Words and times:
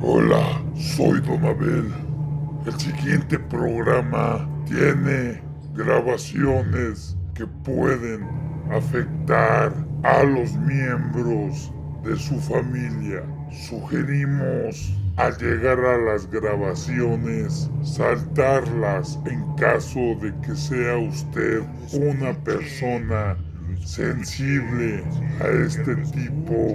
Hola, 0.00 0.62
soy 0.76 1.20
Don 1.22 1.44
Abel. 1.44 1.92
El 2.64 2.78
siguiente 2.78 3.36
programa 3.36 4.48
tiene 4.64 5.42
grabaciones 5.74 7.16
que 7.34 7.44
pueden 7.64 8.22
afectar 8.70 9.72
a 10.04 10.22
los 10.22 10.54
miembros 10.54 11.72
de 12.04 12.16
su 12.16 12.38
familia. 12.38 13.24
Sugerimos 13.50 14.96
al 15.16 15.36
llegar 15.36 15.80
a 15.80 15.98
las 15.98 16.30
grabaciones 16.30 17.68
saltarlas 17.82 19.18
en 19.26 19.42
caso 19.56 19.98
de 20.22 20.32
que 20.46 20.54
sea 20.54 20.96
usted 20.96 21.62
una 21.92 22.32
persona 22.44 23.36
sensible 23.84 25.04
a 25.40 25.48
este 25.66 25.96
tipo 25.96 26.74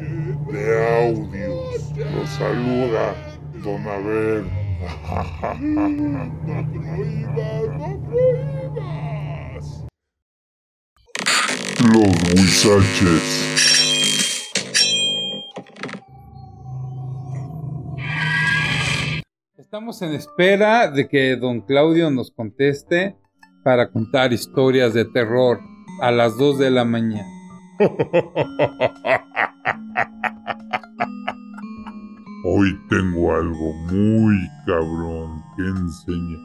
de 0.51 0.63
audios. 1.05 1.93
Lo 1.97 2.27
saluda 2.27 3.15
Don 3.63 3.87
Abel. 3.87 4.45
No 5.61 6.71
prohíbas, 6.71 7.69
no 7.77 7.89
prohíbas. 8.09 9.85
Los 11.79 12.13
Huizaches. 12.33 13.27
Estamos 19.57 20.01
en 20.01 20.13
espera 20.13 20.91
de 20.91 21.07
que 21.07 21.35
don 21.35 21.61
Claudio 21.61 22.11
nos 22.11 22.31
conteste 22.31 23.15
para 23.63 23.89
contar 23.89 24.33
historias 24.33 24.93
de 24.93 25.05
terror 25.05 25.59
a 26.01 26.11
las 26.11 26.37
2 26.37 26.59
de 26.59 26.71
la 26.71 26.85
mañana. 26.85 27.27
Hoy 32.45 32.77
tengo 32.89 33.33
algo 33.33 33.73
muy 33.91 34.37
cabrón 34.65 35.43
que 35.55 35.63
enseñar. 35.63 36.39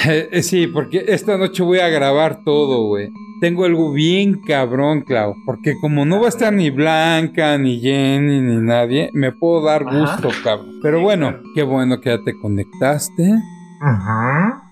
eh, 0.06 0.42
sí, 0.42 0.66
porque 0.66 1.04
esta 1.08 1.36
noche 1.36 1.62
voy 1.62 1.78
a 1.78 1.88
grabar 1.88 2.44
todo, 2.44 2.86
güey. 2.86 3.10
Tengo 3.40 3.64
algo 3.64 3.92
bien 3.92 4.40
cabrón, 4.40 5.02
Clau. 5.02 5.34
Porque 5.44 5.74
como 5.80 6.04
no 6.04 6.20
va 6.20 6.26
a 6.26 6.28
estar 6.30 6.52
ni 6.52 6.70
Blanca, 6.70 7.58
ni 7.58 7.80
Jenny, 7.80 8.40
ni 8.40 8.56
nadie, 8.56 9.10
me 9.12 9.32
puedo 9.32 9.64
dar 9.64 9.84
gusto, 9.84 10.30
cabrón. 10.42 10.80
Pero 10.82 11.00
bueno, 11.00 11.40
qué 11.54 11.62
bueno 11.62 12.00
que 12.00 12.10
ya 12.10 12.22
te 12.24 12.38
conectaste. 12.38 13.34
Ajá. 13.80 14.62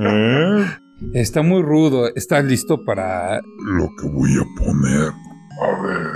¿Eh? 0.00 0.66
Está 1.14 1.42
muy 1.42 1.62
rudo. 1.62 2.08
¿Estás 2.14 2.44
listo 2.44 2.84
para...? 2.84 3.40
Lo 3.66 3.88
que 4.00 4.08
voy 4.08 4.30
a 4.36 4.64
poner. 4.64 5.12
A 5.60 5.82
ver, 5.82 6.06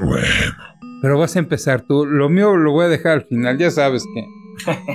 bueno. 0.00 0.26
Pero 1.00 1.18
vas 1.18 1.36
a 1.36 1.38
empezar 1.38 1.82
tú. 1.82 2.04
Lo 2.04 2.28
mío 2.28 2.56
lo 2.56 2.72
voy 2.72 2.86
a 2.86 2.88
dejar 2.88 3.12
al 3.12 3.24
final. 3.24 3.56
Ya 3.58 3.70
sabes 3.70 4.04
que... 4.14 4.41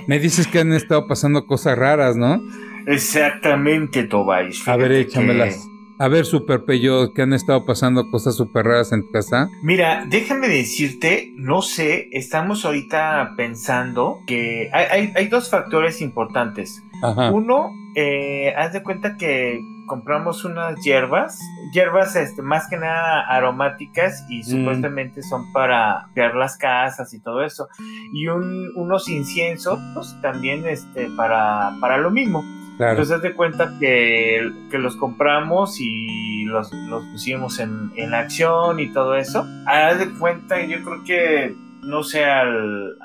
Me 0.08 0.20
dices 0.20 0.48
que 0.48 0.60
han 0.60 0.74
estado 0.74 1.08
pasando 1.08 1.46
cosas 1.46 1.78
raras, 1.78 2.16
¿no? 2.16 2.42
Exactamente, 2.86 4.04
Tobais. 4.04 4.68
A 4.68 4.78
ver, 4.78 4.92
échamelas. 4.92 5.68
A 6.00 6.08
ver, 6.10 6.26
Super 6.26 6.64
Peyo, 6.64 7.12
que 7.14 7.24
han 7.24 7.34
estado 7.34 7.66
pasando 7.66 8.12
cosas 8.12 8.36
súper 8.36 8.66
raras 8.66 8.92
en 8.92 9.02
tu 9.02 9.12
casa. 9.12 9.50
Mira, 9.64 10.06
déjame 10.08 10.48
decirte, 10.48 11.32
no 11.36 11.64
sé, 11.64 12.10
estamos 12.12 12.66
ahorita 12.66 13.34
pensando 13.36 14.20
que 14.28 14.70
hay, 14.72 15.28
dos 15.28 15.50
factores 15.50 16.02
importantes. 16.02 16.84
Uno, 17.32 17.72
eh, 17.96 18.54
haz 18.56 18.74
de 18.74 18.84
cuenta 18.84 19.18
que 19.18 19.60
compramos 19.88 20.46
unas 20.46 20.80
hierbas, 20.84 21.40
hierbas 21.74 22.16
este, 22.16 22.44
más 22.44 22.70
que 22.70 22.78
nada 22.78 23.22
aromáticas 23.22 24.24
y 24.30 24.42
mm. 24.42 24.44
supuestamente 24.44 25.24
son 25.24 25.52
para 25.52 26.10
crear 26.14 26.36
las 26.36 26.58
casas 26.58 27.14
y 27.14 27.20
todo 27.20 27.44
eso. 27.44 27.68
Y 28.14 28.28
unos 28.28 29.10
inciensos 29.10 29.80
también 30.22 30.68
este, 30.68 31.08
para, 31.18 31.74
para 31.82 31.98
lo 31.98 32.12
mismo. 32.12 32.44
Entonces, 32.80 33.16
haz 33.16 33.22
de 33.24 33.34
cuenta 33.34 33.74
que, 33.80 34.52
los 34.74 34.96
compramos 34.98 35.78
y 35.80 36.46
los, 36.46 36.70
pusimos 37.12 37.60
en, 37.60 38.14
acción 38.14 38.80
y 38.80 38.94
todo 38.94 39.16
eso. 39.16 39.48
Haz 39.66 39.98
de 39.98 40.12
cuenta, 40.12 40.64
yo 40.64 40.84
creo 40.84 41.04
que, 41.04 41.56
no 41.82 42.04
sé, 42.04 42.24
al, 42.24 42.96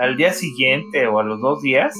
al 0.00 0.16
día 0.16 0.32
siguiente 0.32 1.06
o 1.06 1.20
a 1.20 1.22
los 1.22 1.40
dos 1.40 1.62
días, 1.62 1.94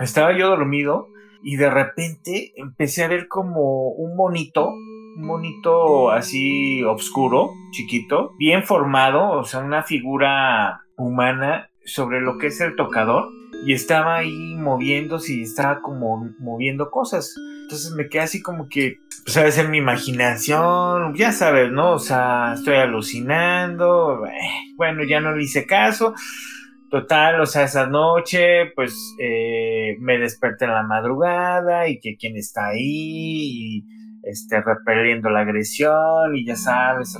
estaba 0.00 0.36
yo 0.36 0.48
dormido 0.48 1.08
y 1.42 1.56
de 1.56 1.70
repente 1.70 2.52
empecé 2.56 3.04
a 3.04 3.08
ver 3.08 3.28
como 3.28 3.88
un 3.88 4.16
monito, 4.16 4.68
un 4.68 5.26
monito 5.26 6.10
así 6.10 6.82
oscuro, 6.84 7.50
chiquito, 7.72 8.32
bien 8.38 8.64
formado, 8.64 9.30
o 9.32 9.44
sea, 9.44 9.60
una 9.60 9.82
figura 9.82 10.82
humana 10.96 11.70
sobre 11.84 12.20
lo 12.20 12.38
que 12.38 12.48
es 12.48 12.60
el 12.60 12.76
tocador 12.76 13.28
y 13.64 13.72
estaba 13.72 14.16
ahí 14.16 14.54
moviéndose 14.54 15.34
y 15.34 15.42
estaba 15.42 15.80
como 15.80 16.28
moviendo 16.38 16.90
cosas. 16.90 17.34
Entonces 17.62 17.92
me 17.92 18.08
quedé 18.08 18.22
así 18.22 18.42
como 18.42 18.68
que, 18.68 18.98
pues 19.24 19.36
a 19.36 19.44
veces 19.44 19.68
mi 19.68 19.78
imaginación, 19.78 21.14
ya 21.14 21.32
sabes, 21.32 21.70
¿no? 21.70 21.92
O 21.92 21.98
sea, 21.98 22.54
estoy 22.54 22.76
alucinando, 22.76 24.26
eh, 24.26 24.72
bueno, 24.76 25.04
ya 25.04 25.20
no 25.20 25.36
le 25.36 25.44
hice 25.44 25.66
caso. 25.66 26.14
Total, 26.90 27.40
o 27.40 27.46
sea, 27.46 27.64
esa 27.64 27.86
noche, 27.86 28.66
pues 28.74 29.14
eh, 29.20 29.96
me 30.00 30.18
desperté 30.18 30.64
en 30.64 30.74
la 30.74 30.82
madrugada 30.82 31.88
y 31.88 32.00
que 32.00 32.16
quién 32.16 32.36
está 32.36 32.68
ahí 32.68 32.80
y 32.82 33.86
este, 34.24 34.60
repeliendo 34.60 35.30
la 35.30 35.40
agresión 35.40 36.34
y 36.34 36.44
ya 36.44 36.56
sabes, 36.56 37.16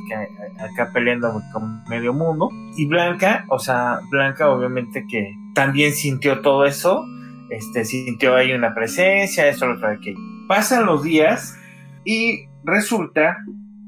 acá 0.58 0.90
peleando 0.92 1.40
con 1.52 1.84
medio 1.84 2.12
mundo. 2.12 2.48
Y 2.76 2.86
Blanca, 2.86 3.44
o 3.48 3.60
sea, 3.60 4.00
Blanca 4.10 4.50
obviamente 4.50 5.04
que 5.08 5.32
también 5.54 5.92
sintió 5.92 6.40
todo 6.40 6.64
eso, 6.64 7.04
este, 7.50 7.84
sintió 7.84 8.34
ahí 8.34 8.52
una 8.52 8.74
presencia, 8.74 9.48
esto, 9.48 9.66
lo 9.66 9.74
otro, 9.74 9.88
que 10.02 10.14
Pasan 10.48 10.84
los 10.84 11.04
días 11.04 11.56
y 12.04 12.40
resulta 12.64 13.36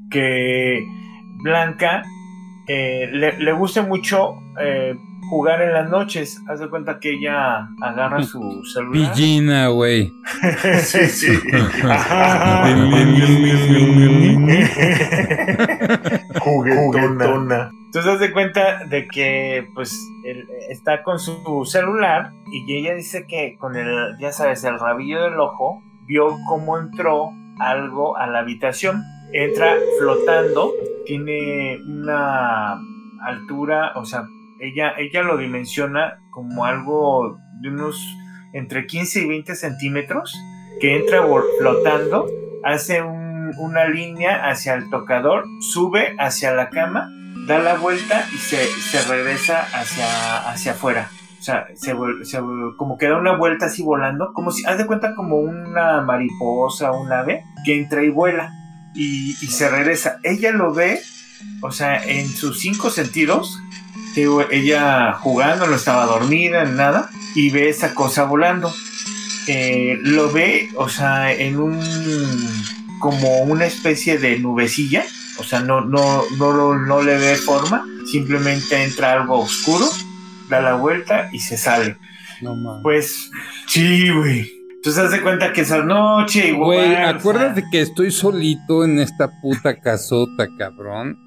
que 0.09 0.81
Blanca 1.43 2.03
eh, 2.69 3.09
le, 3.11 3.37
le, 3.37 3.51
gusta 3.51 3.81
mucho 3.81 4.35
eh, 4.61 4.95
jugar 5.33 5.61
en 5.63 5.73
las 5.73 5.89
noches. 5.89 6.43
Haz 6.47 6.59
de 6.59 6.69
cuenta 6.69 6.99
que 6.99 7.13
ella 7.13 7.67
agarra 7.81 8.21
su 8.21 8.63
celular. 8.73 9.13
Pillina, 9.13 9.67
güey. 9.69 10.13
sí, 10.79 11.07
sí. 11.07 11.35
Juguetona. 16.39 17.71
Entonces 17.85 18.11
haz 18.11 18.19
de 18.19 18.31
cuenta 18.31 18.85
de 18.85 19.07
que 19.07 19.67
pues 19.73 19.91
él 20.23 20.47
está 20.69 21.01
con 21.03 21.17
su 21.19 21.65
celular 21.65 22.33
y 22.51 22.75
ella 22.75 22.93
dice 22.93 23.25
que 23.27 23.55
con 23.57 23.75
el, 23.75 24.15
ya 24.19 24.31
sabes, 24.31 24.63
el 24.63 24.79
rabillo 24.79 25.23
del 25.23 25.39
ojo, 25.39 25.81
vio 26.05 26.35
cómo 26.47 26.77
entró 26.77 27.31
algo 27.59 28.17
a 28.17 28.27
la 28.27 28.39
habitación. 28.39 29.01
Entra 29.31 29.75
flotando, 29.99 30.73
tiene 31.05 31.79
una 31.87 32.79
altura, 33.25 33.93
o 33.95 34.05
sea, 34.05 34.27
ella, 34.63 34.93
ella 34.97 35.23
lo 35.23 35.37
dimensiona 35.37 36.19
como 36.31 36.65
algo 36.65 37.37
de 37.61 37.69
unos 37.69 38.01
entre 38.53 38.85
15 38.85 39.21
y 39.21 39.27
20 39.27 39.55
centímetros, 39.55 40.33
que 40.79 40.95
entra 40.95 41.21
flotando, 41.59 42.27
hace 42.63 43.01
una 43.01 43.87
línea 43.87 44.49
hacia 44.49 44.75
el 44.75 44.89
tocador, 44.89 45.43
sube 45.59 46.15
hacia 46.19 46.53
la 46.53 46.69
cama, 46.69 47.09
da 47.47 47.59
la 47.59 47.75
vuelta 47.75 48.25
y 48.33 48.37
se, 48.37 48.67
regresa 49.07 49.61
hacia, 49.61 50.49
hacia 50.49 50.73
afuera. 50.73 51.09
O 51.39 51.43
sea, 51.43 51.67
se, 51.75 51.93
como 52.77 52.97
que 52.97 53.07
da 53.07 53.17
una 53.17 53.35
vuelta 53.35 53.65
así 53.65 53.83
volando, 53.83 54.31
como 54.33 54.51
si, 54.51 54.65
haz 54.65 54.77
de 54.77 54.85
cuenta 54.85 55.13
como 55.13 55.37
una 55.37 56.01
mariposa, 56.01 56.91
un 56.91 57.11
ave, 57.11 57.43
que 57.65 57.77
entra 57.77 58.01
y 58.03 58.09
vuela 58.09 58.53
y, 58.95 59.31
y 59.31 59.47
se 59.47 59.69
regresa. 59.69 60.19
Ella 60.23 60.51
lo 60.51 60.73
ve, 60.73 61.01
o 61.61 61.71
sea, 61.71 62.01
en 62.01 62.27
sus 62.27 62.61
cinco 62.61 62.89
sentidos, 62.89 63.59
ella 64.15 65.13
jugando, 65.13 65.67
no 65.67 65.75
estaba 65.75 66.05
dormida, 66.05 66.65
ni 66.65 66.75
nada, 66.75 67.09
y 67.35 67.49
ve 67.49 67.69
esa 67.69 67.93
cosa 67.93 68.23
volando. 68.23 68.73
Eh, 69.47 69.97
lo 70.01 70.31
ve, 70.31 70.69
o 70.75 70.87
sea, 70.87 71.33
en 71.33 71.59
un 71.59 71.79
como 72.99 73.41
una 73.41 73.65
especie 73.65 74.17
de 74.17 74.39
nubecilla, 74.39 75.03
o 75.37 75.43
sea, 75.43 75.59
no, 75.59 75.81
no, 75.81 76.23
no, 76.37 76.75
no 76.75 77.01
le 77.01 77.17
ve 77.17 77.35
forma, 77.35 77.83
simplemente 78.09 78.81
entra 78.81 79.13
algo 79.13 79.39
oscuro, 79.39 79.85
da 80.49 80.61
la 80.61 80.75
vuelta 80.75 81.27
y 81.33 81.39
se 81.39 81.57
sale. 81.57 81.97
No 82.41 82.79
Pues, 82.81 83.29
sí, 83.67 84.09
güey. 84.09 84.49
Entonces, 84.75 85.03
haz 85.03 85.11
de 85.11 85.21
cuenta 85.21 85.53
que 85.53 85.61
esa 85.61 85.83
noche 85.83 86.49
igual. 86.49 86.77
Güey, 86.77 86.95
acuérdate 86.95 87.63
que 87.71 87.81
estoy 87.81 88.11
solito 88.11 88.83
en 88.83 88.99
esta 88.99 89.29
puta 89.41 89.79
casota, 89.79 90.47
cabrón. 90.57 91.17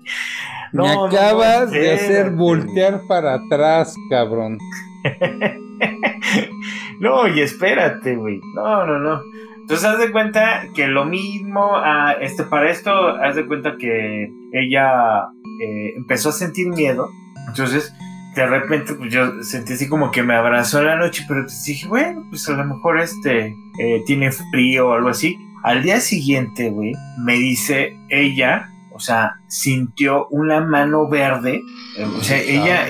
Me 0.73 0.89
acabas 0.89 1.71
de 1.71 1.93
hacer 1.93 2.31
voltear 2.31 3.03
para 3.07 3.35
atrás, 3.35 3.95
cabrón. 4.11 4.59
no, 7.01 7.29
y 7.29 7.41
espérate, 7.41 8.17
güey. 8.17 8.41
No, 8.55 8.87
no, 8.87 8.99
no. 8.99 9.21
Entonces, 9.61 9.85
haz 9.85 9.99
de 9.99 10.13
cuenta 10.13 10.69
que 10.75 10.87
lo 10.87 11.05
mismo, 11.05 11.73
ah, 11.75 12.15
este, 12.21 12.45
para 12.45 12.71
esto, 12.71 12.91
haz 12.91 13.35
de 13.35 13.47
cuenta 13.47 13.77
que 13.77 14.31
ella 14.53 15.29
eh, 15.61 15.95
empezó 15.97 16.29
a 16.29 16.33
sentir 16.33 16.69
miedo. 16.69 17.09
Entonces, 17.49 17.93
de 18.37 18.47
repente, 18.47 18.95
pues 18.95 19.13
yo 19.13 19.43
sentí 19.43 19.73
así 19.73 19.89
como 19.89 20.11
que 20.11 20.23
me 20.23 20.35
abrazó 20.35 20.83
la 20.83 20.97
noche, 20.97 21.25
pero 21.27 21.43
pues 21.43 21.65
dije, 21.65 21.89
bueno, 21.89 22.25
pues 22.29 22.49
a 22.49 22.53
lo 22.53 22.65
mejor 22.65 23.01
este 23.01 23.57
eh, 23.81 24.03
tiene 24.07 24.31
frío 24.31 24.91
o 24.91 24.93
algo 24.93 25.09
así. 25.09 25.37
Al 25.65 25.83
día 25.83 26.01
siguiente, 26.01 26.71
güey, 26.71 26.93
me 27.25 27.35
dice 27.35 27.99
ella, 28.09 28.71
o 28.97 29.01
sea, 29.01 29.37
sintió 29.47 30.27
una 30.29 30.61
mano 30.61 31.09
verde. 31.09 31.63
Eh, 31.97 32.05
o 32.05 32.23
sea, 32.23 32.39
ella, 32.39 32.89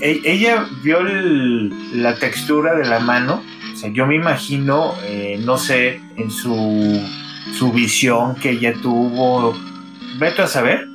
ella, 0.00 0.66
vio 0.82 1.00
la 1.02 2.16
textura 2.16 2.74
de 2.74 2.86
la 2.86 3.00
mano 3.00 3.40
sea, 3.80 3.90
yo 3.90 4.06
me 4.06 4.14
imagino, 4.14 4.94
eh, 5.04 5.38
no 5.40 5.56
sé, 5.56 6.00
en 6.16 6.30
su, 6.30 7.02
su 7.56 7.72
visión 7.72 8.34
que 8.36 8.50
ella 8.50 8.74
tuvo, 8.74 9.56
veto 10.18 10.42
a 10.42 10.46
saber, 10.46 10.86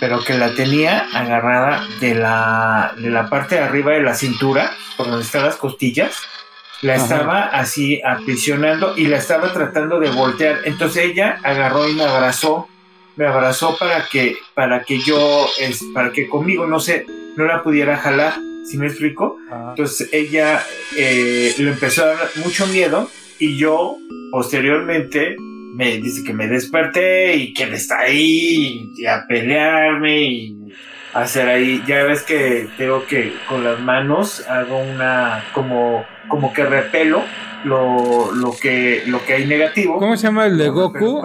pero 0.00 0.22
que 0.22 0.34
la 0.34 0.54
tenía 0.54 1.06
agarrada 1.14 1.86
de 2.00 2.14
la, 2.14 2.92
de 2.98 3.10
la 3.10 3.30
parte 3.30 3.54
de 3.54 3.62
arriba 3.62 3.92
de 3.92 4.02
la 4.02 4.14
cintura, 4.14 4.70
por 4.96 5.06
donde 5.06 5.24
están 5.24 5.44
las 5.44 5.56
costillas, 5.56 6.14
la 6.82 6.96
estaba 6.96 7.40
así 7.44 8.02
aprisionando 8.04 8.94
y 8.98 9.06
la 9.06 9.16
estaba 9.16 9.50
tratando 9.52 9.98
de 9.98 10.10
voltear. 10.10 10.60
Entonces 10.64 11.04
ella 11.04 11.38
agarró 11.42 11.88
y 11.88 11.94
me 11.94 12.04
abrazó, 12.04 12.68
me 13.16 13.26
abrazó 13.26 13.76
para 13.78 14.06
que, 14.06 14.36
para 14.54 14.82
que 14.84 14.98
yo, 15.00 15.46
es, 15.58 15.82
para 15.94 16.12
que 16.12 16.28
conmigo, 16.28 16.66
no 16.66 16.80
sé, 16.80 17.06
no 17.36 17.44
la 17.44 17.62
pudiera 17.62 17.96
jalar. 17.96 18.34
¿Sí 18.64 18.78
me 18.78 18.88
explico? 18.88 19.38
Entonces 19.70 20.08
ella 20.12 20.60
eh, 20.96 21.54
le 21.56 21.70
empezó 21.70 22.02
a 22.02 22.08
dar 22.08 22.28
mucho 22.44 22.66
miedo 22.66 23.08
y 23.38 23.56
yo 23.56 23.96
posteriormente 24.32 25.36
me 25.38 25.98
dice 25.98 26.24
que 26.24 26.32
me 26.32 26.48
desperté 26.48 27.36
y 27.36 27.54
que 27.54 27.62
él 27.62 27.74
está 27.74 28.00
ahí 28.00 28.90
y 28.96 29.06
a 29.06 29.24
pelearme 29.28 30.22
y 30.22 30.72
hacer 31.12 31.48
ahí, 31.48 31.82
ya 31.86 32.02
ves 32.04 32.22
que 32.22 32.68
tengo 32.76 33.06
que 33.06 33.34
con 33.48 33.62
las 33.62 33.78
manos 33.80 34.44
hago 34.48 34.78
una 34.78 35.44
como 35.52 36.04
como 36.28 36.52
que 36.52 36.64
repelo 36.64 37.22
lo, 37.64 38.32
lo 38.34 38.52
que 38.60 39.04
lo 39.06 39.24
que 39.24 39.34
hay 39.34 39.46
negativo. 39.46 39.98
¿Cómo 39.98 40.16
se 40.16 40.24
llama 40.24 40.46
el 40.46 40.58
de 40.58 40.68
Goku? 40.70 41.22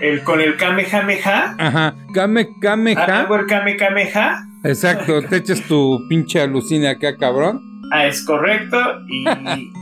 El, 0.00 0.22
con 0.22 0.40
el 0.40 0.56
Kamehameha. 0.56 1.56
Ajá, 1.58 1.94
Kame 2.12 2.48
Kameha. 2.60 3.20
Hago 3.20 3.36
el 3.36 3.46
Kame 3.46 3.76
Kameha 3.76 4.46
Exacto, 4.66 5.22
te 5.22 5.36
echas 5.36 5.62
tu 5.62 6.06
pinche 6.08 6.40
alucina 6.40 6.90
acá, 6.90 7.16
cabrón. 7.16 7.60
Ah, 7.92 8.06
es 8.06 8.24
correcto. 8.24 8.78
Y 9.08 9.24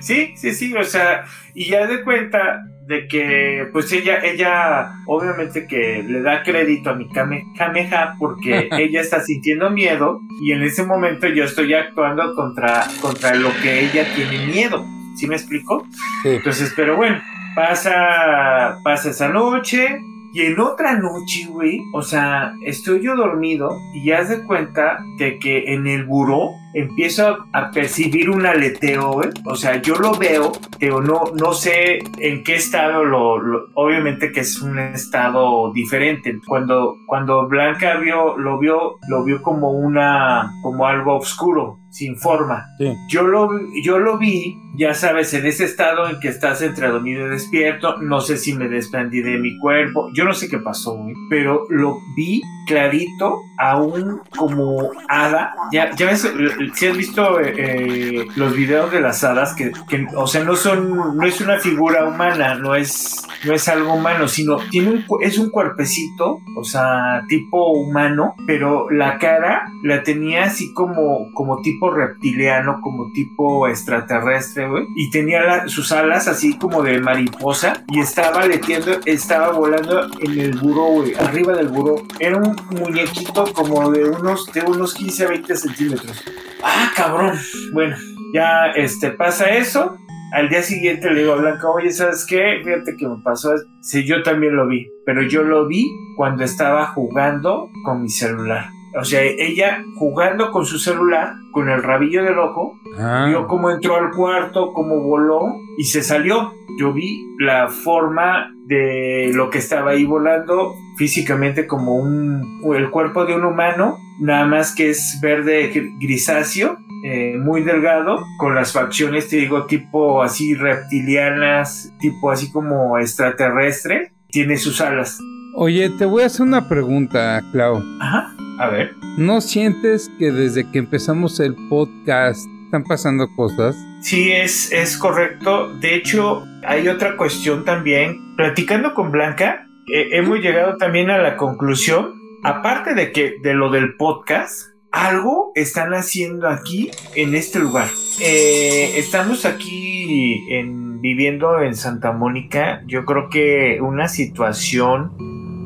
sí, 0.00 0.34
sí, 0.36 0.52
sí, 0.52 0.74
o 0.74 0.84
sea, 0.84 1.24
y 1.54 1.70
ya 1.70 1.86
de 1.86 2.02
cuenta 2.02 2.62
de 2.86 3.08
que 3.08 3.66
pues 3.72 3.90
ella, 3.92 4.18
ella 4.22 4.92
obviamente 5.06 5.66
que 5.66 6.04
le 6.06 6.22
da 6.22 6.42
crédito 6.42 6.90
a 6.90 6.94
mi 6.94 7.08
Kamehameha 7.08 8.14
porque 8.18 8.68
ella 8.78 9.00
está 9.00 9.20
sintiendo 9.20 9.70
miedo 9.70 10.20
y 10.44 10.52
en 10.52 10.62
ese 10.62 10.84
momento 10.84 11.26
yo 11.26 11.44
estoy 11.44 11.74
actuando 11.74 12.34
contra, 12.34 12.84
contra 13.00 13.34
lo 13.34 13.50
que 13.62 13.86
ella 13.86 14.06
tiene 14.14 14.46
miedo. 14.46 14.84
¿Sí 15.16 15.26
me 15.26 15.34
explico? 15.34 15.86
Sí. 16.22 16.28
Entonces, 16.28 16.74
pero 16.76 16.94
bueno, 16.94 17.22
pasa, 17.56 18.78
pasa 18.84 19.10
esa 19.10 19.28
noche, 19.28 19.98
y 20.32 20.42
en 20.42 20.60
otra 20.60 20.98
noche, 20.98 21.46
güey, 21.48 21.80
o 21.94 22.02
sea, 22.02 22.52
estoy 22.62 23.02
yo 23.02 23.16
dormido 23.16 23.70
y 23.94 24.12
haz 24.12 24.28
de 24.28 24.44
cuenta 24.44 25.02
de 25.18 25.38
que 25.38 25.72
en 25.72 25.86
el 25.86 26.04
buró 26.04 26.50
empiezo 26.76 27.46
a, 27.52 27.70
percibir 27.70 28.30
un 28.30 28.46
aleteo, 28.46 29.12
güey. 29.12 29.30
O 29.46 29.56
sea, 29.56 29.80
yo 29.80 29.96
lo 29.96 30.14
veo, 30.14 30.52
pero 30.78 31.00
no, 31.00 31.24
no 31.34 31.52
sé 31.52 32.00
en 32.18 32.44
qué 32.44 32.56
estado 32.56 33.04
lo, 33.04 33.36
Obviamente 33.74 34.30
que 34.30 34.40
es 34.40 34.60
un 34.60 34.78
estado 34.78 35.72
diferente. 35.72 36.38
Cuando, 36.46 36.96
cuando 37.06 37.48
Blanca 37.48 37.96
vio, 37.96 38.36
lo 38.36 38.58
vio, 38.58 38.98
lo 39.08 39.24
vio 39.24 39.42
como 39.42 39.70
una, 39.70 40.52
como 40.62 40.86
algo 40.86 41.16
oscuro 41.16 41.80
sin 41.96 42.16
forma. 42.16 42.66
Yo, 43.08 43.22
lo, 43.22 43.48
yo 43.82 43.98
lo 43.98 44.18
vi, 44.18 44.58
ya 44.76 44.92
sabes, 44.92 45.32
en 45.32 45.46
ese 45.46 45.64
estado 45.64 46.08
en 46.08 46.20
que 46.20 46.28
estás 46.28 46.60
entre 46.60 46.88
dormido 46.88 47.26
y 47.26 47.30
despierto, 47.30 47.96
no 48.02 48.20
sé 48.20 48.36
si 48.36 48.52
me 48.52 48.68
desprendí 48.68 49.22
de 49.22 49.38
mi 49.38 49.58
cuerpo, 49.58 50.10
yo 50.12 50.24
no 50.24 50.34
sé 50.34 50.50
qué 50.50 50.58
pasó, 50.58 50.98
pero 51.30 51.64
lo 51.70 51.98
vi 52.14 52.42
clarito, 52.66 53.40
aún 53.58 54.20
como 54.36 54.90
hada. 55.08 55.54
Ya, 55.72 55.94
ya 55.96 56.06
ves, 56.06 56.30
si 56.74 56.86
has 56.86 56.96
visto 56.96 57.40
eh, 57.40 57.54
eh, 57.56 58.28
los 58.36 58.54
videos 58.54 58.90
de 58.90 59.00
las 59.00 59.22
hadas, 59.24 59.54
que, 59.54 59.72
o 60.14 60.26
sea, 60.26 60.44
no 60.44 60.56
son, 60.56 61.16
no 61.16 61.26
es 61.26 61.40
una 61.40 61.58
figura 61.58 62.06
humana, 62.08 62.54
no 62.54 62.74
es, 62.74 63.26
no 63.44 63.54
es 63.54 63.68
algo 63.68 63.94
humano, 63.94 64.28
sino 64.28 64.56
tiene 64.70 64.90
un, 64.90 65.04
es 65.20 65.38
un 65.38 65.50
cuerpecito, 65.50 66.40
o 66.56 66.64
sea, 66.64 67.24
tipo 67.28 67.72
humano, 67.72 68.34
pero 68.46 68.90
la 68.90 69.18
cara 69.18 69.70
la 69.82 70.02
tenía 70.02 70.44
así 70.44 70.72
como, 70.72 71.32
como 71.32 71.60
tipo 71.62 71.90
reptiliano, 71.90 72.80
como 72.82 73.12
tipo 73.12 73.68
extraterrestre, 73.68 74.68
güey, 74.68 74.86
y 74.96 75.10
tenía 75.10 75.68
sus 75.68 75.92
alas 75.92 76.28
así 76.28 76.58
como 76.58 76.82
de 76.82 77.00
mariposa 77.00 77.84
y 77.88 78.00
estaba 78.00 78.46
letiendo, 78.46 78.92
estaba 79.04 79.50
volando 79.52 80.08
en 80.20 80.40
el 80.40 80.58
buró, 80.58 80.86
güey, 80.86 81.14
arriba 81.14 81.54
del 81.54 81.68
buró. 81.68 82.02
Era 82.18 82.38
un 82.38 82.56
muñequito 82.70 83.44
como 83.52 83.90
de 83.90 84.04
unos, 84.08 84.52
de 84.52 84.62
unos 84.62 84.94
15 84.94 85.24
a 85.24 85.28
20 85.28 85.56
centímetros. 85.56 86.24
Ah, 86.68 86.90
cabrón. 86.96 87.32
Bueno, 87.72 87.96
ya 88.34 88.66
este, 88.74 89.10
pasa 89.10 89.50
eso. 89.50 89.96
Al 90.32 90.48
día 90.48 90.62
siguiente 90.62 91.10
le 91.10 91.20
digo 91.20 91.34
a 91.34 91.36
Blanca, 91.36 91.70
oye, 91.70 91.92
¿sabes 91.92 92.26
qué? 92.28 92.60
Fíjate 92.64 92.96
que 92.96 93.06
me 93.06 93.22
pasó. 93.22 93.54
Sí, 93.80 94.04
yo 94.04 94.22
también 94.24 94.56
lo 94.56 94.66
vi, 94.66 94.90
pero 95.04 95.22
yo 95.22 95.44
lo 95.44 95.68
vi 95.68 95.86
cuando 96.16 96.42
estaba 96.42 96.86
jugando 96.86 97.70
con 97.84 98.02
mi 98.02 98.08
celular. 98.08 98.66
O 98.98 99.04
sea, 99.04 99.22
ella 99.22 99.84
jugando 99.96 100.50
con 100.50 100.64
su 100.64 100.78
celular, 100.78 101.34
con 101.52 101.68
el 101.68 101.82
rabillo 101.82 102.24
del 102.24 102.38
ojo, 102.38 102.78
ah. 102.98 103.26
vio 103.28 103.46
cómo 103.46 103.70
entró 103.70 103.96
al 103.96 104.10
cuarto, 104.10 104.72
cómo 104.72 105.00
voló 105.00 105.54
y 105.76 105.84
se 105.84 106.02
salió. 106.02 106.52
Yo 106.78 106.92
vi 106.92 107.26
la 107.38 107.68
forma 107.68 108.50
de 108.66 109.30
lo 109.32 109.50
que 109.50 109.58
estaba 109.58 109.92
ahí 109.92 110.04
volando 110.04 110.74
físicamente 110.96 111.66
como 111.66 111.94
un 111.94 112.60
el 112.74 112.90
cuerpo 112.90 113.26
de 113.26 113.36
un 113.36 113.44
humano, 113.44 113.98
nada 114.20 114.46
más 114.46 114.74
que 114.74 114.90
es 114.90 115.18
verde 115.20 115.72
grisáceo, 116.00 116.78
eh, 117.04 117.36
muy 117.38 117.62
delgado, 117.62 118.24
con 118.38 118.54
las 118.54 118.72
facciones, 118.72 119.28
te 119.28 119.36
digo, 119.36 119.66
tipo 119.66 120.22
así 120.22 120.54
reptilianas, 120.54 121.92
tipo 122.00 122.30
así 122.30 122.50
como 122.50 122.98
extraterrestre, 122.98 124.12
tiene 124.28 124.56
sus 124.56 124.80
alas. 124.80 125.18
Oye, 125.54 125.88
te 125.90 126.04
voy 126.04 126.22
a 126.22 126.26
hacer 126.26 126.46
una 126.46 126.68
pregunta, 126.68 127.42
Clau. 127.52 127.82
Ajá. 128.00 128.34
A 128.58 128.68
ver. 128.68 128.94
¿No 129.18 129.40
sientes 129.40 130.10
que 130.18 130.32
desde 130.32 130.70
que 130.70 130.78
empezamos 130.78 131.40
el 131.40 131.54
podcast 131.68 132.46
están 132.64 132.84
pasando 132.84 133.28
cosas? 133.36 133.76
Sí, 134.00 134.32
es, 134.32 134.72
es 134.72 134.96
correcto. 134.96 135.72
De 135.74 135.94
hecho, 135.94 136.44
hay 136.64 136.88
otra 136.88 137.16
cuestión 137.16 137.64
también. 137.64 138.36
Platicando 138.36 138.94
con 138.94 139.10
Blanca, 139.10 139.66
eh, 139.92 140.08
hemos 140.12 140.40
llegado 140.40 140.76
también 140.76 141.10
a 141.10 141.18
la 141.18 141.36
conclusión, 141.36 142.15
aparte 142.46 142.94
de 142.94 143.12
que 143.12 143.34
de 143.42 143.54
lo 143.54 143.70
del 143.70 143.96
podcast, 143.96 144.68
algo 144.92 145.52
están 145.54 145.92
haciendo 145.92 146.48
aquí 146.48 146.90
en 147.14 147.34
este 147.34 147.58
lugar. 147.58 147.88
Eh, 148.20 148.94
estamos 148.96 149.44
aquí 149.44 150.46
en, 150.50 151.00
viviendo 151.00 151.60
en 151.60 151.74
Santa 151.74 152.12
Mónica. 152.12 152.82
Yo 152.86 153.04
creo 153.04 153.28
que 153.28 153.78
una 153.80 154.08
situación 154.08 155.12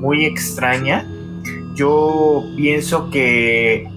muy 0.00 0.24
extraña 0.24 1.06
yo 1.74 2.42
pienso 2.56 3.10
que, 3.10 3.88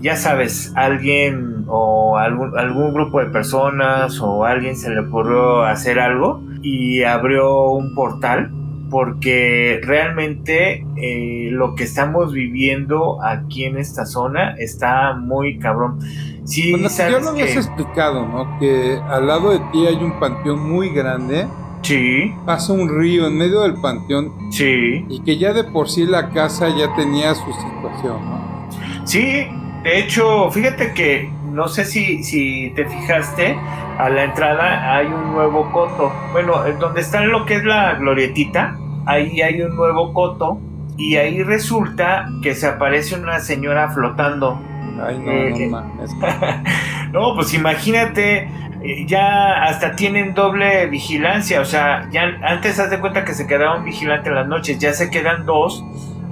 ya 0.00 0.16
sabes, 0.16 0.72
alguien 0.74 1.64
o 1.68 2.16
algún, 2.16 2.58
algún 2.58 2.92
grupo 2.92 3.20
de 3.20 3.26
personas 3.26 4.20
o 4.20 4.44
alguien 4.44 4.76
se 4.76 4.90
le 4.90 5.00
ocurrió 5.00 5.62
hacer 5.62 6.00
algo 6.00 6.42
y 6.62 7.02
abrió 7.02 7.70
un 7.70 7.94
portal 7.94 8.50
porque 8.90 9.80
realmente 9.82 10.84
eh, 10.96 11.48
lo 11.50 11.74
que 11.74 11.84
estamos 11.84 12.32
viviendo 12.32 13.22
aquí 13.22 13.64
en 13.64 13.78
esta 13.78 14.04
zona 14.04 14.56
está 14.58 15.14
muy 15.14 15.58
cabrón. 15.58 16.00
Sí, 16.44 16.72
bueno, 16.72 16.88
yo 16.88 17.20
lo 17.20 17.30
habías 17.30 17.56
explicado, 17.56 18.26
¿no? 18.26 18.58
Que 18.58 18.98
al 19.08 19.26
lado 19.26 19.52
de 19.52 19.60
ti 19.72 19.86
hay 19.86 19.96
un 19.96 20.18
panteón 20.18 20.68
muy 20.68 20.90
grande 20.90 21.46
Sí. 21.82 22.34
Pasa 22.44 22.72
un 22.72 22.88
río 22.88 23.26
en 23.26 23.38
medio 23.38 23.62
del 23.62 23.74
panteón. 23.80 24.52
Sí. 24.52 25.04
Y 25.08 25.22
que 25.22 25.38
ya 25.38 25.52
de 25.52 25.64
por 25.64 25.88
sí 25.88 26.06
la 26.06 26.30
casa 26.30 26.68
ya 26.68 26.94
tenía 26.94 27.34
su 27.34 27.52
situación, 27.52 28.24
¿no? 28.28 28.68
Sí, 29.04 29.46
de 29.82 29.98
hecho, 29.98 30.50
fíjate 30.50 30.92
que 30.92 31.30
no 31.52 31.68
sé 31.68 31.84
si, 31.84 32.22
si 32.22 32.70
te 32.76 32.86
fijaste, 32.86 33.56
a 33.98 34.08
la 34.08 34.24
entrada 34.24 34.94
hay 34.94 35.06
un 35.06 35.32
nuevo 35.32 35.70
coto. 35.72 36.12
Bueno, 36.32 36.62
donde 36.78 37.00
está 37.00 37.22
lo 37.22 37.44
que 37.46 37.56
es 37.56 37.64
la 37.64 37.94
glorietita, 37.94 38.78
ahí 39.06 39.40
hay 39.40 39.62
un 39.62 39.76
nuevo 39.76 40.12
coto. 40.12 40.60
Y 40.96 41.16
ahí 41.16 41.42
resulta 41.42 42.28
que 42.42 42.54
se 42.54 42.66
aparece 42.66 43.14
una 43.14 43.40
señora 43.40 43.90
flotando. 43.90 44.60
Ay, 45.02 45.18
no, 45.18 45.32
no 45.32 45.56
eh, 45.56 45.68
mames. 45.68 46.10
No, 47.12 47.34
pues 47.34 47.54
imagínate, 47.54 48.48
eh, 48.82 49.04
ya 49.06 49.64
hasta 49.64 49.96
tienen 49.96 50.32
doble 50.32 50.86
vigilancia, 50.86 51.60
o 51.60 51.64
sea, 51.64 52.08
ya 52.12 52.22
antes 52.42 52.78
haz 52.78 52.88
de 52.88 53.00
cuenta 53.00 53.24
que 53.24 53.34
se 53.34 53.46
quedaba 53.46 53.78
un 53.78 53.84
vigilante 53.84 54.28
en 54.28 54.36
las 54.36 54.46
noches, 54.46 54.78
ya 54.78 54.92
se 54.92 55.10
quedan 55.10 55.44
dos, 55.44 55.84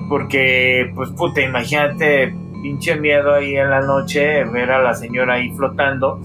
porque, 0.09 0.93
pues 0.95 1.11
puta, 1.11 1.41
imagínate, 1.41 2.33
pinche 2.63 2.97
miedo 2.97 3.35
ahí 3.35 3.57
en 3.57 3.71
la 3.71 3.81
noche, 3.81 4.45
ver 4.45 4.71
a 4.71 4.83
la 4.83 4.95
señora 4.95 5.35
ahí 5.35 5.51
flotando. 5.51 6.21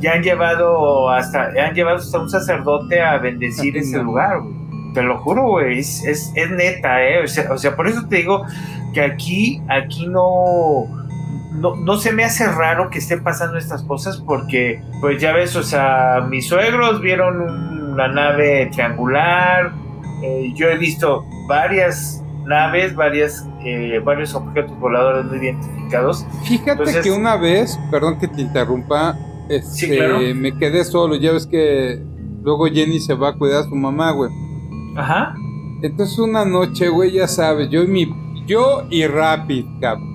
Ya 0.00 0.14
han 0.14 0.22
llevado 0.22 1.10
hasta, 1.10 1.50
han 1.64 1.74
llevado 1.74 1.98
hasta 1.98 2.18
un 2.18 2.28
sacerdote 2.28 3.00
a 3.00 3.18
bendecir 3.18 3.76
ese 3.76 4.02
lugar, 4.02 4.40
güey. 4.40 4.61
Te 4.94 5.02
lo 5.02 5.18
juro, 5.18 5.48
güey, 5.48 5.78
es, 5.78 6.04
es, 6.04 6.32
es 6.34 6.50
neta, 6.50 7.02
¿eh? 7.02 7.22
O 7.24 7.28
sea, 7.28 7.52
o 7.52 7.58
sea, 7.58 7.76
por 7.76 7.88
eso 7.88 8.06
te 8.08 8.16
digo 8.16 8.44
que 8.92 9.00
aquí, 9.00 9.62
aquí 9.68 10.06
no 10.06 10.86
no, 11.52 11.96
se 11.96 12.12
me 12.12 12.24
hace 12.24 12.46
raro 12.46 12.90
que 12.90 12.98
estén 12.98 13.22
pasando 13.22 13.58
estas 13.58 13.82
cosas 13.82 14.18
porque, 14.18 14.82
pues 15.00 15.20
ya 15.20 15.32
ves, 15.32 15.54
o 15.56 15.62
sea, 15.62 16.26
mis 16.28 16.48
suegros 16.48 17.00
vieron 17.00 17.40
una 17.92 18.08
nave 18.08 18.70
triangular, 18.72 19.72
eh, 20.22 20.52
yo 20.54 20.68
he 20.68 20.78
visto 20.78 21.24
varias 21.48 22.22
naves, 22.46 22.94
varias, 22.94 23.46
eh, 23.64 24.00
varios 24.04 24.34
objetos 24.34 24.78
voladores 24.78 25.26
no 25.26 25.36
identificados. 25.36 26.26
Fíjate 26.44 27.00
que 27.02 27.10
una 27.10 27.36
vez, 27.36 27.78
perdón 27.90 28.18
que 28.18 28.28
te 28.28 28.40
interrumpa, 28.40 29.16
este, 29.48 30.34
me 30.34 30.56
quedé 30.56 30.84
solo, 30.84 31.16
ya 31.16 31.32
ves 31.32 31.46
que 31.46 32.02
luego 32.42 32.66
Jenny 32.66 32.98
se 32.98 33.14
va 33.14 33.30
a 33.30 33.32
cuidar 33.34 33.62
a 33.62 33.64
su 33.64 33.74
mamá, 33.74 34.10
güey. 34.12 34.30
Ajá. 34.96 35.34
Entonces 35.82 36.18
una 36.18 36.44
noche, 36.44 36.88
güey, 36.88 37.12
ya 37.12 37.26
sabes, 37.26 37.68
yo 37.70 37.82
y 37.82 37.88
mi, 37.88 38.14
yo 38.46 38.84
y 38.90 39.06
Rapid, 39.06 39.66
cabrón 39.80 40.12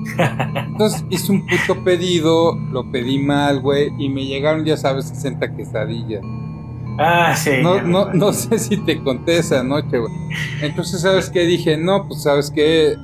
entonces 0.66 1.04
hice 1.10 1.32
un 1.32 1.46
puto 1.46 1.82
pedido, 1.84 2.56
lo 2.72 2.90
pedí 2.90 3.18
mal, 3.18 3.60
güey, 3.60 3.92
y 3.98 4.08
me 4.08 4.24
llegaron, 4.24 4.64
ya 4.64 4.76
sabes, 4.76 5.06
60 5.08 5.56
quesadillas. 5.56 6.22
Ah, 6.98 7.34
sí. 7.34 7.50
No, 7.62 7.80
no, 7.82 8.12
no 8.12 8.32
sé 8.32 8.58
si 8.58 8.76
te 8.78 9.02
conté 9.02 9.38
esa 9.38 9.62
noche, 9.62 9.98
güey. 9.98 10.12
Entonces, 10.60 11.00
¿sabes 11.00 11.30
qué? 11.30 11.46
Dije, 11.46 11.76
no, 11.76 12.06
pues, 12.06 12.22
¿sabes 12.22 12.50
qué? 12.50 12.94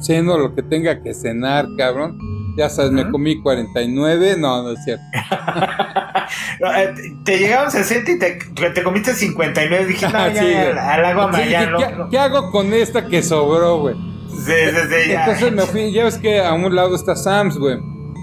Ceno 0.00 0.36
lo 0.36 0.54
que 0.54 0.62
tenga 0.62 1.02
que 1.02 1.14
cenar, 1.14 1.66
cabrón. 1.78 2.18
Ya 2.56 2.68
sabes, 2.68 2.92
me 2.92 3.10
comí 3.10 3.40
49. 3.40 4.36
No, 4.38 4.62
no 4.62 4.70
es 4.70 4.84
cierto. 4.84 5.04
Eh, 6.76 6.94
te 7.24 7.38
llegaron 7.38 7.70
60 7.70 8.12
y 8.12 8.18
te, 8.18 8.38
te 8.70 8.82
comiste 8.84 9.14
59. 9.14 9.84
Dije, 9.86 10.06
no, 10.06 10.12
ya, 10.28 10.44
ya, 10.44 10.94
al 10.94 11.04
agua 11.06 11.32
sí, 11.34 11.48
¿qué, 12.10 12.18
hago 12.18 12.52
con 12.52 12.72
esta 12.72 13.06
que 13.08 13.20
sobró, 13.22 13.80
güey? 13.80 13.96
Entonces 14.46 15.52
me 15.52 15.62
fui, 15.62 15.92
ya 15.92 16.04
ves 16.04 16.18
que 16.18 16.40
a 16.40 16.52
un 16.52 16.72
lado 16.74 16.94
está 16.94 17.16
Sam's, 17.16 17.58
güey. 17.58 17.78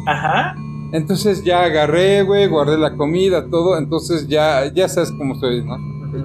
Ajá. 0.05 0.55
Entonces 0.93 1.43
ya 1.43 1.63
agarré, 1.63 2.21
güey, 2.21 2.47
guardé 2.47 2.77
la 2.77 2.95
comida, 2.95 3.49
todo. 3.49 3.77
Entonces 3.77 4.27
ya, 4.27 4.71
ya 4.73 4.87
sabes 4.87 5.11
cómo 5.11 5.35
soy, 5.35 5.63
¿no? 5.65 5.75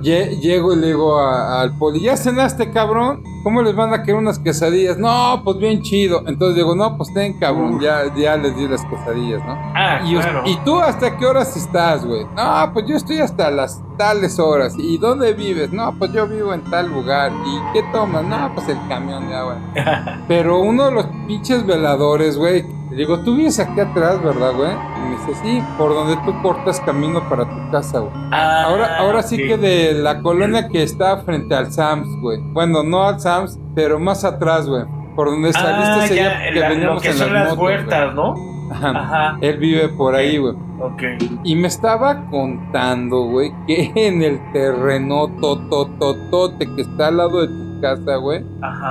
Llego 0.00 0.72
y 0.72 0.76
le 0.76 0.86
digo 0.88 1.18
al 1.18 1.76
poli, 1.76 2.00
¿ya 2.00 2.16
cenaste, 2.16 2.70
cabrón? 2.70 3.22
¿Cómo 3.42 3.60
les 3.62 3.74
van 3.74 3.92
a 3.92 4.02
querer 4.02 4.16
unas 4.16 4.38
quesadillas? 4.38 4.98
No, 4.98 5.42
pues 5.44 5.58
bien 5.58 5.82
chido. 5.82 6.22
Entonces 6.26 6.56
digo, 6.56 6.76
no, 6.76 6.96
pues 6.96 7.12
ten, 7.12 7.38
cabrón, 7.38 7.80
ya, 7.80 8.14
ya 8.14 8.36
les 8.36 8.56
di 8.56 8.68
las 8.68 8.84
quesadillas, 8.84 9.44
¿no? 9.44 9.52
Ah, 9.74 10.00
y, 10.04 10.14
claro. 10.14 10.42
¿Y 10.46 10.56
tú 10.64 10.78
hasta 10.78 11.16
qué 11.16 11.26
horas 11.26 11.56
estás, 11.56 12.04
güey? 12.04 12.24
No, 12.36 12.70
pues 12.72 12.86
yo 12.86 12.96
estoy 12.96 13.18
hasta 13.18 13.50
las 13.50 13.82
tales 13.98 14.38
horas. 14.38 14.74
¿Y 14.78 14.96
dónde 14.98 15.32
vives? 15.34 15.72
No, 15.72 15.92
pues 15.98 16.12
yo 16.12 16.28
vivo 16.28 16.54
en 16.54 16.62
tal 16.70 16.88
lugar. 16.88 17.32
¿Y 17.44 17.72
qué 17.72 17.82
tomas? 17.92 18.24
No, 18.24 18.52
pues 18.54 18.68
el 18.68 18.78
camión 18.88 19.28
de 19.28 19.34
agua. 19.34 19.58
Pero 20.28 20.60
uno 20.60 20.86
de 20.86 20.92
los 20.92 21.06
pinches 21.26 21.66
veladores, 21.66 22.36
güey, 22.36 22.64
le 22.92 22.98
digo, 22.98 23.20
tú 23.20 23.36
vives 23.36 23.58
aquí 23.58 23.80
atrás, 23.80 24.22
¿verdad, 24.22 24.52
güey? 24.54 24.70
Y 24.70 25.08
me 25.08 25.16
dice, 25.16 25.34
sí, 25.42 25.62
por 25.78 25.94
donde 25.94 26.14
tú 26.26 26.42
cortas 26.42 26.78
camino 26.80 27.26
para 27.26 27.48
tu 27.48 27.70
casa, 27.70 28.00
güey. 28.00 28.12
Ah, 28.32 28.64
ahora, 28.66 28.98
ahora 28.98 29.22
sí 29.22 29.38
que 29.38 29.56
de 29.56 29.94
la 29.94 30.20
colonia 30.20 30.68
que 30.68 30.82
está 30.82 31.16
frente 31.18 31.54
al 31.54 31.72
Sams, 31.72 32.08
güey. 32.20 32.38
Bueno, 32.52 32.82
no 32.82 33.02
al 33.04 33.18
Sams, 33.18 33.58
pero 33.74 33.98
más 33.98 34.24
atrás, 34.26 34.68
güey. 34.68 34.84
Por 35.16 35.30
donde 35.30 35.54
saliste 35.54 36.20
ah, 36.20 36.28
día 36.28 36.52
que 36.52 36.60
veníamos 36.60 37.02
en 37.02 37.14
son 37.14 37.32
las, 37.32 37.54
puertas, 37.54 38.14
¿no? 38.14 38.51
Ajá. 38.72 38.90
Ajá. 38.90 39.38
Él 39.40 39.58
vive 39.58 39.88
por 39.90 40.14
ahí, 40.14 40.38
güey. 40.38 40.54
Ok. 40.80 41.02
Y 41.44 41.54
me 41.54 41.68
estaba 41.68 42.26
contando, 42.30 43.24
güey, 43.26 43.52
que 43.66 43.92
en 43.94 44.22
el 44.22 44.40
terreno 44.52 45.28
totototote 45.40 46.66
que 46.74 46.82
está 46.82 47.08
al 47.08 47.18
lado 47.18 47.42
de 47.42 47.48
tu 47.48 47.80
casa, 47.80 48.16
güey, 48.16 48.44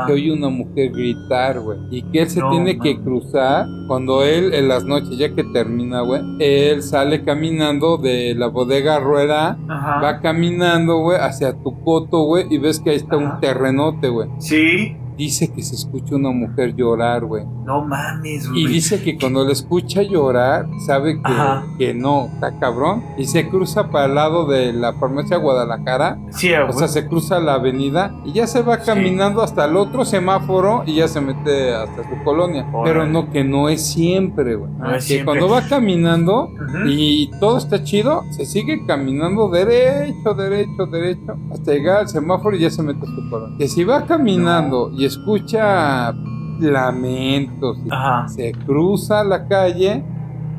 que 0.05 0.13
oye 0.13 0.33
una 0.33 0.49
mujer 0.49 0.91
gritar, 0.91 1.59
güey. 1.61 1.79
Y 1.89 2.01
que 2.03 2.21
él 2.23 2.29
se 2.29 2.41
tiene 2.51 2.77
que 2.77 2.99
cruzar 2.99 3.65
cuando 3.87 4.23
él, 4.23 4.53
en 4.53 4.67
las 4.67 4.83
noches, 4.83 5.17
ya 5.17 5.33
que 5.33 5.43
termina, 5.45 6.01
güey, 6.01 6.21
él 6.39 6.83
sale 6.83 7.23
caminando 7.23 7.97
de 7.97 8.35
la 8.35 8.47
bodega 8.47 8.99
rueda, 8.99 9.57
va 9.69 10.19
caminando, 10.19 10.99
güey, 10.99 11.17
hacia 11.19 11.53
tu 11.53 11.81
coto, 11.83 12.23
güey, 12.23 12.45
y 12.49 12.57
ves 12.57 12.79
que 12.79 12.91
ahí 12.91 12.97
está 12.97 13.15
un 13.17 13.39
terrenote, 13.39 14.09
güey. 14.09 14.29
Sí 14.39 14.97
dice 15.21 15.53
que 15.53 15.61
se 15.61 15.75
escucha 15.75 16.15
una 16.15 16.31
mujer 16.31 16.75
llorar, 16.75 17.25
güey. 17.25 17.45
No 17.63 17.85
mames, 17.85 18.49
güey. 18.49 18.63
Y 18.63 18.67
dice 18.67 19.03
que 19.03 19.17
cuando 19.17 19.45
le 19.45 19.53
escucha 19.53 20.01
llorar, 20.01 20.67
sabe 20.87 21.21
que, 21.21 21.33
que 21.77 21.93
no, 21.93 22.25
está 22.33 22.57
cabrón. 22.59 23.03
Y 23.17 23.25
se 23.25 23.47
cruza 23.47 23.91
para 23.91 24.05
el 24.05 24.15
lado 24.15 24.47
de 24.47 24.73
la 24.73 24.93
farmacia 24.93 25.37
Guadalajara. 25.37 26.17
Sí, 26.31 26.51
O 26.53 26.73
sea, 26.73 26.87
se 26.87 27.07
cruza 27.07 27.39
la 27.39 27.53
avenida 27.53 28.15
y 28.25 28.33
ya 28.33 28.47
se 28.47 28.63
va 28.63 28.77
caminando 28.77 29.43
hasta 29.43 29.65
el 29.65 29.77
otro 29.77 30.05
semáforo 30.05 30.83
y 30.87 30.95
ya 30.95 31.07
se 31.07 31.21
mete 31.21 31.73
hasta 31.73 32.03
su 32.03 32.23
colonia. 32.23 32.67
Pero 32.83 33.05
no, 33.05 33.29
que 33.29 33.43
no 33.43 33.69
es 33.69 33.85
siempre, 33.85 34.55
güey. 34.55 34.71
No 34.71 34.87
que 35.07 35.23
cuando 35.23 35.47
va 35.47 35.61
caminando 35.67 36.49
y 36.87 37.29
todo 37.39 37.59
está 37.59 37.83
chido, 37.83 38.23
se 38.31 38.45
sigue 38.45 38.85
caminando 38.87 39.49
derecho, 39.49 40.33
derecho, 40.33 40.87
derecho, 40.87 41.37
hasta 41.51 41.73
llegar 41.73 41.97
al 41.99 42.09
semáforo 42.09 42.55
y 42.55 42.61
ya 42.61 42.71
se 42.71 42.81
mete 42.81 43.01
a 43.01 43.05
su 43.05 43.29
colonia. 43.29 43.57
Que 43.59 43.67
si 43.67 43.83
va 43.83 44.05
caminando 44.05 44.91
y 44.97 45.10
escucha 45.11 46.13
lamentos. 46.59 47.77
Se 48.35 48.51
cruza 48.51 49.23
la 49.23 49.47
calle 49.47 50.03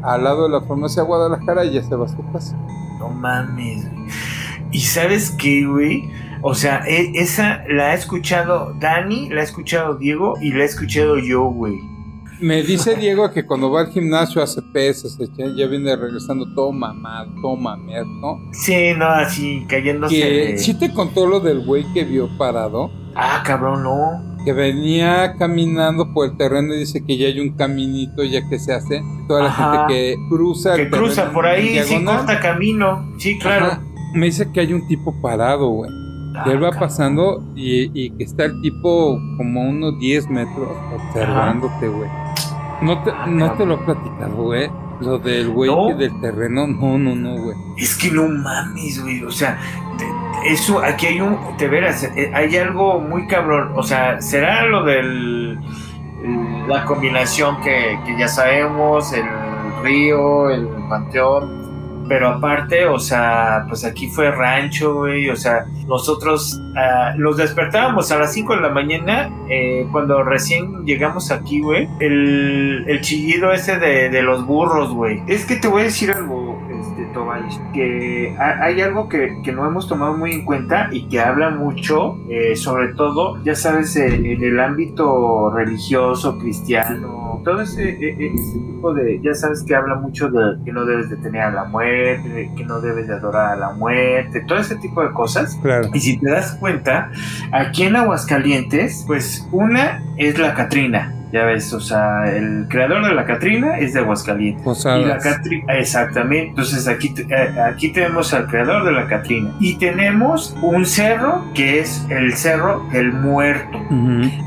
al 0.03 0.25
lado 0.25 0.45
de 0.45 0.51
la 0.51 0.61
farmacia 0.63 1.03
Guadalajara 1.03 1.65
y 1.65 1.73
ya 1.73 1.83
se 1.83 1.95
va 1.95 2.07
a 2.07 2.09
su 2.09 2.25
casa. 2.33 2.57
No 2.99 3.09
mames. 3.09 3.87
¿Y 4.71 4.81
sabes 4.81 5.31
qué, 5.39 5.67
güey? 5.67 6.03
O 6.43 6.55
sea, 6.55 6.83
e, 6.87 7.13
esa 7.15 7.63
la 7.69 7.91
ha 7.91 7.95
escuchado 7.95 8.75
Dani, 8.81 9.29
la 9.29 9.43
ha 9.43 9.45
escuchado 9.45 9.97
Diego 9.97 10.35
y 10.41 10.53
la 10.53 10.63
he 10.63 10.67
escuchado 10.67 11.19
yo, 11.19 11.45
güey. 11.45 11.79
Me 12.41 12.63
dice 12.63 12.97
Diego 13.01 13.31
que 13.31 13.47
cuando 13.47 13.71
va 13.71 13.83
al 13.83 13.93
gimnasio 13.93 14.43
hace 14.43 14.61
pesas, 14.61 15.17
ya 15.37 15.67
viene 15.67 15.95
regresando 15.95 16.53
todo 16.55 16.73
mamado, 16.73 17.33
todo 17.41 17.57
mamer, 17.57 18.05
¿no? 18.07 18.41
Sí, 18.53 18.93
no, 18.97 19.07
así, 19.07 19.65
cayéndose. 19.69 20.17
Que, 20.17 20.59
¿Sí 20.59 20.75
te 20.75 20.93
contó 20.93 21.27
lo 21.27 21.39
del 21.39 21.65
güey 21.65 21.85
que 21.93 22.05
vio 22.05 22.29
parado? 22.37 22.91
Ah, 23.15 23.43
cabrón, 23.45 23.83
no 23.83 24.33
que 24.45 24.53
venía 24.53 25.37
caminando 25.39 26.13
por 26.13 26.27
el 26.27 26.37
terreno 26.37 26.75
y 26.75 26.79
dice 26.79 27.05
que 27.05 27.17
ya 27.17 27.27
hay 27.27 27.41
un 27.41 27.51
caminito 27.57 28.25
ya 28.25 28.49
que 28.49 28.59
se 28.59 28.73
hace. 28.73 29.03
Toda 29.29 29.45
la 29.45 29.53
gente 29.53 29.79
que 29.89 30.17
cruza. 30.29 30.75
Que 30.75 30.91
cruza 30.91 31.33
por 31.33 31.47
ahí, 31.47 31.79
sí, 31.85 32.05
corta 32.05 32.41
camino. 32.41 33.13
Sí, 33.19 33.39
claro. 33.39 33.79
Me 34.15 34.27
dice 34.27 34.51
que 34.53 34.61
hay 34.61 34.73
un 34.73 34.87
tipo 34.89 35.15
parado, 35.23 35.69
güey. 35.69 35.91
que 36.45 36.51
él 36.51 36.63
va 36.63 36.71
ah, 36.75 36.79
pasando 36.79 37.43
y, 37.55 38.11
que 38.11 38.25
está 38.25 38.45
el 38.45 38.61
tipo 38.61 39.19
como 39.37 39.63
unos 39.63 39.99
10 39.99 40.29
metros 40.29 40.69
observándote, 40.95 41.89
güey. 41.89 42.11
No 42.83 43.03
te, 43.03 43.11
ah, 43.11 43.27
no 43.27 43.53
te 43.53 43.65
lo 43.65 43.75
he 43.75 43.79
platicado, 43.79 44.35
güey. 44.35 44.71
Lo 45.03 45.19
del 45.19 45.51
güey 45.51 45.71
del 45.95 46.21
terreno, 46.21 46.67
no, 46.67 46.99
no, 46.99 47.15
no, 47.15 47.37
güey. 47.43 47.57
Es 47.77 47.97
que 47.97 48.11
no 48.11 48.29
mames, 48.29 49.03
güey. 49.03 49.23
O 49.25 49.31
sea, 49.31 49.59
eso, 50.45 50.83
aquí 50.83 51.07
hay 51.07 51.21
un, 51.21 51.39
te 51.57 51.69
verás, 51.69 52.05
eh, 52.05 52.31
hay 52.35 52.57
algo 52.57 53.01
muy 53.01 53.27
cabrón, 53.27 53.73
o 53.77 53.83
sea, 53.83 54.21
será 54.21 54.67
lo 54.67 54.85
del, 54.85 55.59
la 56.67 56.85
combinación 56.85 57.61
que, 57.61 57.99
que 58.05 58.19
ya 58.19 58.29
sabemos, 58.29 59.13
el 59.13 59.25
río, 59.83 60.51
el 60.51 60.69
panteón, 60.89 61.62
pero 62.13 62.29
aparte, 62.29 62.85
o 62.85 62.99
sea, 62.99 63.65
pues 63.67 63.87
aquí 63.87 64.07
fue 64.07 64.31
rancho, 64.31 64.97
güey, 64.97 65.31
o 65.31 65.37
sea, 65.37 65.65
nosotros 65.87 66.61
los 67.17 67.39
despertábamos 67.39 68.13
a 68.13 68.19
las 68.19 68.35
5 68.35 68.57
de 68.57 68.61
la 68.61 68.69
mañana, 68.69 69.31
eh, 69.49 69.87
cuando 69.91 70.23
recién 70.23 70.85
llegamos 70.85 71.31
aquí, 71.31 71.63
güey, 71.63 71.89
el, 72.01 72.85
el 72.87 73.01
chillido 73.01 73.51
ese 73.51 73.79
de, 73.79 74.11
de 74.11 74.21
los 74.21 74.45
burros, 74.45 74.93
güey. 74.93 75.23
Es 75.27 75.47
que 75.47 75.57
te 75.57 75.69
voy 75.69 75.81
a 75.81 75.85
decir 75.85 76.11
algo, 76.11 76.52
que 77.73 78.37
hay 78.39 78.81
algo 78.81 79.09
que, 79.09 79.41
no 79.53 79.67
hemos 79.67 79.89
tomado 79.89 80.17
muy 80.17 80.33
en 80.33 80.45
cuenta 80.45 80.89
y 80.91 81.09
que 81.09 81.21
habla 81.21 81.51
mucho, 81.51 82.19
eh, 82.29 82.57
sobre 82.57 82.95
todo, 82.95 83.43
ya 83.45 83.55
sabes, 83.55 83.97
en 83.97 84.25
el 84.25 84.61
ámbito 84.61 85.51
religioso, 85.51 86.39
cristiano, 86.39 87.41
todo 87.45 87.63
ese, 87.63 87.91
e, 87.91 88.17
e, 88.19 88.35
ese, 88.35 88.59
tipo 88.59 88.95
de, 88.95 89.21
ya 89.23 89.35
sabes 89.35 89.63
que 89.63 89.75
habla 89.75 89.97
mucho 89.97 90.31
de 90.31 90.63
que 90.65 90.73
no 90.73 90.85
debes 90.85 91.11
de 91.11 91.17
tener 91.17 91.43
a 91.43 91.51
la 91.51 91.65
muerte, 91.65 92.51
que 92.57 92.65
no 92.65 92.81
debes 92.81 93.09
de 93.09 93.15
adorar 93.15 93.53
a 93.53 93.57
la 93.57 93.73
muerte, 93.73 94.41
todo 94.47 94.59
ese 94.59 94.77
tipo 94.77 95.03
de 95.03 95.13
cosas. 95.13 95.59
Y 95.93 96.01
si 96.01 96.19
te 96.19 96.31
das 96.31 96.57
cuenta, 96.57 97.11
aquí 97.53 97.85
en 97.85 97.97
Aguascalientes, 97.97 99.05
pues 99.07 99.47
una 99.53 100.03
es 100.17 100.39
la 100.39 100.55
Catrina 100.55 101.22
Ya 101.33 101.47
ves, 101.47 101.73
o 101.73 101.81
sea, 101.81 102.31
el 102.31 102.67
creador 102.69 103.07
de 103.07 103.15
la 103.15 103.25
Catrina 103.25 103.79
es 103.79 103.95
de 103.95 104.01
Aguascalientes. 104.01 104.85
Y 104.85 105.05
la 105.05 105.19
Catrina, 105.19 105.79
exactamente. 105.79 106.51
Entonces 106.51 106.87
aquí, 106.87 107.15
eh, 107.31 107.55
aquí 107.61 107.89
tenemos 107.91 108.35
al 108.35 108.47
creador 108.47 108.85
de 108.85 108.93
la 108.93 109.07
Catrina. 109.07 109.55
Y 109.59 109.77
tenemos 109.79 110.55
un 110.63 110.85
cerro 110.85 111.43
que 111.55 111.81
es 111.81 112.07
el 112.11 112.35
Cerro 112.35 112.87
del 112.93 113.13
Muerto. 113.13 113.81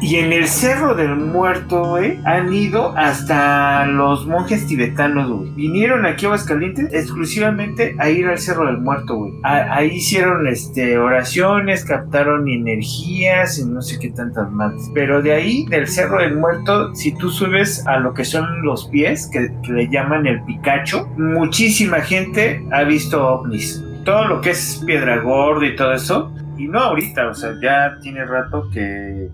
Y 0.01 0.17
en 0.17 0.31
el 0.31 0.47
Cerro 0.47 0.93
del 0.93 1.15
Muerto, 1.15 1.85
güey, 1.85 2.19
han 2.25 2.53
ido 2.53 2.95
hasta 2.95 3.85
los 3.87 4.27
monjes 4.27 4.67
tibetanos, 4.67 5.31
güey. 5.31 5.51
Vinieron 5.51 6.05
aquí 6.05 6.25
a 6.25 6.29
Aguascalientes 6.29 6.93
exclusivamente 6.93 7.95
a 7.97 8.09
ir 8.09 8.27
al 8.27 8.37
Cerro 8.37 8.67
del 8.67 8.77
Muerto, 8.77 9.15
güey. 9.15 9.33
Ahí 9.43 9.95
hicieron 9.95 10.47
este, 10.47 10.97
oraciones, 10.99 11.83
captaron 11.83 12.47
energías 12.47 13.57
y 13.57 13.65
no 13.65 13.81
sé 13.81 13.97
qué 13.99 14.09
tantas 14.09 14.51
más. 14.51 14.73
Pero 14.93 15.21
de 15.21 15.33
ahí, 15.33 15.65
del 15.67 15.87
Cerro 15.87 16.19
del 16.19 16.35
Muerto, 16.35 16.74
si 16.93 17.15
tú 17.17 17.29
subes 17.29 17.85
a 17.87 17.99
lo 17.99 18.13
que 18.13 18.25
son 18.25 18.63
los 18.63 18.87
pies, 18.89 19.29
que, 19.31 19.51
le 19.71 19.89
llaman 19.89 20.25
el 20.25 20.43
Picacho, 20.43 21.07
muchísima 21.17 22.01
gente 22.01 22.63
ha 22.71 22.83
visto 22.83 23.25
ovnis. 23.25 23.83
Todo 24.03 24.25
lo 24.25 24.41
que 24.41 24.51
es 24.51 24.81
Piedra 24.85 25.17
Gorda 25.17 25.65
y 25.65 25.75
todo 25.75 25.93
eso, 25.93 26.31
y 26.57 26.67
no 26.67 26.79
ahorita, 26.79 27.29
o 27.29 27.33
sea, 27.33 27.53
ya 27.61 27.97
tiene 28.01 28.23
rato 28.25 28.69
que 28.71 29.29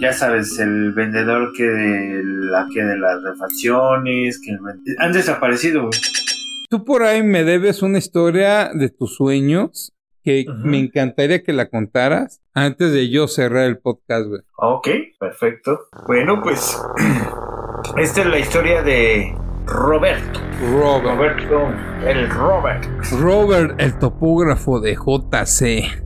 ya 0.00 0.12
sabes, 0.12 0.58
el 0.58 0.92
vendedor 0.92 1.52
que 1.56 1.64
de, 1.64 2.22
la, 2.24 2.66
que 2.72 2.82
de 2.82 2.98
las 2.98 3.22
refacciones, 3.22 4.40
que 4.40 4.56
han 4.98 5.12
desaparecido. 5.12 5.90
Tú 6.68 6.84
por 6.84 7.02
ahí 7.02 7.22
me 7.22 7.44
debes 7.44 7.82
una 7.82 7.98
historia 7.98 8.70
de 8.72 8.88
tus 8.90 9.16
sueños 9.16 9.92
que 10.22 10.44
me 10.64 10.78
encantaría 10.78 11.42
que 11.42 11.52
la 11.52 11.68
contaras 11.68 12.40
antes 12.54 12.92
de 12.92 13.10
yo 13.10 13.28
cerrar 13.28 13.64
el 13.64 13.78
podcast, 13.78 14.28
güey. 14.28 14.40
Ok, 14.56 14.88
perfecto. 15.18 15.86
Bueno, 16.06 16.40
pues 16.42 16.80
esta 17.96 18.20
es 18.20 18.26
la 18.26 18.38
historia 18.38 18.82
de 18.82 19.34
Roberto. 19.66 20.40
Robert. 20.60 21.04
Roberto, 21.04 21.72
el 22.06 22.28
Robert. 22.28 22.84
Robert, 23.20 23.80
el 23.80 23.98
topógrafo 23.98 24.80
de 24.80 24.94
JC. 24.94 26.02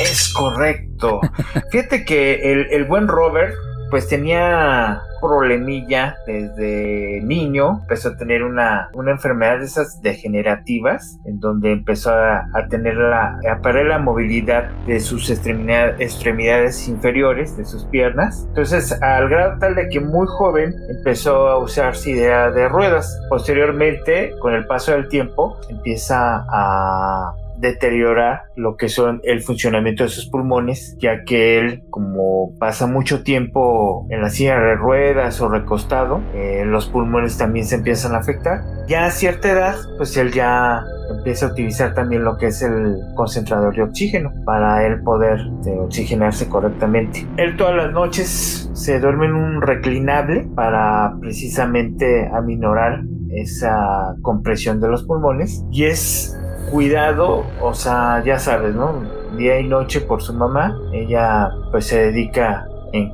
Es 0.00 0.32
correcto. 0.32 1.20
Fíjate 1.70 2.04
que 2.04 2.52
el, 2.52 2.66
el 2.70 2.84
buen 2.84 3.08
Robert 3.08 3.54
pues 3.90 4.08
tenía 4.08 5.02
problemilla 5.20 6.16
desde 6.26 7.20
niño, 7.22 7.80
empezó 7.82 8.10
a 8.10 8.16
tener 8.16 8.42
una, 8.42 8.88
una 8.94 9.10
enfermedad 9.10 9.58
de 9.58 9.64
esas 9.64 10.00
degenerativas, 10.00 11.18
en 11.24 11.40
donde 11.40 11.72
empezó 11.72 12.10
a, 12.10 12.46
tener 12.70 12.96
la, 12.96 13.38
a 13.50 13.60
perder 13.60 13.86
la 13.86 13.98
movilidad 13.98 14.70
de 14.86 15.00
sus 15.00 15.30
extremidades 15.30 16.88
inferiores, 16.88 17.56
de 17.56 17.64
sus 17.64 17.84
piernas. 17.86 18.44
Entonces, 18.48 18.92
al 19.02 19.28
grado 19.28 19.58
tal 19.58 19.74
de 19.74 19.88
que 19.88 20.00
muy 20.00 20.26
joven 20.26 20.74
empezó 20.88 21.48
a 21.48 21.58
usar 21.58 21.96
silla 21.96 22.50
de 22.50 22.68
ruedas. 22.68 23.20
Posteriormente, 23.28 24.32
con 24.40 24.54
el 24.54 24.66
paso 24.66 24.92
del 24.92 25.08
tiempo, 25.08 25.58
empieza 25.68 26.44
a 26.48 27.34
deteriora 27.60 28.44
lo 28.56 28.76
que 28.76 28.88
son 28.88 29.20
el 29.24 29.42
funcionamiento 29.42 30.04
de 30.04 30.08
sus 30.08 30.28
pulmones, 30.28 30.96
ya 30.98 31.24
que 31.24 31.58
él, 31.58 31.84
como 31.90 32.56
pasa 32.58 32.86
mucho 32.86 33.22
tiempo 33.22 34.06
en 34.10 34.22
la 34.22 34.30
silla 34.30 34.58
de 34.58 34.74
ruedas 34.74 35.40
o 35.40 35.48
recostado, 35.48 36.20
eh, 36.34 36.64
los 36.66 36.86
pulmones 36.86 37.38
también 37.38 37.66
se 37.66 37.76
empiezan 37.76 38.14
a 38.14 38.18
afectar. 38.18 38.60
Ya 38.88 39.06
a 39.06 39.10
cierta 39.10 39.52
edad, 39.52 39.76
pues 39.98 40.16
él 40.16 40.32
ya 40.32 40.82
empieza 41.10 41.46
a 41.46 41.52
utilizar 41.52 41.94
también 41.94 42.24
lo 42.24 42.36
que 42.38 42.46
es 42.46 42.62
el 42.62 42.96
concentrador 43.14 43.74
de 43.74 43.82
oxígeno 43.82 44.32
para 44.44 44.86
él 44.86 45.02
poder 45.02 45.40
este, 45.58 45.72
oxigenarse 45.72 46.48
correctamente. 46.48 47.26
Él 47.36 47.56
todas 47.56 47.76
las 47.76 47.92
noches 47.92 48.70
se 48.72 49.00
duerme 49.00 49.26
en 49.26 49.34
un 49.34 49.62
reclinable 49.62 50.48
para 50.54 51.12
precisamente 51.20 52.28
aminorar 52.32 53.02
esa 53.30 54.14
compresión 54.22 54.80
de 54.80 54.88
los 54.88 55.04
pulmones 55.04 55.64
y 55.70 55.84
es 55.84 56.36
cuidado, 56.70 57.44
o 57.60 57.74
sea, 57.74 58.22
ya 58.24 58.38
sabes, 58.38 58.74
¿no? 58.74 59.02
Día 59.36 59.60
y 59.60 59.66
noche 59.66 60.00
por 60.00 60.22
su 60.22 60.32
mamá. 60.32 60.78
Ella 60.92 61.50
pues 61.70 61.86
se 61.86 62.06
dedica 62.06 62.66
en, 62.92 63.10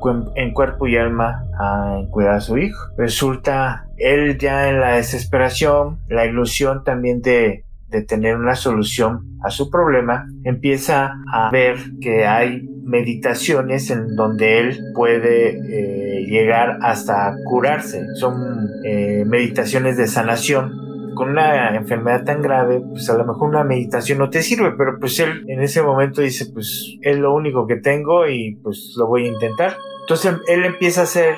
cuerpo 0.53 0.87
y 0.87 0.97
alma 0.97 1.45
a 1.59 2.01
cuidar 2.09 2.35
a 2.35 2.41
su 2.41 2.57
hijo. 2.57 2.89
Resulta 2.97 3.87
él 3.97 4.37
ya 4.37 4.69
en 4.69 4.79
la 4.79 4.95
desesperación, 4.95 5.99
la 6.07 6.25
ilusión 6.25 6.83
también 6.83 7.21
de, 7.21 7.63
tener 8.07 8.35
una 8.35 8.55
solución 8.55 9.39
a 9.43 9.49
su 9.49 9.69
problema, 9.69 10.27
empieza 10.43 11.13
a 11.33 11.49
ver 11.51 11.77
que 12.01 12.25
hay 12.25 12.67
meditaciones 12.83 13.89
en 13.89 14.15
donde 14.15 14.59
él 14.59 14.79
puede 14.93 15.51
eh, 15.51 16.25
llegar 16.25 16.79
hasta 16.81 17.33
curarse. 17.45 18.03
Son 18.15 18.67
eh, 18.83 19.23
meditaciones 19.25 19.95
de 19.95 20.07
sanación 20.07 20.86
con 21.17 21.29
una 21.29 21.75
enfermedad 21.75 22.23
tan 22.23 22.41
grave, 22.41 22.79
pues 22.79 23.09
a 23.09 23.17
lo 23.17 23.25
mejor 23.25 23.49
una 23.49 23.63
meditación 23.63 24.19
no 24.19 24.29
te 24.29 24.43
sirve, 24.43 24.73
pero 24.77 24.99
pues 24.99 25.19
él 25.19 25.43
en 25.47 25.61
ese 25.61 25.81
momento 25.81 26.21
dice, 26.21 26.45
pues 26.53 26.95
es 27.01 27.17
lo 27.17 27.33
único 27.33 27.65
que 27.65 27.77
tengo 27.77 28.27
y 28.27 28.55
pues 28.63 28.93
lo 28.97 29.07
voy 29.07 29.25
a 29.25 29.33
intentar. 29.33 29.77
Entonces 30.01 30.35
él 30.47 30.63
empieza 30.63 31.01
a 31.01 31.03
hacer 31.05 31.35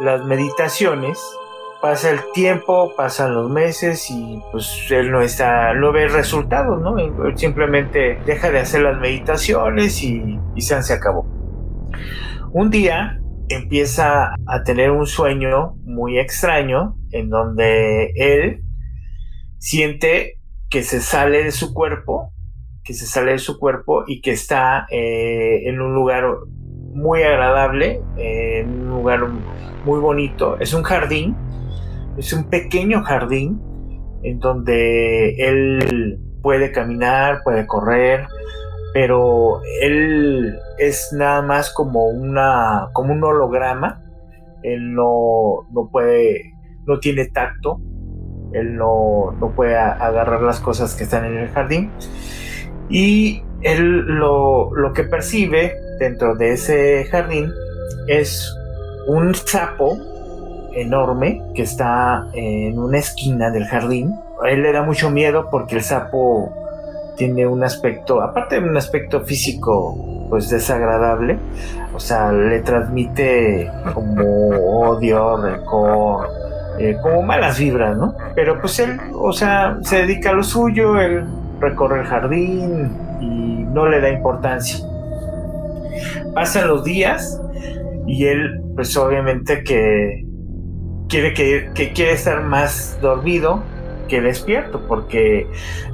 las 0.00 0.24
meditaciones, 0.24 1.18
pasa 1.80 2.10
el 2.10 2.18
tiempo, 2.34 2.94
pasan 2.96 3.34
los 3.34 3.48
meses 3.48 4.10
y 4.10 4.42
pues 4.50 4.88
él 4.90 5.12
no 5.12 5.20
está, 5.20 5.72
no 5.74 5.92
ve 5.92 6.08
resultados, 6.08 6.82
¿no? 6.82 6.98
Él 6.98 7.12
simplemente 7.36 8.18
deja 8.26 8.50
de 8.50 8.58
hacer 8.58 8.82
las 8.82 8.98
meditaciones 9.00 10.02
y, 10.02 10.38
y 10.54 10.60
se, 10.60 10.82
se 10.82 10.92
acabó. 10.92 11.24
Un 12.52 12.70
día 12.70 13.20
empieza 13.48 14.34
a 14.46 14.62
tener 14.64 14.90
un 14.90 15.06
sueño 15.06 15.74
muy 15.84 16.18
extraño 16.18 16.96
en 17.10 17.28
donde 17.30 18.12
él 18.16 18.62
siente 19.62 20.40
que 20.68 20.82
se 20.82 21.00
sale 21.00 21.44
de 21.44 21.52
su 21.52 21.72
cuerpo, 21.72 22.32
que 22.82 22.94
se 22.94 23.06
sale 23.06 23.32
de 23.32 23.38
su 23.38 23.60
cuerpo 23.60 24.02
y 24.08 24.20
que 24.20 24.32
está 24.32 24.86
eh, 24.90 25.68
en 25.68 25.80
un 25.80 25.94
lugar 25.94 26.24
muy 26.92 27.22
agradable, 27.22 28.02
en 28.16 28.68
un 28.70 28.88
lugar 28.88 29.20
muy 29.84 30.00
bonito. 30.00 30.58
Es 30.58 30.74
un 30.74 30.82
jardín, 30.82 31.36
es 32.18 32.32
un 32.32 32.50
pequeño 32.50 33.04
jardín 33.04 33.62
en 34.24 34.40
donde 34.40 35.36
él 35.36 36.18
puede 36.42 36.72
caminar, 36.72 37.42
puede 37.44 37.64
correr, 37.64 38.26
pero 38.92 39.60
él 39.80 40.58
es 40.78 41.14
nada 41.16 41.40
más 41.40 41.72
como 41.72 42.06
una 42.06 42.88
como 42.94 43.12
un 43.12 43.22
holograma. 43.22 44.02
Él 44.64 44.92
no, 44.92 45.68
no 45.70 45.88
puede, 45.88 46.52
no 46.84 46.98
tiene 46.98 47.26
tacto, 47.26 47.80
él 48.52 48.76
no, 48.76 49.34
puede 49.54 49.76
agarrar 49.76 50.42
las 50.42 50.60
cosas 50.60 50.94
que 50.94 51.04
están 51.04 51.24
en 51.24 51.38
el 51.38 51.48
jardín. 51.48 51.90
Y 52.88 53.42
él 53.62 54.00
lo, 54.06 54.70
que 54.94 55.04
percibe 55.04 55.74
dentro 55.98 56.34
de 56.34 56.52
ese 56.52 57.04
jardín 57.10 57.50
es 58.06 58.54
un 59.06 59.34
sapo 59.34 59.96
enorme 60.74 61.42
que 61.54 61.62
está 61.62 62.28
en 62.34 62.78
una 62.78 62.98
esquina 62.98 63.50
del 63.50 63.64
jardín. 63.66 64.14
A 64.42 64.50
él 64.50 64.62
le 64.62 64.72
da 64.72 64.82
mucho 64.82 65.10
miedo 65.10 65.48
porque 65.50 65.76
el 65.76 65.82
sapo 65.82 66.52
tiene 67.16 67.46
un 67.46 67.62
aspecto, 67.62 68.20
aparte 68.20 68.60
de 68.60 68.68
un 68.68 68.76
aspecto 68.76 69.20
físico, 69.20 70.26
pues 70.30 70.48
desagradable, 70.48 71.38
o 71.94 72.00
sea, 72.00 72.32
le 72.32 72.60
transmite 72.60 73.70
como 73.92 74.48
odio, 74.88 75.36
rencor, 75.36 76.28
eh, 76.82 76.96
como 77.00 77.22
malas 77.22 77.58
vibras, 77.58 77.96
¿no? 77.96 78.16
Pero 78.34 78.60
pues 78.60 78.78
él, 78.80 78.98
o 79.14 79.32
sea, 79.32 79.78
se 79.82 79.98
dedica 79.98 80.30
a 80.30 80.32
lo 80.32 80.42
suyo, 80.42 81.00
él 81.00 81.24
recorre 81.60 82.00
el 82.00 82.06
jardín 82.06 82.90
y 83.20 83.64
no 83.72 83.88
le 83.88 84.00
da 84.00 84.10
importancia. 84.10 84.84
Pasan 86.34 86.66
los 86.66 86.82
días 86.82 87.40
y 88.06 88.26
él, 88.26 88.60
pues 88.74 88.96
obviamente 88.96 89.62
que 89.62 90.26
quiere 91.08 91.34
que, 91.34 91.70
que 91.74 91.92
quiere 91.92 92.12
estar 92.12 92.42
más 92.42 92.98
dormido 93.00 93.62
que 94.08 94.20
despierto, 94.20 94.86
porque 94.88 95.46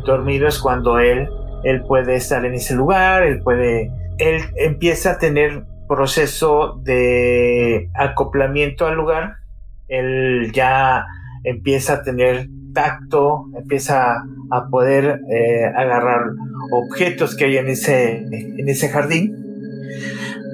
dormido 0.07 0.49
es 0.49 0.59
cuando 0.59 0.99
él, 0.99 1.29
él 1.65 1.83
puede 1.83 2.17
estar 2.17 2.45
en 2.47 2.55
ese 2.55 2.75
lugar, 2.75 3.25
él 3.25 3.43
puede, 3.43 3.93
él 4.19 4.41
empieza 4.57 5.13
a 5.13 5.19
tener 5.19 5.65
proceso 5.87 6.81
de 6.83 7.91
acoplamiento 7.95 8.87
al 8.87 8.95
lugar 8.95 9.37
él 9.89 10.53
ya 10.53 11.05
empieza 11.45 11.95
a 11.95 12.03
tener 12.03 12.49
tacto, 12.73 13.47
empieza 13.57 14.23
a 14.51 14.69
poder 14.71 15.21
eh, 15.31 15.65
agarrar 15.65 16.33
objetos 16.71 17.37
que 17.37 17.47
hay 17.47 17.57
en 17.57 17.69
ese, 17.69 18.19
en 18.19 18.69
ese 18.69 18.89
jardín 18.89 19.35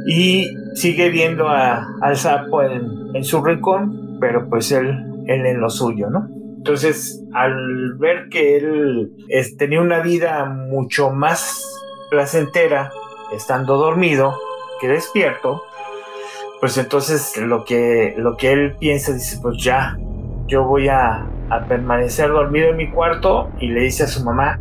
y 0.06 0.48
sigue 0.74 1.08
viendo 1.10 1.48
al 1.48 2.16
sapo 2.16 2.62
en, 2.62 3.24
su 3.24 3.42
rincón, 3.42 4.18
pero 4.20 4.48
pues 4.48 4.72
él, 4.72 4.88
él 5.26 5.46
en 5.46 5.60
lo 5.60 5.70
suyo, 5.70 6.10
¿no? 6.10 6.28
Entonces, 6.56 7.22
al 7.32 7.94
ver 7.98 8.28
que 8.28 8.56
él 8.56 9.12
tenía 9.58 9.80
una 9.80 10.00
vida 10.00 10.44
mucho 10.46 11.10
más 11.10 11.64
placentera 12.10 12.90
estando 13.32 13.76
dormido 13.76 14.36
que 14.80 14.88
despierto, 14.88 15.62
pues 16.64 16.78
entonces 16.78 17.36
lo 17.36 17.62
que, 17.62 18.14
lo 18.16 18.38
que 18.38 18.50
él 18.50 18.74
piensa, 18.80 19.12
dice, 19.12 19.38
pues 19.42 19.62
ya, 19.62 19.98
yo 20.46 20.64
voy 20.64 20.88
a, 20.88 21.28
permanecer 21.68 22.30
dormido 22.30 22.70
en 22.70 22.78
mi 22.78 22.90
cuarto 22.90 23.50
y 23.60 23.68
le 23.68 23.82
dice 23.82 24.04
a 24.04 24.06
su 24.06 24.24
mamá, 24.24 24.58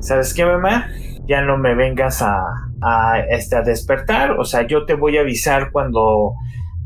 ¿sabes 0.00 0.32
qué 0.32 0.46
mamá? 0.46 0.88
Ya 1.26 1.42
no 1.42 1.58
me 1.58 1.74
vengas 1.74 2.22
a, 2.22 2.42
a, 2.80 3.20
este, 3.28 3.54
a 3.54 3.60
despertar, 3.60 4.30
o 4.30 4.46
sea, 4.46 4.66
yo 4.66 4.86
te 4.86 4.94
voy 4.94 5.18
a 5.18 5.20
avisar 5.20 5.72
cuando, 5.72 6.32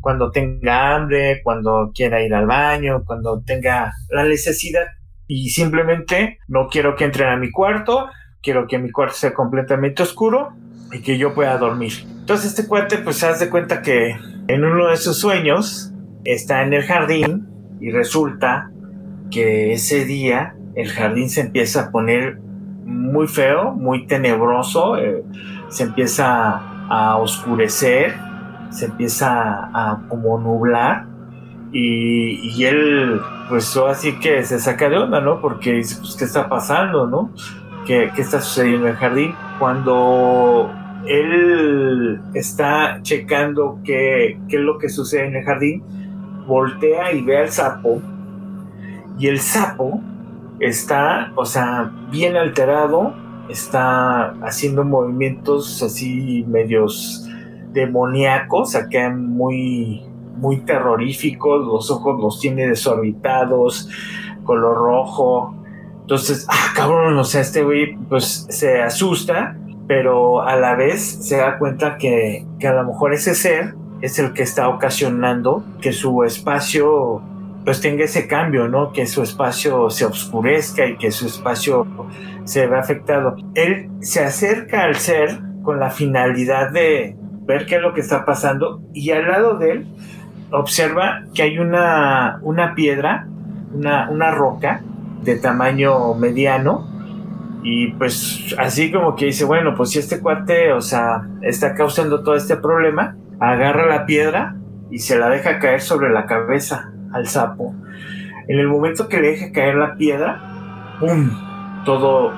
cuando 0.01 0.33
tenga 0.33 0.97
hambre, 0.97 1.43
cuando 1.45 1.93
quiera 1.95 2.21
ir 2.21 2.35
al 2.35 2.47
baño, 2.47 3.05
cuando 3.07 3.43
tenga 3.43 3.93
la 4.09 4.25
necesidad 4.25 4.87
y 5.29 5.51
simplemente 5.51 6.39
no 6.49 6.67
quiero 6.67 6.97
que 6.97 7.05
entren 7.05 7.29
a 7.29 7.37
mi 7.37 7.53
cuarto, 7.53 8.09
quiero 8.43 8.67
que 8.67 8.81
mi 8.81 8.91
cuarto 8.91 9.15
sea 9.15 9.33
completamente 9.33 10.03
oscuro 10.03 10.55
y 10.93 11.03
que 11.03 11.19
yo 11.19 11.35
pueda 11.35 11.57
dormir. 11.57 11.93
Entonces 12.19 12.51
este 12.51 12.67
cuate 12.67 12.99
pues 12.99 13.17
se 13.17 13.27
hace 13.27 13.49
cuenta 13.49 13.81
que 13.81 14.17
en 14.55 14.65
uno 14.65 14.89
de 14.89 14.97
sus 14.97 15.19
sueños 15.19 15.93
está 16.25 16.63
en 16.63 16.73
el 16.73 16.83
jardín 16.83 17.49
y 17.81 17.91
resulta 17.91 18.71
que 19.31 19.73
ese 19.73 20.05
día 20.05 20.57
el 20.75 20.89
jardín 20.89 21.31
se 21.31 21.43
empieza 21.43 21.83
a 21.83 21.91
poner 21.91 22.39
muy 22.85 23.29
feo, 23.29 23.73
muy 23.73 24.07
tenebroso, 24.07 24.97
eh, 24.97 25.23
se 25.69 25.85
empieza 25.85 26.61
a 26.89 27.17
oscurecer, 27.19 28.15
se 28.71 28.87
empieza 28.87 29.71
a, 29.73 30.03
como 30.09 30.39
nublar 30.39 31.07
y, 31.73 32.65
él 32.65 33.21
pues 33.49 33.77
así 33.77 34.19
que 34.19 34.43
se 34.45 34.59
saca 34.59 34.89
de 34.89 34.99
onda, 34.99 35.21
¿no? 35.21 35.41
Porque 35.41 35.75
dice, 35.75 35.97
pues, 36.01 36.17
¿qué 36.17 36.25
está 36.25 36.49
pasando, 36.49 37.07
no? 37.07 37.31
¿Qué, 37.87 38.11
qué 38.15 38.23
está 38.23 38.41
sucediendo 38.41 38.87
en 38.87 38.93
el 38.93 38.99
jardín? 38.99 39.35
Cuando 39.61 40.71
él 41.07 42.21
está 42.35 43.01
checando 43.03 43.79
qué, 43.85 44.39
qué 44.49 44.57
es 44.57 44.63
lo 44.63 44.79
que 44.79 44.89
sucede 44.89 45.27
en 45.27 45.37
el 45.37 45.45
jardín, 45.45 45.83
voltea 46.47 47.13
y 47.13 47.23
ve 47.23 47.39
al 47.39 47.51
sapo 47.51 48.01
y 49.21 49.29
el 49.29 49.39
sapo 49.39 50.01
está, 50.61 51.31
o 51.37 51.45
sea, 51.45 51.93
bien 52.11 52.39
alterado, 52.39 53.15
está 53.51 54.31
haciendo 54.43 54.83
movimientos 54.83 55.83
así 55.83 56.43
medios 56.49 57.29
demoníacos, 57.73 58.75
acá 58.75 59.11
muy, 59.11 60.03
muy 60.37 60.63
terroríficos, 60.63 61.67
los 61.67 61.91
ojos 61.91 62.19
los 62.19 62.41
tiene 62.41 62.67
desorbitados, 62.67 63.91
color 64.45 64.79
rojo. 64.79 65.55
Entonces, 66.01 66.47
ah, 66.49 66.73
cabrón, 66.75 67.19
o 67.19 67.25
sea, 67.25 67.43
este 67.43 67.63
güey 67.63 67.95
pues 68.09 68.47
se 68.49 68.81
asusta, 68.81 69.59
pero 69.91 70.43
a 70.43 70.55
la 70.55 70.77
vez 70.77 71.03
se 71.03 71.39
da 71.39 71.59
cuenta 71.59 71.97
que, 71.97 72.47
que 72.61 72.69
a 72.69 72.75
lo 72.75 72.85
mejor 72.85 73.13
ese 73.13 73.35
ser 73.35 73.75
es 74.01 74.21
el 74.21 74.35
que 74.35 74.45
está 74.45 74.69
ocasionando 74.69 75.65
que 75.81 75.93
su 75.93 76.23
espacio 76.23 77.21
pues 77.65 77.81
tenga 77.81 78.05
ese 78.05 78.29
cambio, 78.29 78.69
¿no? 78.69 78.93
Que 78.93 79.09
su 79.09 79.25
espacio 79.25 79.91
se 79.91 80.05
oscurezca 80.07 80.87
y 80.87 80.97
que 80.97 81.11
su 81.11 81.27
espacio 81.27 81.89
se 82.45 82.69
vea 82.69 82.79
afectado. 82.79 83.35
Él 83.57 83.91
se 84.01 84.23
acerca 84.23 84.85
al 84.85 84.95
ser 84.95 85.41
con 85.65 85.81
la 85.81 85.91
finalidad 85.91 86.71
de 86.71 87.17
ver 87.41 87.67
qué 87.67 87.75
es 87.75 87.83
lo 87.83 87.93
que 87.93 88.03
está 88.03 88.25
pasando 88.25 88.83
y 88.93 89.11
al 89.11 89.27
lado 89.27 89.59
de 89.59 89.73
él 89.73 89.89
observa 90.53 91.25
que 91.35 91.43
hay 91.43 91.59
una, 91.59 92.39
una 92.43 92.77
piedra, 92.77 93.27
una, 93.75 94.09
una 94.09 94.31
roca 94.31 94.83
de 95.25 95.35
tamaño 95.35 96.15
mediano 96.15 96.90
y 97.63 97.89
pues 97.93 98.55
así 98.59 98.91
como 98.91 99.15
que 99.17 99.27
dice, 99.27 99.45
bueno, 99.45 99.75
pues 99.75 99.91
si 99.91 99.99
este 99.99 100.21
cuate, 100.21 100.73
o 100.73 100.81
sea, 100.81 101.29
está 101.43 101.75
causando 101.75 102.23
todo 102.23 102.35
este 102.35 102.57
problema, 102.57 103.17
agarra 103.39 103.87
la 103.87 104.07
piedra 104.07 104.57
y 104.91 104.99
se 104.99 105.19
la 105.19 105.29
deja 105.29 105.59
caer 105.59 105.81
sobre 105.81 106.11
la 106.11 106.27
cabeza 106.27 106.93
al 107.13 107.27
sapo. 107.29 107.75
En 108.49 108.59
el 108.59 108.69
momento 108.69 109.09
que 109.09 109.21
le 109.21 109.33
deja 109.33 109.53
caer 109.53 109.77
la 109.77 109.97
piedra, 109.97 110.97
¡pum! 110.99 111.31
Todo, 111.85 112.33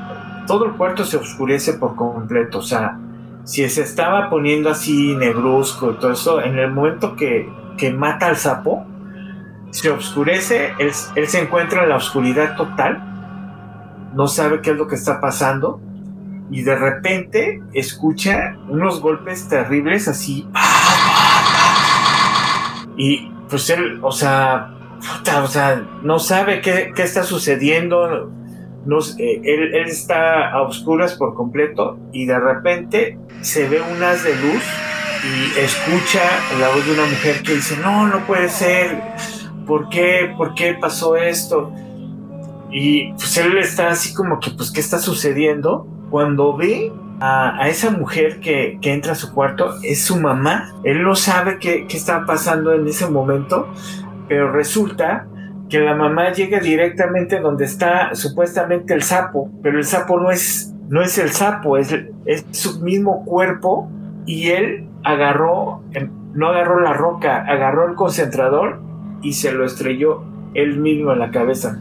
todo 0.46 0.66
el 0.66 0.72
cuarto 0.72 1.04
se 1.04 1.16
oscurece 1.16 1.74
por 1.74 1.96
completo. 1.96 2.58
O 2.58 2.62
sea, 2.62 2.98
si 3.44 3.68
se 3.68 3.82
estaba 3.82 4.28
poniendo 4.28 4.70
así 4.70 5.16
negruzco 5.16 5.92
y 5.92 5.94
todo 5.94 6.12
eso, 6.12 6.42
en 6.42 6.58
el 6.58 6.70
momento 6.70 7.16
que, 7.16 7.48
que 7.76 7.92
mata 7.92 8.26
al 8.26 8.36
sapo, 8.36 8.86
se 9.70 9.90
oscurece, 9.90 10.74
él, 10.78 10.92
se 10.92 11.40
encuentra 11.40 11.82
en 11.82 11.88
la 11.88 11.96
oscuridad 11.96 12.56
total, 12.56 13.11
no 14.14 14.26
sabe 14.26 14.60
qué 14.60 14.70
es 14.70 14.76
lo 14.76 14.88
que 14.88 14.94
está 14.94 15.20
pasando, 15.20 15.80
y 16.50 16.62
de 16.62 16.76
repente 16.76 17.62
escucha 17.72 18.56
unos 18.68 19.00
golpes 19.00 19.48
terribles 19.48 20.06
así. 20.06 20.46
Y 22.96 23.30
pues 23.48 23.70
él, 23.70 24.00
o 24.02 24.12
sea, 24.12 24.74
o 25.42 25.46
sea, 25.46 25.82
no 26.02 26.18
sabe 26.18 26.60
qué, 26.60 26.92
está 26.96 27.22
sucediendo, 27.22 28.30
no, 28.84 28.98
eh, 29.18 29.40
él, 29.44 29.74
está 29.86 30.50
a 30.50 30.62
oscuras 30.62 31.14
por 31.14 31.34
completo 31.34 31.98
y 32.12 32.26
de 32.26 32.38
repente 32.38 33.18
se 33.40 33.66
ve 33.68 33.80
un 33.80 34.02
haz 34.02 34.22
de 34.22 34.34
luz 34.36 34.62
y 35.24 35.58
escucha 35.58 36.20
la 36.60 36.68
voz 36.68 36.84
de 36.84 36.92
una 36.92 37.06
mujer 37.06 37.42
que 37.42 37.54
dice, 37.54 37.76
no, 37.78 38.08
no 38.08 38.26
puede 38.26 38.48
ser, 38.48 39.02
¿por 39.66 39.88
qué? 39.88 40.34
¿Por 40.36 40.54
qué 40.54 40.76
pasó 40.78 41.16
esto? 41.16 41.72
Y 42.72 43.12
pues 43.12 43.36
él 43.36 43.58
está 43.58 43.90
así 43.90 44.14
como 44.14 44.40
que, 44.40 44.50
pues, 44.50 44.70
¿qué 44.70 44.80
está 44.80 44.98
sucediendo? 44.98 45.86
Cuando 46.10 46.56
ve 46.56 46.90
a, 47.20 47.68
esa 47.68 47.90
mujer 47.90 48.40
que, 48.40 48.78
entra 48.82 49.12
a 49.12 49.14
su 49.14 49.32
cuarto 49.32 49.74
es 49.82 50.02
su 50.04 50.18
mamá. 50.18 50.72
Él 50.82 51.02
no 51.02 51.14
sabe 51.14 51.58
qué, 51.58 51.86
qué 51.86 51.96
está 51.96 52.26
pasando 52.26 52.72
en 52.72 52.86
ese 52.86 53.08
momento, 53.08 53.68
pero 54.28 54.50
resulta 54.50 55.26
que 55.68 55.80
la 55.80 55.94
mamá 55.94 56.32
llega 56.32 56.60
directamente 56.60 57.40
donde 57.40 57.64
está 57.64 58.14
supuestamente 58.14 58.92
el 58.92 59.02
sapo, 59.02 59.50
pero 59.62 59.78
el 59.78 59.84
sapo 59.84 60.20
no 60.20 60.30
es, 60.30 60.74
no 60.88 61.00
es 61.00 61.16
el 61.18 61.30
sapo, 61.30 61.76
es, 61.78 61.94
es 62.26 62.44
su 62.50 62.80
mismo 62.80 63.24
cuerpo 63.24 63.90
y 64.26 64.48
él 64.48 64.88
agarró, 65.02 65.82
em, 65.92 66.10
no 66.34 66.48
agarró 66.48 66.80
la 66.80 66.92
roca, 66.92 67.44
agarró 67.46 67.88
el 67.88 67.94
concentrador 67.94 68.80
y 69.22 69.34
se 69.34 69.52
lo 69.52 69.64
estrelló 69.64 70.24
él 70.54 70.78
mismo 70.78 71.12
en 71.12 71.20
la 71.20 71.30
cabeza. 71.30 71.80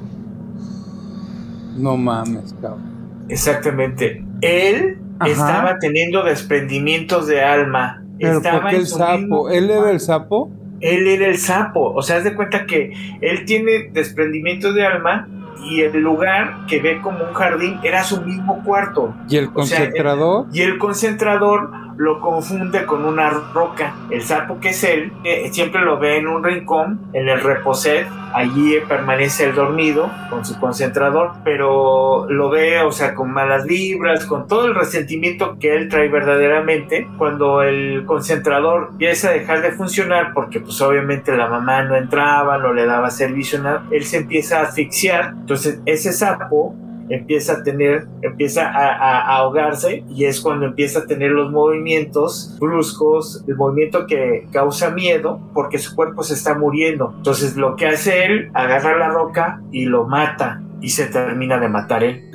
No 1.75 1.97
mames, 1.97 2.55
cabrón. 2.61 3.25
Exactamente. 3.29 4.23
Él 4.41 4.97
estaba 5.25 5.77
teniendo 5.79 6.23
desprendimientos 6.23 7.27
de 7.27 7.41
alma. 7.41 8.03
estaba 8.19 8.71
el 8.71 8.87
sapo? 8.87 9.49
¿Él 9.49 9.69
era 9.69 9.91
el 9.91 9.99
sapo? 9.99 10.51
Él 10.79 11.07
era 11.07 11.27
el 11.27 11.37
sapo. 11.37 11.93
O 11.93 12.01
sea, 12.01 12.17
haz 12.17 12.23
de 12.23 12.35
cuenta 12.35 12.65
que 12.65 12.91
él 13.21 13.45
tiene 13.45 13.89
desprendimientos 13.93 14.73
de 14.75 14.85
alma 14.85 15.27
y 15.63 15.81
el 15.81 16.01
lugar 16.01 16.65
que 16.67 16.81
ve 16.81 16.99
como 17.01 17.23
un 17.23 17.33
jardín 17.33 17.79
era 17.83 18.03
su 18.03 18.21
mismo 18.21 18.63
cuarto. 18.63 19.13
¿Y 19.29 19.37
el 19.37 19.51
concentrador? 19.51 20.47
y 20.51 20.61
el 20.61 20.77
concentrador 20.77 21.71
lo 22.01 22.19
confunde 22.19 22.83
con 22.87 23.05
una 23.05 23.29
roca. 23.29 23.93
El 24.09 24.23
sapo 24.23 24.59
que 24.59 24.69
es 24.69 24.83
él, 24.83 25.13
eh, 25.23 25.49
siempre 25.51 25.81
lo 25.81 25.99
ve 25.99 26.17
en 26.17 26.27
un 26.27 26.43
rincón, 26.43 26.99
en 27.13 27.29
el 27.29 27.39
reposet, 27.39 28.07
allí 28.33 28.79
permanece 28.89 29.45
el 29.45 29.53
dormido 29.53 30.09
con 30.31 30.43
su 30.43 30.59
concentrador, 30.59 31.33
pero 31.43 32.25
lo 32.27 32.49
ve, 32.49 32.81
o 32.81 32.91
sea, 32.91 33.13
con 33.13 33.31
malas 33.31 33.67
vibras, 33.67 34.25
con 34.25 34.47
todo 34.47 34.65
el 34.65 34.73
resentimiento 34.73 35.59
que 35.59 35.75
él 35.75 35.89
trae 35.89 36.09
verdaderamente, 36.09 37.07
cuando 37.19 37.61
el 37.61 38.03
concentrador 38.07 38.87
empieza 38.93 39.29
a 39.29 39.33
dejar 39.33 39.61
de 39.61 39.71
funcionar, 39.71 40.33
porque 40.33 40.59
pues 40.59 40.81
obviamente 40.81 41.37
la 41.37 41.47
mamá 41.47 41.83
no 41.83 41.95
entraba, 41.95 42.57
no 42.57 42.73
le 42.73 42.87
daba 42.87 43.11
servicio, 43.11 43.61
nada, 43.61 43.83
él 43.91 44.05
se 44.05 44.17
empieza 44.17 44.59
a 44.59 44.63
asfixiar, 44.63 45.35
entonces 45.39 45.79
ese 45.85 46.11
sapo 46.13 46.73
empieza 47.13 47.53
a 47.53 47.63
tener, 47.63 48.07
empieza 48.21 48.69
a, 48.69 49.37
ahogarse 49.37 50.03
y 50.09 50.25
es 50.25 50.41
cuando 50.41 50.65
empieza 50.65 50.99
a 50.99 51.05
tener 51.05 51.31
los 51.31 51.51
movimientos 51.51 52.57
bruscos, 52.59 53.43
el 53.47 53.55
movimiento 53.55 54.07
que 54.07 54.47
causa 54.51 54.91
miedo 54.91 55.39
porque 55.53 55.77
su 55.77 55.95
cuerpo 55.95 56.23
se 56.23 56.33
está 56.33 56.55
muriendo. 56.55 57.13
Entonces 57.17 57.55
lo 57.55 57.75
que 57.75 57.87
hace 57.87 58.25
él, 58.25 58.49
agarra 58.53 58.97
la 58.97 59.09
roca 59.09 59.61
y 59.71 59.85
lo 59.85 60.05
mata 60.05 60.61
y 60.81 60.89
se 60.89 61.07
termina 61.07 61.59
de 61.59 61.69
matar 61.69 62.03
él. 62.03 62.31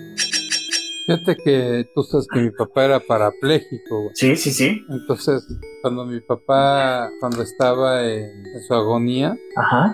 Fíjate 1.06 1.36
que 1.36 1.88
tú 1.94 2.02
sabes 2.02 2.26
que 2.32 2.40
mi 2.40 2.50
papá 2.50 2.84
era 2.84 3.00
parapléjico. 3.00 4.10
Sí, 4.14 4.34
sí, 4.34 4.50
sí. 4.50 4.82
Entonces, 4.90 5.46
cuando 5.80 6.04
mi 6.04 6.20
papá, 6.20 7.10
cuando 7.20 7.42
estaba 7.42 8.04
en, 8.04 8.44
su 8.66 8.74
agonía, 8.74 9.38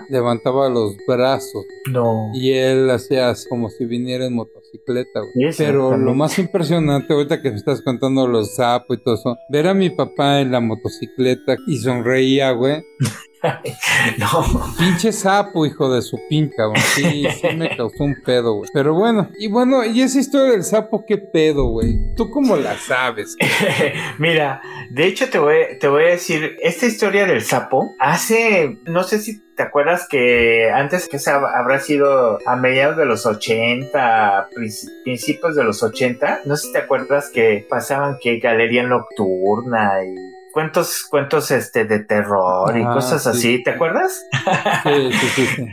levantaba 0.09 0.69
los 0.69 0.95
brazos. 1.07 1.65
No. 1.91 2.31
Y 2.33 2.51
él 2.51 2.89
hacía 2.89 3.31
como 3.47 3.69
si 3.69 3.85
viniera 3.85 4.25
en 4.25 4.33
motocicleta, 4.33 5.21
Pero 5.55 5.95
lo 5.97 6.15
más 6.15 6.39
impresionante, 6.39 7.13
ahorita 7.13 7.43
que 7.43 7.51
me 7.51 7.57
estás 7.57 7.83
contando 7.83 8.27
los 8.27 8.55
sapos 8.55 8.97
y 8.97 9.03
todo 9.03 9.13
eso, 9.13 9.37
ver 9.49 9.67
a 9.67 9.75
mi 9.75 9.91
papá 9.91 10.41
en 10.41 10.51
la 10.51 10.61
motocicleta 10.61 11.57
y 11.67 11.77
sonreía, 11.77 12.51
güey. 12.51 12.83
no. 14.17 14.73
Pinche 14.77 15.11
sapo, 15.11 15.65
hijo 15.65 15.93
de 15.93 16.01
su 16.01 16.19
pinca, 16.29 16.55
cabrón. 16.57 16.81
Sí, 16.81 17.25
sí 17.41 17.55
me 17.55 17.75
causó 17.75 18.03
un 18.03 18.15
pedo, 18.23 18.55
güey. 18.55 18.69
Pero 18.73 18.93
bueno, 18.93 19.29
y 19.37 19.47
bueno, 19.47 19.83
y 19.85 20.01
esa 20.01 20.19
historia 20.19 20.51
del 20.51 20.63
sapo, 20.63 21.05
¿qué 21.05 21.17
pedo, 21.17 21.65
güey? 21.65 21.99
¿Tú 22.15 22.29
cómo 22.29 22.55
la 22.55 22.77
sabes? 22.77 23.35
Mira, 24.17 24.61
de 24.89 25.05
hecho 25.05 25.29
te 25.29 25.39
voy, 25.39 25.77
te 25.79 25.87
voy 25.87 26.03
a 26.03 26.07
decir, 26.07 26.57
esta 26.61 26.85
historia 26.85 27.25
del 27.25 27.43
sapo, 27.43 27.93
hace, 27.99 28.79
no 28.85 29.03
sé 29.03 29.19
si 29.19 29.43
¿Te 29.55 29.61
acuerdas 29.61 30.07
que 30.09 30.71
antes 30.71 31.07
que 31.07 31.19
se 31.19 31.29
habrá 31.29 31.79
sido 31.79 32.39
a 32.47 32.55
mediados 32.55 32.97
de 32.97 33.05
los 33.05 33.27
80, 33.27 34.49
principios 35.03 35.55
de 35.55 35.63
los 35.63 35.83
80? 35.83 36.41
No 36.45 36.55
sé 36.55 36.67
si 36.67 36.73
te 36.73 36.79
acuerdas 36.79 37.29
que 37.29 37.63
pasaban 37.69 38.17
que 38.19 38.39
galería 38.39 38.81
nocturna 38.81 40.03
y 40.03 40.32
cuentos, 40.53 41.05
cuentos 41.09 41.51
este 41.51 41.83
de 41.85 41.99
terror 41.99 42.77
y 42.77 42.85
cosas 42.85 43.27
así, 43.27 43.61
¿te 43.63 43.71
acuerdas? 43.71 44.23
Sí, 44.83 45.11
sí, 45.11 45.45
sí, 45.47 45.67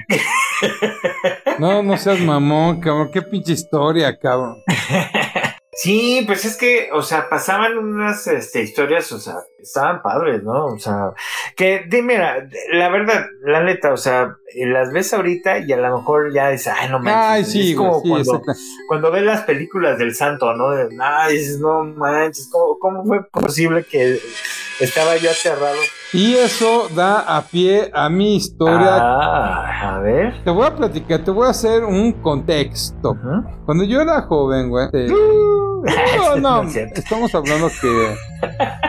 No, 1.59 1.83
no 1.83 1.97
seas 1.97 2.21
mamón, 2.21 2.81
cabrón, 2.81 3.11
qué 3.13 3.23
pinche 3.23 3.53
historia, 3.53 4.19
cabrón. 4.19 4.63
Sí, 5.83 6.25
pues 6.27 6.45
es 6.45 6.59
que, 6.59 6.91
o 6.93 7.01
sea, 7.01 7.31
pasaban 7.31 7.79
unas 7.79 8.27
este, 8.27 8.61
historias, 8.61 9.11
o 9.13 9.19
sea, 9.19 9.37
estaban 9.59 10.03
padres, 10.03 10.43
¿no? 10.43 10.67
O 10.67 10.79
sea, 10.79 11.13
que, 11.57 11.87
dime, 11.89 12.19
la 12.73 12.91
verdad, 12.91 13.25
la 13.43 13.63
neta, 13.63 13.91
o 13.91 13.97
sea, 13.97 14.37
las 14.57 14.93
ves 14.93 15.15
ahorita 15.15 15.61
y 15.61 15.73
a 15.73 15.79
lo 15.79 15.97
mejor 15.97 16.35
ya 16.35 16.51
dices, 16.51 16.75
ay, 16.77 16.91
no 16.91 16.99
manches. 16.99 17.17
Ay, 17.17 17.45
sí, 17.45 17.71
es 17.71 17.77
como 17.79 18.03
cuando, 18.03 18.43
cuando, 18.89 19.11
ves 19.11 19.23
las 19.23 19.43
películas 19.45 19.97
del 19.97 20.15
santo, 20.15 20.53
¿no? 20.53 20.69
ay, 21.01 21.39
dices, 21.39 21.61
no 21.61 21.83
manches, 21.85 22.51
¿cómo, 22.53 22.79
¿cómo 22.79 23.05
fue 23.07 23.25
posible 23.31 23.85
que 23.85 24.21
estaba 24.81 25.17
yo 25.17 25.31
aterrado? 25.31 25.77
Y 26.13 26.35
eso 26.35 26.89
da 26.95 27.21
a 27.21 27.43
pie 27.43 27.91
a 27.95 28.09
mi 28.09 28.37
historia. 28.37 28.97
Ah, 28.97 29.97
a 29.97 29.99
ver. 30.01 30.43
Te 30.43 30.51
voy 30.51 30.67
a 30.67 30.75
platicar, 30.75 31.23
te 31.25 31.31
voy 31.31 31.47
a 31.47 31.51
hacer 31.51 31.85
un 31.85 32.13
contexto. 32.15 33.17
Cuando 33.65 33.85
yo 33.85 34.01
era 34.01 34.23
joven, 34.23 34.71
güey. 34.71 34.89
no, 36.41 36.63
no, 36.63 36.63
estamos 36.95 37.35
hablando 37.35 37.69
que 37.81 38.17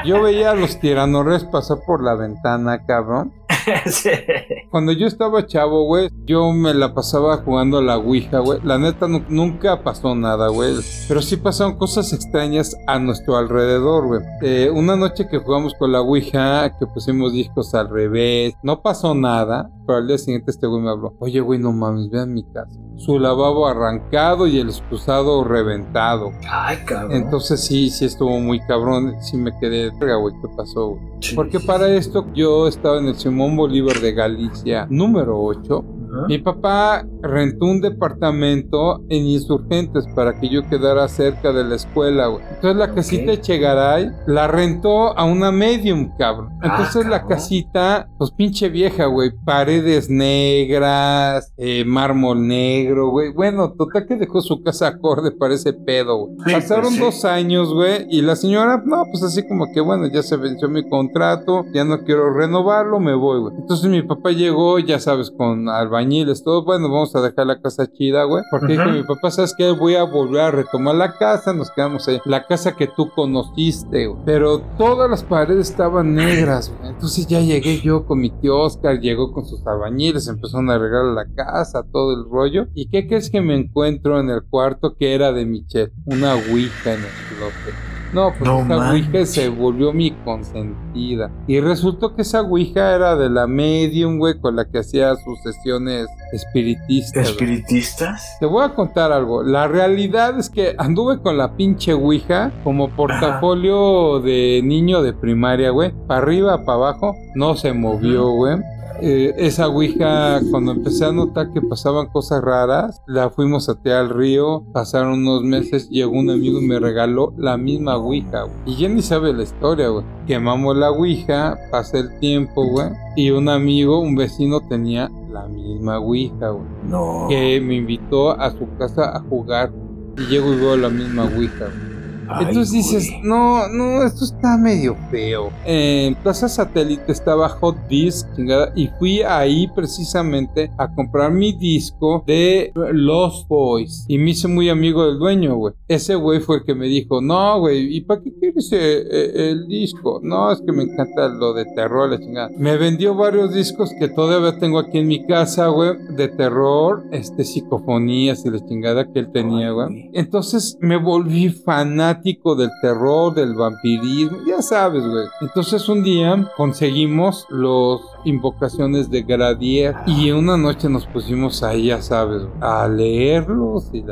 yo 0.05 0.21
veía 0.21 0.51
a 0.51 0.55
los 0.55 0.79
tiranorres 0.79 1.43
pasar 1.45 1.77
por 1.85 2.03
la 2.03 2.15
ventana, 2.15 2.85
cabrón. 2.85 3.33
Cuando 4.71 4.93
yo 4.93 5.05
estaba 5.05 5.45
chavo, 5.45 5.83
güey, 5.83 6.07
yo 6.25 6.53
me 6.53 6.73
la 6.73 6.93
pasaba 6.93 7.35
jugando 7.43 7.79
a 7.79 7.81
la 7.81 7.97
Ouija, 7.97 8.39
güey. 8.39 8.61
La 8.63 8.77
neta 8.77 9.05
nunca 9.05 9.83
pasó 9.83 10.15
nada, 10.15 10.47
güey. 10.47 10.75
Pero 11.09 11.21
sí 11.21 11.35
pasaron 11.35 11.77
cosas 11.77 12.13
extrañas 12.13 12.77
a 12.87 12.97
nuestro 12.97 13.35
alrededor, 13.35 14.07
güey. 14.07 14.21
Eh, 14.41 14.71
una 14.73 14.95
noche 14.95 15.27
que 15.27 15.39
jugamos 15.39 15.73
con 15.73 15.91
la 15.91 15.99
Ouija, 15.99 16.77
que 16.79 16.87
pusimos 16.87 17.33
discos 17.33 17.73
al 17.75 17.89
revés, 17.89 18.53
no 18.63 18.81
pasó 18.81 19.13
nada. 19.13 19.69
Pero 19.85 19.97
al 19.97 20.07
día 20.07 20.17
siguiente 20.17 20.51
este 20.51 20.67
güey 20.67 20.81
me 20.81 20.89
habló. 20.89 21.15
Oye, 21.19 21.41
güey, 21.41 21.59
no 21.59 21.73
mames, 21.73 22.09
vean 22.09 22.33
mi 22.33 22.43
casa. 22.43 22.79
Su 23.05 23.17
lavabo 23.17 23.65
arrancado 23.67 24.45
y 24.45 24.59
el 24.59 24.69
excusado 24.69 25.43
reventado. 25.43 26.31
Ay, 26.47 26.77
cabrón. 26.85 27.13
Entonces 27.13 27.59
sí, 27.63 27.89
sí 27.89 28.05
estuvo 28.05 28.39
muy 28.39 28.59
cabrón. 28.59 29.15
Sí 29.21 29.37
me 29.37 29.51
quedé, 29.59 29.89
güey, 29.89 30.35
¿qué 30.39 30.47
pasó, 30.55 30.89
güey? 30.89 31.03
Porque 31.35 31.59
para 31.59 31.87
esto 31.87 32.27
yo 32.35 32.67
estaba 32.67 32.99
en 32.99 33.07
el 33.07 33.15
Simón 33.15 33.57
Bolívar 33.57 33.99
de 33.99 34.13
Galicia 34.13 34.85
número 34.89 35.41
8 35.41 35.83
mi 36.27 36.37
papá 36.37 37.05
rentó 37.21 37.65
un 37.65 37.81
departamento 37.81 39.01
en 39.09 39.25
Insurgentes 39.25 40.05
para 40.15 40.39
que 40.39 40.49
yo 40.49 40.67
quedara 40.67 41.07
cerca 41.07 41.51
de 41.53 41.63
la 41.63 41.75
escuela, 41.75 42.27
güey. 42.27 42.43
Entonces 42.55 42.75
la 42.75 42.93
casita 42.93 43.31
de 43.31 43.41
Chegaray 43.41 44.11
la 44.27 44.47
rentó 44.47 45.17
a 45.17 45.23
una 45.23 45.51
medium, 45.51 46.11
cabrón. 46.17 46.49
Ah, 46.61 46.67
Entonces 46.71 47.05
la 47.05 47.25
casita, 47.25 48.09
pues 48.17 48.31
pinche 48.31 48.69
vieja, 48.69 49.05
güey. 49.05 49.31
Paredes 49.45 50.09
negras, 50.09 51.53
eh, 51.57 51.85
mármol 51.85 52.45
negro, 52.47 53.09
güey. 53.09 53.31
Bueno, 53.31 53.73
total 53.73 54.05
que 54.05 54.15
dejó 54.15 54.41
su 54.41 54.61
casa 54.63 54.87
acorde 54.87 55.31
para 55.31 55.53
ese 55.53 55.73
pedo, 55.73 56.25
güey. 56.25 56.35
Pues 56.43 56.55
Pasaron 56.55 56.99
dos 56.99 57.25
años, 57.25 57.73
güey, 57.73 58.05
y 58.09 58.21
la 58.21 58.35
señora, 58.35 58.81
no, 58.85 59.05
pues 59.11 59.23
así 59.23 59.47
como 59.47 59.71
que, 59.73 59.81
bueno, 59.81 60.07
ya 60.07 60.23
se 60.23 60.35
venció 60.37 60.67
mi 60.69 60.87
contrato, 60.87 61.65
ya 61.73 61.85
no 61.85 62.03
quiero 62.03 62.33
renovarlo, 62.33 62.99
me 62.99 63.15
voy, 63.15 63.39
güey. 63.39 63.55
Entonces 63.57 63.89
mi 63.89 64.01
papá 64.01 64.31
llegó, 64.31 64.77
ya 64.79 64.99
sabes, 64.99 65.31
con 65.31 65.69
albañil 65.69 66.00
albañiles, 66.01 66.43
todo, 66.43 66.63
bueno, 66.63 66.89
vamos 66.89 67.15
a 67.15 67.21
dejar 67.21 67.47
la 67.47 67.61
casa 67.61 67.91
chida, 67.91 68.23
güey. 68.23 68.43
Porque 68.49 68.73
dijo 68.73 68.85
mi 68.85 69.03
papá, 69.03 69.31
¿sabes 69.31 69.53
qué? 69.57 69.71
Voy 69.71 69.95
a 69.95 70.03
volver 70.03 70.41
a 70.41 70.51
retomar 70.51 70.95
la 70.95 71.13
casa, 71.17 71.53
nos 71.53 71.71
quedamos 71.71 72.07
ahí. 72.07 72.19
La 72.25 72.45
casa 72.45 72.75
que 72.75 72.87
tú 72.87 73.09
conociste, 73.09 74.07
güey. 74.07 74.21
Pero 74.25 74.59
todas 74.77 75.09
las 75.09 75.23
paredes 75.23 75.69
estaban 75.69 76.15
negras, 76.15 76.73
güey. 76.77 76.91
Entonces 76.91 77.27
ya 77.27 77.39
llegué 77.39 77.79
yo 77.81 78.05
con 78.05 78.19
mi 78.19 78.29
tío 78.29 78.59
Oscar, 78.59 78.99
llegó 78.99 79.31
con 79.31 79.45
sus 79.45 79.65
albañiles, 79.65 80.27
empezaron 80.27 80.69
a 80.69 80.75
arreglar 80.75 81.05
la 81.05 81.25
casa, 81.33 81.83
todo 81.91 82.13
el 82.13 82.29
rollo. 82.29 82.67
¿Y 82.73 82.89
qué 82.89 83.07
crees 83.07 83.29
que 83.29 83.41
me 83.41 83.55
encuentro 83.55 84.19
en 84.19 84.29
el 84.29 84.43
cuarto 84.43 84.95
que 84.97 85.13
era 85.13 85.31
de 85.31 85.45
Michelle? 85.45 85.93
Una 86.05 86.35
ouija 86.35 86.93
en 86.93 86.99
el 86.99 87.37
closet. 87.37 87.90
No, 88.13 88.33
pues 88.37 88.49
esa 88.65 88.91
Ouija 88.91 89.25
se 89.25 89.49
volvió 89.49 89.93
mi 89.93 90.11
consentida. 90.11 91.31
Y 91.47 91.59
resultó 91.59 92.15
que 92.15 92.23
esa 92.23 92.41
Ouija 92.41 92.93
era 92.93 93.15
de 93.15 93.29
la 93.29 93.47
medium, 93.47 94.17
güey, 94.17 94.39
con 94.39 94.55
la 94.55 94.65
que 94.65 94.79
hacía 94.79 95.15
sus 95.15 95.39
sesiones 95.41 96.07
espiritistas. 96.33 97.29
¿Espiritistas? 97.29 98.37
Te 98.39 98.45
voy 98.45 98.65
a 98.65 98.69
contar 98.69 99.11
algo. 99.11 99.43
La 99.43 99.67
realidad 99.67 100.37
es 100.37 100.49
que 100.49 100.75
anduve 100.77 101.21
con 101.21 101.37
la 101.37 101.55
pinche 101.55 101.93
Ouija 101.93 102.51
como 102.63 102.89
portafolio 102.89 104.19
de 104.19 104.61
niño 104.63 105.01
de 105.01 105.13
primaria, 105.13 105.69
güey. 105.69 105.93
Para 106.07 106.21
arriba, 106.21 106.65
para 106.65 106.77
abajo. 106.77 107.15
No 107.35 107.55
se 107.55 107.73
movió, 107.73 108.29
güey. 108.31 108.57
Eh, 109.01 109.33
esa 109.37 109.67
Ouija, 109.67 110.41
cuando 110.51 110.71
empecé 110.71 111.05
a 111.05 111.11
notar 111.11 111.51
que 111.53 111.61
pasaban 111.61 112.07
cosas 112.07 112.41
raras, 112.43 113.01
la 113.07 113.29
fuimos 113.29 113.69
a 113.69 113.75
tear 113.75 114.01
al 114.01 114.09
río, 114.09 114.63
pasaron 114.73 115.25
unos 115.25 115.43
meses, 115.43 115.89
llegó 115.89 116.11
un 116.11 116.29
amigo 116.29 116.59
y 116.59 116.65
me 116.65 116.79
regaló 116.79 117.33
la 117.37 117.57
misma 117.57 117.97
Ouija, 117.97 118.45
Y 118.65 118.75
ya 118.77 118.89
ni 118.89 119.01
sabe 119.01 119.33
la 119.33 119.43
historia, 119.43 119.89
güey. 119.89 120.05
Quemamos 120.27 120.75
la 120.75 120.91
Ouija, 120.91 121.57
pasé 121.71 121.99
el 121.99 122.19
tiempo, 122.19 122.65
güey, 122.65 122.89
y 123.15 123.31
un 123.31 123.49
amigo, 123.49 123.99
un 123.99 124.15
vecino 124.15 124.61
tenía 124.61 125.09
la 125.31 125.47
misma 125.47 125.99
Ouija, 125.99 126.49
güey. 126.49 126.65
No. 126.83 127.27
Que 127.29 127.61
me 127.61 127.75
invitó 127.75 128.31
a 128.31 128.51
su 128.51 128.67
casa 128.77 129.15
a 129.15 129.19
jugar 129.21 129.71
y 130.17 130.21
llego 130.27 130.53
y 130.53 130.57
veo 130.57 130.77
la 130.77 130.89
misma 130.89 131.23
Ouija, 131.23 131.65
güey. 131.65 131.90
Entonces 132.39 132.71
dices, 132.71 133.11
no, 133.23 133.67
no, 133.67 134.03
esto 134.03 134.25
está 134.25 134.57
medio 134.57 134.95
feo. 135.09 135.51
En 135.65 136.15
Plaza 136.15 136.47
Satélite 136.47 137.11
estaba 137.11 137.49
Hot 137.49 137.75
Disc, 137.87 138.27
y 138.75 138.87
fui 138.99 139.21
ahí 139.21 139.67
precisamente 139.73 140.71
a 140.77 140.93
comprar 140.93 141.31
mi 141.31 141.53
disco 141.53 142.23
de 142.25 142.71
Lost 142.93 143.47
Boys. 143.47 144.05
Y 144.07 144.17
me 144.17 144.31
hice 144.31 144.47
muy 144.47 144.69
amigo 144.69 145.05
del 145.05 145.19
dueño, 145.19 145.55
güey. 145.55 145.73
Ese 145.87 146.15
güey 146.15 146.39
fue 146.39 146.57
el 146.57 146.63
que 146.63 146.75
me 146.75 146.87
dijo, 146.87 147.21
no, 147.21 147.59
güey, 147.59 147.95
¿y 147.95 148.01
para 148.01 148.21
qué 148.21 148.33
quieres 148.39 148.71
eh, 148.71 149.01
eh, 149.11 149.51
el, 149.51 149.67
disco? 149.67 150.19
No, 150.23 150.51
es 150.51 150.61
que 150.61 150.71
me 150.71 150.83
encanta 150.83 151.27
lo 151.27 151.53
de 151.53 151.65
terror, 151.75 152.09
la 152.09 152.19
chingada. 152.19 152.49
Me 152.57 152.77
vendió 152.77 153.15
varios 153.15 153.53
discos 153.53 153.91
que 153.99 154.07
todavía 154.07 154.59
tengo 154.59 154.79
aquí 154.79 154.99
en 154.99 155.07
mi 155.07 155.25
casa, 155.25 155.67
güey, 155.67 155.91
de 156.15 156.27
terror, 156.27 157.03
este, 157.11 157.43
psicofonías 157.43 158.45
y 158.45 158.49
la 158.49 158.65
chingada 158.65 159.11
que 159.11 159.19
él 159.19 159.31
tenía, 159.31 159.71
güey. 159.71 160.09
Entonces 160.13 160.77
me 160.81 160.97
volví 160.97 161.49
fanático 161.49 162.20
del 162.21 162.69
terror, 162.81 163.33
del 163.33 163.55
vampirismo, 163.55 164.37
ya 164.45 164.61
sabes, 164.61 165.05
güey. 165.07 165.25
Entonces 165.41 165.87
un 165.89 166.03
día 166.03 166.49
conseguimos 166.55 167.45
los 167.49 168.01
invocaciones 168.25 169.09
de 169.09 169.23
Gradier 169.23 169.95
y 170.05 170.31
una 170.31 170.57
noche 170.57 170.89
nos 170.89 171.05
pusimos 171.07 171.63
ahí, 171.63 171.87
ya 171.87 172.01
sabes, 172.01 172.43
a 172.59 172.87
leerlos 172.87 173.89
y 173.93 174.03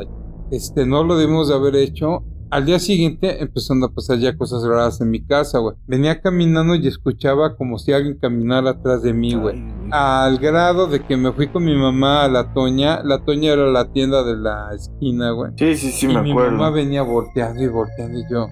este 0.52 0.86
no 0.86 1.04
lo 1.04 1.16
debimos 1.16 1.50
de 1.50 1.56
haber 1.56 1.76
hecho 1.76 2.24
al 2.52 2.66
día 2.66 2.80
siguiente 2.80 3.42
empezando 3.42 3.86
a 3.86 3.92
pasar 3.92 4.18
ya 4.18 4.36
cosas 4.36 4.64
raras 4.64 5.00
en 5.02 5.12
mi 5.12 5.24
casa, 5.24 5.60
güey. 5.60 5.76
Venía 5.88 6.22
caminando 6.22 6.76
y 6.76 6.88
escuchaba 6.88 7.56
como 7.56 7.78
si 7.78 7.94
alguien 7.94 8.18
caminara 8.18 8.72
atrás 8.72 9.04
de 9.04 9.14
mí, 9.14 9.36
güey. 9.36 9.62
Al 9.92 10.38
grado 10.40 10.88
de 10.88 11.02
que 11.02 11.16
me 11.16 11.32
fui 11.32 11.48
con 11.48 11.64
mi 11.66 11.76
mamá 11.76 12.24
a 12.24 12.30
la 12.30 12.54
Toña. 12.54 13.02
La 13.04 13.24
Toña 13.24 13.54
era 13.54 13.68
la 13.68 13.92
tienda 13.92 14.24
de 14.24 14.36
la 14.36 14.74
esquina, 14.74 15.32
güey. 15.32 15.52
Sí, 15.58 15.76
sí, 15.76 15.92
sí, 15.92 16.06
y 16.08 16.14
me 16.14 16.22
mi 16.24 16.34
mamá 16.34 16.72
venía 16.72 17.04
volteando 17.04 17.62
y 17.62 17.68
volteando 17.68 18.20
y 18.20 18.24
yo. 18.30 18.48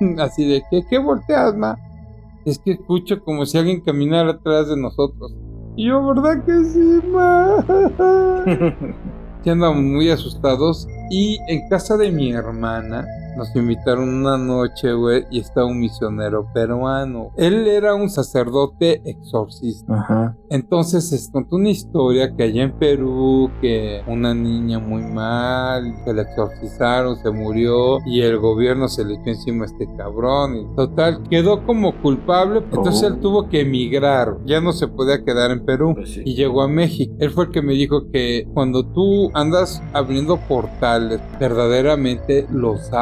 Así 0.22 0.46
de, 0.46 0.62
¿qué, 0.70 0.82
qué 0.88 0.98
volteas, 0.98 1.54
ma? 1.56 1.76
Es 2.44 2.58
que 2.58 2.72
escucho 2.72 3.22
como 3.22 3.44
si 3.44 3.58
alguien 3.58 3.82
caminara 3.82 4.30
atrás 4.30 4.68
de 4.68 4.76
nosotros. 4.76 5.34
Y 5.76 5.88
yo, 5.88 6.04
¿verdad 6.06 6.44
que 6.44 6.64
sí, 6.64 7.00
ma? 7.12 7.64
andamos 9.48 9.82
muy 9.82 10.10
asustados 10.10 10.86
y 11.10 11.38
en 11.48 11.68
casa 11.68 11.96
de 11.96 12.10
mi 12.10 12.32
hermana 12.32 13.06
nos 13.38 13.54
invitaron 13.54 14.08
una 14.08 14.36
noche, 14.36 14.92
güey, 14.92 15.24
y 15.30 15.38
está 15.38 15.64
un 15.64 15.78
misionero 15.78 16.52
peruano. 16.52 17.30
Él 17.36 17.68
era 17.68 17.94
un 17.94 18.10
sacerdote 18.10 19.00
exorcista. 19.04 19.94
Ajá. 19.94 20.36
Entonces 20.50 21.08
se 21.08 21.30
contó 21.30 21.54
una 21.54 21.70
historia 21.70 22.34
que 22.34 22.42
allá 22.42 22.64
en 22.64 22.76
Perú, 22.78 23.48
que 23.60 24.02
una 24.08 24.34
niña 24.34 24.80
muy 24.80 25.02
mal, 25.02 25.94
que 26.04 26.12
la 26.12 26.22
exorcizaron, 26.22 27.16
se 27.16 27.30
murió 27.30 27.98
y 28.04 28.22
el 28.22 28.38
gobierno 28.38 28.88
se 28.88 29.04
le 29.04 29.14
echó 29.14 29.30
encima 29.30 29.64
a 29.64 29.66
este 29.66 29.88
cabrón. 29.96 30.56
Y 30.56 30.74
total, 30.74 31.22
quedó 31.30 31.64
como 31.64 31.94
culpable, 32.02 32.64
entonces 32.72 33.04
él 33.04 33.14
oh. 33.18 33.20
tuvo 33.20 33.48
que 33.48 33.60
emigrar. 33.60 34.36
Ya 34.46 34.60
no 34.60 34.72
se 34.72 34.88
podía 34.88 35.24
quedar 35.24 35.52
en 35.52 35.64
Perú 35.64 35.92
pues 35.94 36.16
y 36.16 36.34
llegó 36.34 36.62
a 36.62 36.68
México. 36.68 37.14
Él 37.20 37.30
fue 37.30 37.44
el 37.44 37.50
que 37.52 37.62
me 37.62 37.74
dijo 37.74 38.10
que 38.10 38.48
cuando 38.52 38.84
tú 38.84 39.30
andas 39.34 39.80
abriendo 39.92 40.38
portales, 40.48 41.20
verdaderamente 41.38 42.48
los 42.50 42.92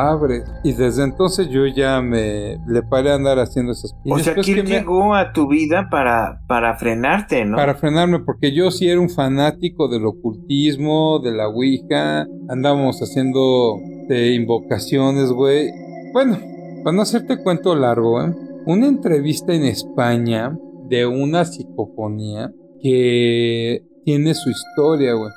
Y 0.64 0.72
desde 0.72 1.04
entonces 1.04 1.48
yo 1.48 1.66
ya 1.66 2.00
me 2.02 2.58
le 2.66 2.82
paré 2.82 3.10
a 3.10 3.14
andar 3.14 3.38
haciendo 3.38 3.72
esas 3.72 3.92
cosas. 4.04 4.20
O 4.20 4.24
sea, 4.24 4.34
¿quién 4.42 4.66
llegó 4.66 5.14
a 5.14 5.32
tu 5.32 5.48
vida 5.48 5.88
para, 5.90 6.40
para 6.46 6.76
frenarte, 6.76 7.44
¿no? 7.44 7.56
Para 7.56 7.74
frenarme, 7.74 8.20
porque 8.20 8.52
yo 8.52 8.70
sí 8.70 8.88
era 8.88 9.00
un 9.00 9.10
fanático 9.10 9.88
del 9.88 10.06
ocultismo, 10.06 11.20
de 11.20 11.32
la 11.32 11.48
Ouija. 11.48 12.26
Andábamos 12.48 13.00
haciendo 13.00 13.78
de 14.08 14.34
invocaciones, 14.34 15.32
güey. 15.32 15.70
Bueno, 16.12 16.38
para 16.84 16.96
no 16.96 17.02
hacerte 17.02 17.42
cuento 17.42 17.74
largo, 17.74 18.22
¿eh? 18.22 18.34
una 18.66 18.86
entrevista 18.86 19.52
en 19.54 19.64
España 19.64 20.56
de 20.88 21.06
una 21.06 21.44
psicofonía 21.44 22.52
que 22.80 23.84
tiene 24.04 24.34
su 24.34 24.50
historia, 24.50 25.14
güey. 25.14 25.30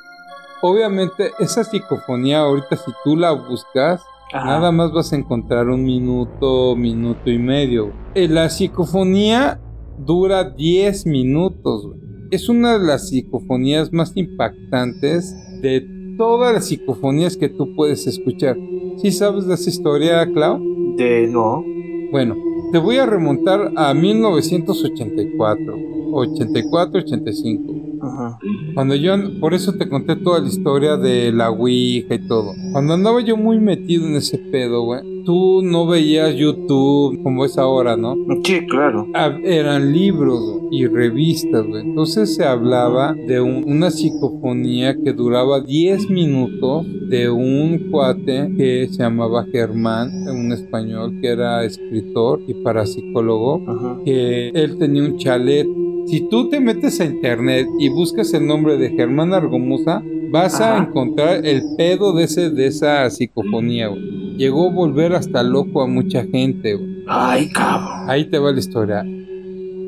Obviamente, 0.61 1.31
esa 1.39 1.63
psicofonía, 1.63 2.39
ahorita 2.39 2.75
si 2.75 2.91
tú 3.03 3.15
la 3.15 3.31
buscas, 3.31 4.01
nada 4.33 4.71
más 4.71 4.91
vas 4.91 5.13
a 5.13 5.15
encontrar 5.15 5.67
un 5.69 5.83
minuto, 5.83 6.75
minuto 6.75 7.29
y 7.29 7.37
medio. 7.37 7.91
Eh, 8.15 8.27
la 8.27 8.49
psicofonía 8.49 9.59
dura 9.97 10.49
10 10.49 11.05
minutos, 11.05 11.87
güey. 11.87 11.99
Es 12.31 12.47
una 12.47 12.77
de 12.77 12.85
las 12.85 13.09
psicofonías 13.09 13.91
más 13.91 14.15
impactantes 14.15 15.35
de 15.61 16.15
todas 16.17 16.53
las 16.53 16.67
psicofonías 16.67 17.35
que 17.37 17.49
tú 17.49 17.75
puedes 17.75 18.05
escuchar. 18.05 18.55
¿Sí 18.97 19.11
sabes 19.11 19.47
de 19.47 19.55
esa 19.55 19.69
historia, 19.69 20.31
Clau? 20.31 20.59
De 20.95 21.27
no. 21.27 21.63
Bueno, 22.11 22.35
te 22.71 22.77
voy 22.77 22.97
a 22.97 23.05
remontar 23.05 23.71
a 23.75 23.93
1984, 23.93 25.75
84, 26.11 26.99
85. 26.99 27.88
Ajá. 28.01 28.39
Cuando 28.73 28.95
yo, 28.95 29.13
por 29.39 29.53
eso 29.53 29.73
te 29.73 29.89
conté 29.89 30.15
toda 30.15 30.39
la 30.39 30.47
historia 30.47 30.97
de 30.97 31.31
la 31.31 31.49
Ouija 31.49 32.15
y 32.15 32.27
todo. 32.27 32.53
Cuando 32.71 32.93
andaba 32.93 33.21
yo 33.21 33.37
muy 33.37 33.59
metido 33.59 34.07
en 34.07 34.15
ese 34.15 34.37
pedo, 34.37 34.83
güey, 34.83 35.23
tú 35.23 35.61
no 35.63 35.85
veías 35.85 36.35
YouTube 36.35 37.21
como 37.23 37.45
es 37.45 37.57
ahora, 37.57 37.95
¿no? 37.95 38.15
Sí, 38.43 38.65
claro. 38.67 39.07
Ah, 39.13 39.37
eran 39.43 39.91
libros 39.91 40.59
y 40.71 40.87
revistas, 40.87 41.65
güey. 41.65 41.83
Entonces 41.83 42.35
se 42.35 42.45
hablaba 42.45 43.13
de 43.13 43.41
una 43.41 43.91
psicofonía 43.91 44.95
que 44.95 45.13
duraba 45.13 45.61
10 45.61 46.09
minutos 46.09 46.85
de 47.09 47.29
un 47.29 47.89
cuate 47.91 48.53
que 48.57 48.87
se 48.89 49.03
llamaba 49.03 49.45
Germán, 49.51 50.27
un 50.27 50.51
español 50.51 51.19
que 51.21 51.27
era 51.27 51.63
escritor 51.63 52.41
y 52.47 52.53
parapsicólogo, 52.55 54.03
que 54.05 54.49
él 54.49 54.77
tenía 54.77 55.03
un 55.03 55.17
chalet 55.17 55.67
si 56.09 56.27
tú 56.27 56.49
te 56.49 56.59
metes 56.59 56.99
a 56.99 57.05
internet 57.05 57.67
y 57.79 57.89
buscas 57.89 58.33
el 58.33 58.47
nombre 58.47 58.77
de 58.77 58.89
Germán 58.89 59.33
Argomusa, 59.33 60.01
vas 60.31 60.59
a 60.59 60.77
encontrar 60.77 61.45
el 61.45 61.61
pedo 61.77 62.13
de, 62.13 62.23
ese, 62.23 62.49
de 62.49 62.67
esa 62.67 63.07
psicofonía, 63.09 63.87
güey. 63.89 64.35
Llegó 64.35 64.69
a 64.69 64.73
volver 64.73 65.13
hasta 65.13 65.43
loco 65.43 65.81
a 65.81 65.87
mucha 65.87 66.23
gente, 66.23 66.75
güey. 66.75 67.03
Ay, 67.07 67.49
cabrón. 67.49 68.09
Ahí 68.09 68.25
te 68.25 68.39
va 68.39 68.51
la 68.51 68.59
historia. 68.59 69.05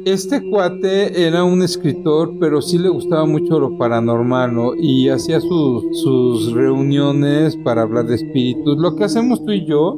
Este 0.05 0.41
cuate 0.49 1.27
era 1.27 1.43
un 1.43 1.61
escritor, 1.61 2.33
pero 2.39 2.61
sí 2.61 2.77
le 2.79 2.89
gustaba 2.89 3.25
mucho 3.25 3.59
lo 3.59 3.77
paranormal, 3.77 4.53
¿no? 4.53 4.71
Y 4.75 5.09
hacía 5.09 5.39
sus, 5.39 6.51
reuniones 6.53 7.55
para 7.57 7.83
hablar 7.83 8.05
de 8.07 8.15
espíritus. 8.15 8.77
Lo 8.77 8.95
que 8.95 9.03
hacemos 9.03 9.45
tú 9.45 9.51
y 9.51 9.65
yo 9.65 9.97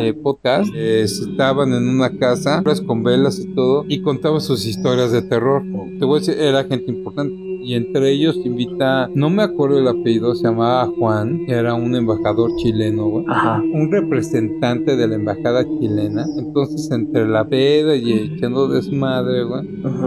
de 0.00 0.14
podcast, 0.14 0.74
estaban 0.74 1.72
en 1.72 1.88
una 1.88 2.16
casa, 2.18 2.62
con 2.86 3.02
velas 3.04 3.38
y 3.38 3.54
todo, 3.54 3.84
y 3.88 4.02
contaba 4.02 4.40
sus 4.40 4.66
historias 4.66 5.12
de 5.12 5.22
terror. 5.22 5.62
Te 5.98 6.04
voy 6.04 6.16
a 6.16 6.20
decir, 6.20 6.36
era 6.38 6.64
gente 6.64 6.90
importante 6.90 7.43
y 7.64 7.74
entre 7.74 8.10
ellos 8.10 8.36
invita, 8.44 9.08
no 9.14 9.30
me 9.30 9.42
acuerdo 9.42 9.78
el 9.78 9.88
apellido, 9.88 10.34
se 10.34 10.44
llamaba 10.44 10.86
Juan, 10.98 11.44
era 11.48 11.74
un 11.74 11.94
embajador 11.94 12.50
chileno, 12.56 13.08
güey. 13.08 13.24
Ajá. 13.28 13.62
Un 13.72 13.90
representante 13.90 14.96
de 14.96 15.08
la 15.08 15.14
embajada 15.14 15.64
chilena. 15.64 16.26
Entonces, 16.36 16.90
entre 16.90 17.26
la 17.26 17.48
peda 17.48 17.96
y 17.96 18.12
echando 18.12 18.68
desmadre, 18.68 19.44
güey, 19.44 19.62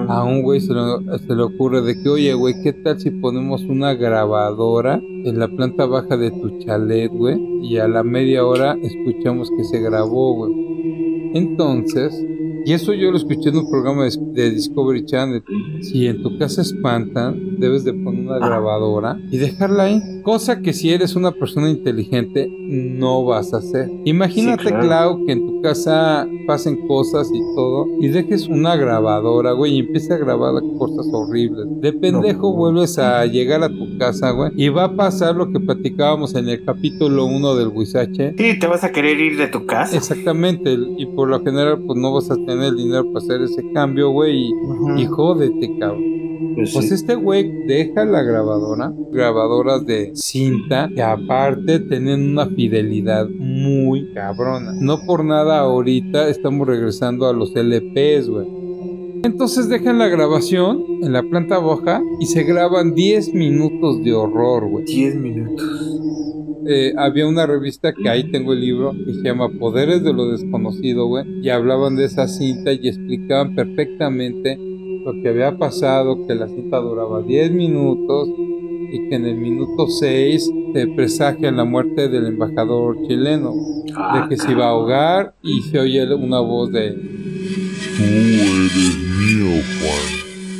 a 0.07 0.23
un 0.23 0.43
güey 0.43 0.61
se, 0.61 0.73
se 0.73 1.35
le 1.35 1.41
ocurre 1.41 1.81
de 1.81 2.01
que, 2.01 2.09
oye, 2.09 2.33
güey, 2.35 2.61
¿qué 2.61 2.73
tal 2.73 2.99
si 2.99 3.09
ponemos 3.09 3.63
una 3.63 3.95
grabadora 3.95 5.01
en 5.01 5.39
la 5.39 5.47
planta 5.47 5.87
baja 5.87 6.15
de 6.15 6.29
tu 6.29 6.59
chalet, 6.59 7.11
güey? 7.11 7.37
Y 7.63 7.77
a 7.77 7.87
la 7.87 8.03
media 8.03 8.45
hora 8.45 8.77
escuchamos 8.81 9.49
que 9.49 9.63
se 9.63 9.79
grabó, 9.79 10.35
güey. 10.35 10.53
Entonces, 11.33 12.23
y 12.67 12.73
eso 12.73 12.93
yo 12.93 13.11
lo 13.11 13.17
escuché 13.17 13.47
en 13.47 13.59
un 13.59 13.69
programa 13.69 14.03
de, 14.03 14.51
Discovery 14.51 15.05
Channel. 15.05 15.41
Si 15.79 16.05
en 16.05 16.21
tu 16.21 16.37
casa 16.37 16.63
espantan, 16.63 17.57
debes 17.61 17.85
de 17.85 17.93
poner 17.93 18.25
una 18.25 18.39
grabadora 18.39 19.17
y 19.31 19.37
dejarla 19.37 19.83
ahí. 19.83 20.01
Cosa 20.21 20.59
que 20.59 20.73
si 20.73 20.91
eres 20.91 21.15
una 21.15 21.31
persona 21.31 21.69
inteligente, 21.69 22.49
no 22.49 23.23
vas 23.23 23.53
a 23.53 23.59
hacer. 23.59 23.89
Imagínate, 24.03 24.65
Clau, 24.65 25.25
que 25.25 25.31
en 25.31 25.47
tu 25.47 25.61
casa 25.61 26.27
pasen 26.45 26.85
cosas 26.89 27.29
y 27.33 27.39
todo 27.55 27.85
y 28.01 28.09
dejes 28.09 28.49
una 28.49 28.75
grabadora, 28.75 29.53
güey, 29.53 29.75
y 29.75 29.79
empiece 29.79 30.13
a 30.13 30.17
grabar 30.17 30.55
cosas 30.77 31.07
horribles. 31.13 31.67
De 31.79 31.93
pendejo 31.93 32.53
vuelves 32.53 32.99
a 32.99 33.25
llegar 33.27 33.63
a 33.63 33.69
tu 33.69 33.97
casa, 33.97 34.31
güey, 34.31 34.51
y 34.57 34.67
va 34.67 34.83
a 34.83 34.95
pasar 34.97 35.37
lo 35.37 35.53
que 35.53 35.61
platicábamos 35.61 36.35
en 36.35 36.49
el 36.49 36.65
capítulo 36.65 37.27
1 37.27 37.55
del 37.55 37.69
Huizache. 37.69 38.35
Sí, 38.37 38.59
te 38.59 38.67
vas 38.67 38.83
a 38.83 38.91
querer 38.91 39.17
ir 39.21 39.37
de 39.37 39.47
tu 39.47 39.65
casa. 39.65 39.95
Exactamente, 39.95 40.77
y 40.97 41.05
por 41.05 41.29
lo 41.29 41.41
general, 41.41 41.81
pues 41.87 41.97
no 41.97 42.11
vas 42.11 42.29
a 42.29 42.35
tener 42.35 42.56
el 42.61 42.75
dinero 42.75 43.05
para 43.11 43.25
hacer 43.25 43.41
ese 43.41 43.63
cambio, 43.73 44.09
güey, 44.09 44.49
y, 44.97 45.05
jódete, 45.05 45.77
cabrón. 45.79 46.17
Pues, 46.55 46.73
pues 46.73 46.91
este 46.91 47.13
güey 47.15 47.65
deja 47.67 48.03
la 48.03 48.23
grabadora, 48.23 48.91
grabadoras 49.11 49.85
de 49.85 50.11
cinta, 50.15 50.89
que 50.93 51.03
aparte 51.03 51.79
tienen 51.81 52.31
una 52.31 52.47
fidelidad 52.47 53.27
muy 53.29 54.11
cabrona. 54.13 54.73
No 54.73 55.05
por 55.05 55.23
nada 55.23 55.59
ahorita 55.59 56.29
estamos 56.29 56.67
regresando 56.67 57.27
a 57.27 57.33
los 57.33 57.55
LPs, 57.55 58.29
güey. 58.29 58.47
Entonces 59.23 59.67
dejan 59.69 59.99
la 59.99 60.07
grabación 60.07 60.83
en 61.01 61.13
la 61.13 61.23
planta 61.23 61.59
baja 61.59 62.01
y 62.19 62.25
se 62.27 62.43
graban 62.43 62.93
10 62.93 63.33
minutos 63.33 64.03
de 64.03 64.13
horror, 64.13 64.67
güey. 64.69 64.85
10 64.85 65.15
minutos. 65.15 65.97
Eh, 66.69 66.93
había 66.97 67.25
una 67.25 67.45
revista 67.45 67.93
que 67.93 68.09
ahí 68.09 68.29
tengo 68.29 68.51
el 68.51 68.59
libro 68.59 68.91
que 68.91 69.13
se 69.13 69.21
llama 69.21 69.47
Poderes 69.57 70.03
de 70.03 70.11
lo 70.11 70.27
Desconocido, 70.27 71.07
güey, 71.07 71.23
y 71.41 71.49
hablaban 71.49 71.95
de 71.95 72.03
esa 72.03 72.27
cinta 72.27 72.73
y 72.73 72.89
explicaban 72.89 73.55
perfectamente 73.55 74.57
lo 74.57 75.13
que 75.21 75.29
había 75.29 75.57
pasado, 75.57 76.27
que 76.27 76.35
la 76.35 76.49
cinta 76.49 76.79
duraba 76.79 77.21
10 77.21 77.51
minutos 77.53 78.27
y 78.91 79.07
que 79.07 79.15
en 79.15 79.25
el 79.25 79.37
minuto 79.37 79.87
6 79.87 80.51
se 80.73 80.87
presagia 80.87 81.51
la 81.51 81.63
muerte 81.63 82.09
del 82.09 82.27
embajador 82.27 82.97
chileno, 83.07 83.53
de 83.85 84.27
que 84.27 84.35
se 84.35 84.51
iba 84.51 84.65
a 84.65 84.71
ahogar 84.71 85.35
y 85.41 85.61
se 85.61 85.79
oye 85.79 86.13
una 86.13 86.41
voz 86.41 86.69
de... 86.73 86.91
Tú 86.91 88.03
eres 88.03 88.97
mío, 89.17 89.63
Juan. 89.79 90.16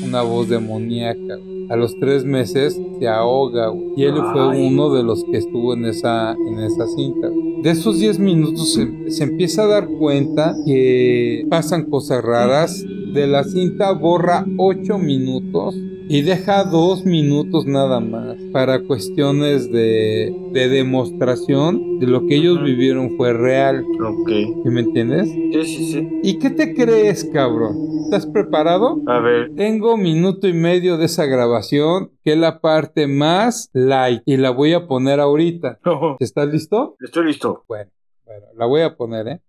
Una 0.08 0.22
voz 0.22 0.48
demoníaca. 0.48 1.38
A 1.70 1.76
los 1.76 2.00
tres 2.00 2.24
meses 2.24 2.80
se 3.00 3.08
ahoga 3.08 3.74
y 3.98 4.04
él 4.04 4.16
fue 4.32 4.58
uno 4.58 4.94
de 4.94 5.04
los 5.04 5.24
que 5.26 5.38
estuvo 5.38 5.74
en 5.74 5.86
esa, 5.86 6.32
en 6.34 6.60
esa 6.60 6.88
cinta. 6.88 7.30
De 7.62 7.72
esos 7.72 8.00
10 8.00 8.20
minutos 8.20 8.74
se, 8.74 9.12
se 9.12 9.24
empieza 9.24 9.64
a 9.64 9.68
dar 9.68 9.88
cuenta 9.88 10.56
que 10.66 11.46
pasan 11.50 11.90
cosas 11.90 12.24
raras. 12.24 12.86
De 13.18 13.26
la 13.28 13.44
cinta 13.44 13.92
borra 13.94 14.52
8 14.56 15.00
minutos 15.00 15.86
y 16.08 16.22
deja 16.22 16.64
dos 16.66 17.06
minutos 17.06 17.66
nada 17.66 18.00
más 18.00 18.38
para 18.52 18.84
cuestiones 18.84 19.72
de, 19.72 20.38
de 20.52 20.68
demostración 20.70 21.88
de 21.98 22.08
lo 22.08 22.26
que 22.26 22.36
ellos 22.36 22.62
vivieron 22.64 23.12
fue 23.16 23.34
real. 23.34 23.90
Ok. 24.00 24.30
¿Sí 24.30 24.70
me 24.70 24.82
entiendes? 24.82 25.40
Sí, 25.52 25.66
sí, 25.66 25.84
sí. 25.84 26.10
¿Y 26.22 26.38
qué 26.38 26.52
te 26.52 26.74
crees, 26.74 27.26
cabrón? 27.26 27.82
¿Estás 28.04 28.28
preparado? 28.28 29.02
A 29.06 29.20
ver. 29.20 29.52
Tengo 29.56 29.98
minuto 29.98 30.48
y 30.48 30.54
medio 30.54 30.98
de 30.98 31.06
esa 31.06 31.26
grabación, 31.26 32.12
que 32.24 32.34
es 32.34 32.38
la 32.38 32.62
parte 32.62 33.08
más 33.08 33.70
light, 33.74 34.22
y 34.26 34.38
la 34.38 34.52
voy 34.52 34.74
a 34.74 34.88
poner 34.88 35.20
ahorita. 35.20 35.80
¿Estás 36.20 36.48
listo? 36.50 36.96
Estoy 37.00 37.26
listo. 37.26 37.64
Bueno, 37.68 37.92
bueno, 38.26 38.46
la 38.56 38.66
voy 38.68 38.82
a 38.82 38.96
poner, 38.96 39.28
¿eh? 39.28 39.42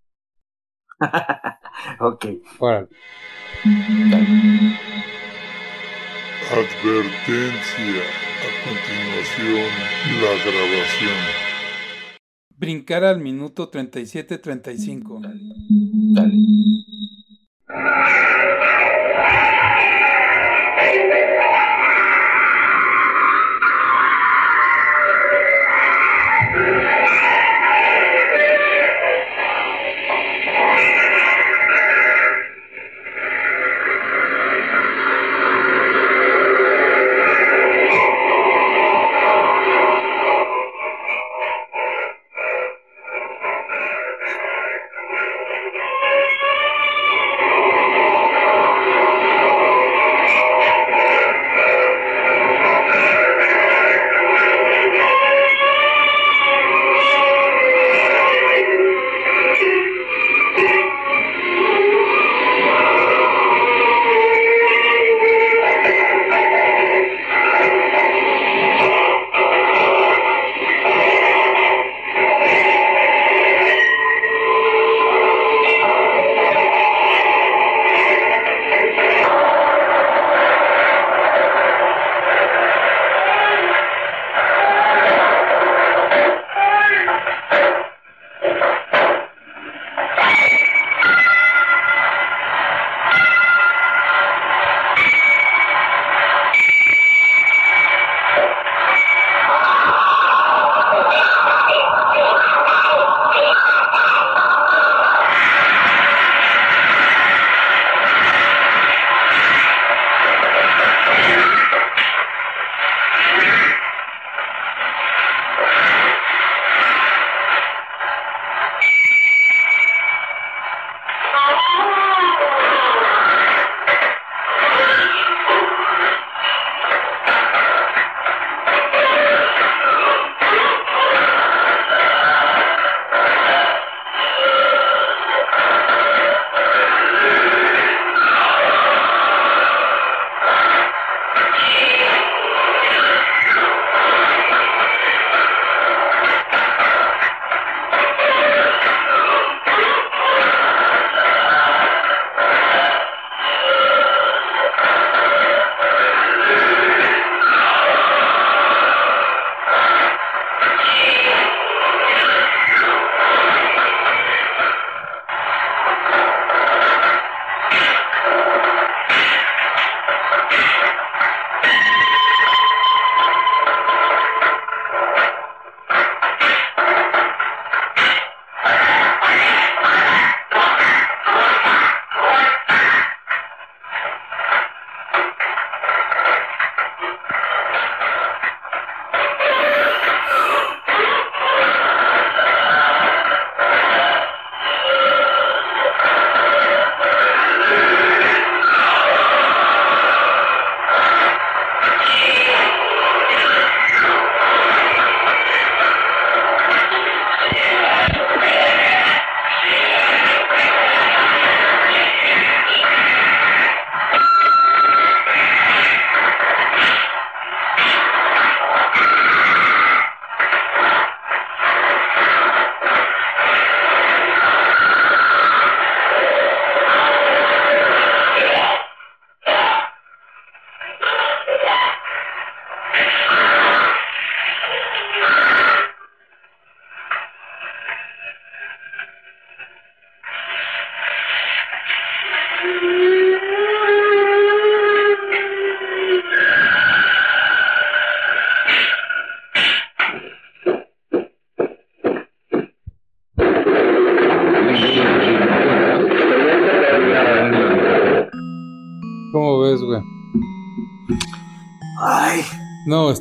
ok. 2.00 2.24
Órale. 2.58 2.88
Advertencia. 6.50 8.02
A 8.38 8.50
continuación, 8.64 9.70
la 10.22 10.32
grabación. 10.44 11.48
brincar 12.56 13.04
al 13.04 13.20
minuto 13.20 13.70
37-35. 13.70 15.20
Dale. 15.20 15.40
Dale. 16.14 16.58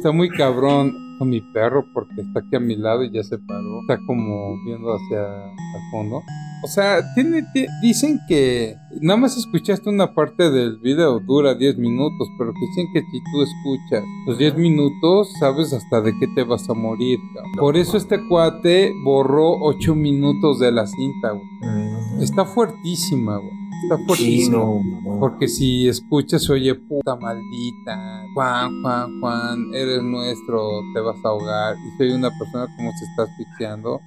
Está 0.07 0.15
muy 0.15 0.29
cabrón 0.29 1.17
con 1.19 1.29
mi 1.29 1.41
perro 1.41 1.85
porque 1.93 2.21
está 2.21 2.39
aquí 2.39 2.55
a 2.55 2.61
mi 2.61 2.77
lado 2.77 3.03
y 3.03 3.11
ya 3.11 3.23
se 3.23 3.37
paró. 3.37 3.81
Está 3.81 3.97
como 4.05 4.55
viendo 4.63 4.87
hacia 4.95 5.19
el 5.19 5.91
fondo. 5.91 6.21
O 6.63 6.67
sea, 6.67 7.01
tiene, 7.13 7.45
dicen 7.81 8.17
que 8.29 8.77
nada 9.01 9.19
más 9.19 9.35
escuchaste 9.35 9.89
una 9.89 10.13
parte 10.13 10.49
del 10.49 10.77
video, 10.77 11.19
dura 11.19 11.55
10 11.55 11.77
minutos, 11.77 12.29
pero 12.37 12.53
que 12.53 12.67
dicen 12.67 12.87
que 12.93 13.01
si 13.01 13.19
tú 13.19 13.41
escuchas 13.43 14.03
los 14.27 14.37
10 14.37 14.55
minutos, 14.55 15.29
sabes 15.41 15.73
hasta 15.73 15.99
de 15.99 16.13
qué 16.17 16.27
te 16.33 16.43
vas 16.43 16.69
a 16.69 16.73
morir. 16.73 17.19
Por 17.59 17.75
eso 17.75 17.97
este 17.97 18.25
cuate 18.29 18.93
borró 19.03 19.57
8 19.59 19.93
minutos 19.93 20.59
de 20.59 20.71
la 20.71 20.87
cinta, 20.87 21.31
güey. 21.31 21.45
Mm. 21.63 22.21
Está 22.21 22.45
fuertísima, 22.45 23.37
güey. 23.37 23.56
Está 23.83 24.03
fuertísimo. 24.05 24.81
Porque 25.19 25.47
si 25.47 25.87
escuchas, 25.87 26.49
oye, 26.49 26.75
puta 26.75 27.15
maldita, 27.15 28.23
Juan, 28.33 28.81
Juan, 28.81 29.19
Juan, 29.19 29.73
eres 29.73 30.03
nuestro, 30.03 30.81
te 30.93 30.99
vas 31.01 31.17
a 31.23 31.29
ahogar. 31.29 31.75
Y 31.75 31.97
soy 31.97 32.11
una 32.11 32.29
persona 32.37 32.67
como 32.75 32.91
se 32.91 33.05
está 33.05 33.23
asfixiando 33.23 33.99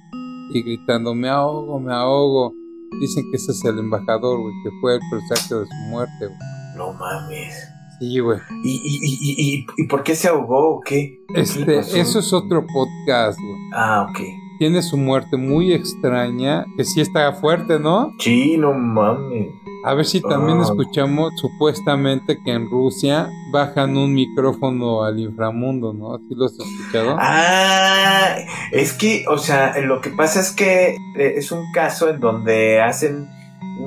y 0.53 0.61
gritando, 0.63 1.13
me 1.15 1.29
ahogo, 1.29 1.79
me 1.79 1.93
ahogo. 1.93 2.53
Dicen 2.99 3.23
que 3.31 3.37
ese 3.37 3.51
es 3.53 3.63
el 3.63 3.79
embajador, 3.79 4.39
güey, 4.41 4.53
que 4.63 4.69
fue 4.81 4.95
el 4.95 5.01
presagio 5.09 5.61
de 5.61 5.65
su 5.67 5.75
muerte, 5.89 6.27
güey. 6.27 6.39
No 6.75 6.93
mames. 6.93 7.53
Sí, 7.99 8.19
güey. 8.19 8.39
¿Y, 8.63 8.71
y, 8.83 9.17
y, 9.21 9.65
y, 9.77 9.87
por 9.87 10.03
qué 10.03 10.15
se 10.15 10.27
ahogó 10.27 10.77
o 10.77 10.81
qué? 10.81 11.19
Este, 11.35 11.79
eso 11.79 12.19
es 12.19 12.33
otro 12.33 12.65
podcast, 12.65 13.39
güey. 13.39 13.55
Ah, 13.73 14.07
ok. 14.09 14.19
tiene 14.57 14.81
su 14.81 14.97
muerte 14.97 15.37
muy 15.37 15.71
extraña, 15.71 16.65
que 16.75 16.83
sí 16.83 16.99
está 16.99 17.31
fuerte, 17.33 17.79
¿no? 17.79 18.11
Sí, 18.19 18.57
no 18.57 18.73
mames. 18.73 19.49
A 19.83 19.93
ver 19.95 20.05
si 20.05 20.21
también 20.21 20.59
ah. 20.59 20.63
escuchamos 20.63 21.33
supuestamente 21.39 22.41
que 22.43 22.51
en 22.51 22.69
Rusia 22.69 23.29
bajan 23.51 23.97
un 23.97 24.13
micrófono 24.13 25.03
al 25.03 25.19
inframundo, 25.19 25.93
¿no? 25.93 26.17
¿Sí 26.17 26.35
lo 26.35 26.45
has 26.45 26.53
escuchado? 26.53 27.17
Ah, 27.19 28.35
es 28.71 28.93
que, 28.93 29.25
o 29.27 29.37
sea, 29.37 29.77
lo 29.79 29.99
que 30.01 30.11
pasa 30.11 30.39
es 30.39 30.51
que 30.51 30.95
eh, 31.15 31.33
es 31.37 31.51
un 31.51 31.71
caso 31.71 32.09
en 32.09 32.19
donde 32.19 32.81
hacen 32.81 33.27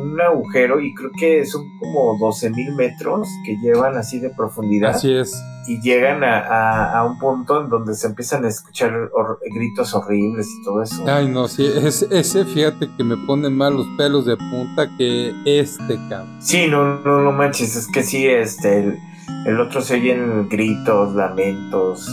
un 0.05 0.20
agujero 0.20 0.80
y 0.80 0.94
creo 0.94 1.11
que 1.18 1.44
son 1.46 1.78
como 1.78 2.16
12 2.18 2.50
mil 2.50 2.74
metros 2.74 3.28
que 3.44 3.57
llevan 3.57 3.96
así 3.96 4.18
de 4.18 4.30
profundidad. 4.30 4.90
Así 4.90 5.12
es. 5.12 5.34
Y 5.66 5.80
llegan 5.80 6.22
a, 6.22 7.05
un 7.09 7.18
punto 7.18 7.62
en 7.62 7.70
donde 7.70 7.94
se 7.94 8.07
empiezan 8.07 8.44
a 8.44 8.48
escuchar 8.48 9.11
gritos 9.55 9.94
horribles 9.94 10.46
y 10.46 10.64
todo 10.64 10.82
eso. 10.82 11.05
Ay, 11.07 11.26
no, 11.28 11.48
sí, 11.48 11.64
es, 11.64 12.02
ese 12.11 12.44
fíjate 12.44 12.90
que 12.96 13.05
me 13.05 13.16
pone 13.16 13.48
mal 13.48 13.74
los 13.74 13.86
pelos 13.96 14.26
de 14.26 14.36
punta 14.36 14.94
que 14.98 15.32
este, 15.46 15.96
cabrón. 16.11 16.36
Sí, 16.40 16.66
no, 16.68 17.00
no, 17.00 17.22
no 17.22 17.32
manches, 17.32 17.76
es 17.76 17.86
que 17.86 18.02
sí, 18.02 18.26
este, 18.26 19.00
el, 19.46 19.59
otro 19.59 19.80
se 19.80 19.94
oyen 19.94 20.50
gritos, 20.50 21.14
lamentos, 21.14 22.07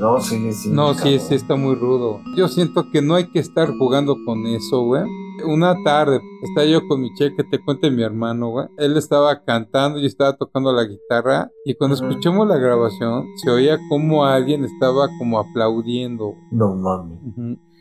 no, 0.00 0.18
sí, 0.18 0.52
sí. 0.54 0.70
No, 0.70 0.94
sí, 0.94 1.18
sí, 1.18 1.34
está 1.34 1.56
muy 1.56 1.74
rudo. 1.74 2.22
Yo 2.36 2.48
siento 2.48 2.90
que 2.90 3.02
no 3.02 3.16
hay 3.16 3.28
que 3.28 3.38
estar 3.38 3.68
jugando 3.76 4.16
con 4.24 4.46
eso, 4.46 4.80
güey 4.80 5.04
una 5.44 5.76
tarde, 5.82 6.20
estaba 6.42 6.66
yo 6.66 6.86
con 6.86 7.00
mi 7.00 7.12
che, 7.14 7.34
que 7.34 7.44
te 7.44 7.62
cuente 7.62 7.90
mi 7.90 8.02
hermano, 8.02 8.48
güey. 8.48 8.66
Él 8.78 8.96
estaba 8.96 9.44
cantando 9.44 9.98
y 9.98 10.06
estaba 10.06 10.36
tocando 10.36 10.72
la 10.72 10.84
guitarra. 10.84 11.50
Y 11.64 11.74
cuando 11.74 11.96
escuchamos 11.96 12.46
la 12.48 12.56
grabación, 12.56 13.26
se 13.36 13.50
oía 13.50 13.78
como 13.88 14.24
alguien 14.24 14.64
estaba 14.64 15.08
como 15.18 15.38
aplaudiendo. 15.38 16.34
No 16.50 16.74
mames. 16.74 17.18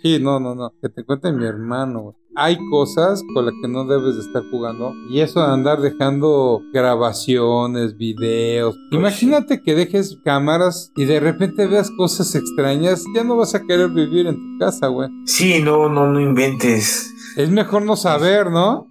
Sí, 0.01 0.19
no, 0.19 0.39
no, 0.39 0.53
no. 0.53 0.73
Que 0.81 0.89
te 0.89 1.05
cuente 1.05 1.31
mi 1.31 1.45
hermano, 1.45 2.01
güey. 2.01 2.15
Hay 2.35 2.57
cosas 2.71 3.21
con 3.33 3.45
las 3.45 3.53
que 3.61 3.67
no 3.67 3.85
debes 3.85 4.15
de 4.15 4.21
estar 4.21 4.43
jugando. 4.49 4.91
Y 5.09 5.19
eso 5.19 5.39
de 5.39 5.53
andar 5.53 5.79
dejando 5.81 6.61
grabaciones, 6.73 7.95
videos. 7.95 8.75
Pues 8.89 8.99
Imagínate 8.99 9.61
que 9.61 9.75
dejes 9.75 10.17
cámaras 10.25 10.91
y 10.95 11.05
de 11.05 11.19
repente 11.19 11.67
veas 11.67 11.91
cosas 11.91 12.33
extrañas. 12.33 13.03
Ya 13.15 13.23
no 13.23 13.37
vas 13.37 13.53
a 13.53 13.61
querer 13.61 13.91
vivir 13.91 14.27
en 14.27 14.35
tu 14.35 14.57
casa, 14.59 14.87
güey. 14.87 15.09
Sí, 15.25 15.61
no, 15.61 15.87
no, 15.89 16.11
no 16.11 16.19
inventes. 16.19 17.13
Es 17.35 17.49
mejor 17.49 17.83
no 17.83 17.95
saber, 17.95 18.51
¿no? 18.51 18.87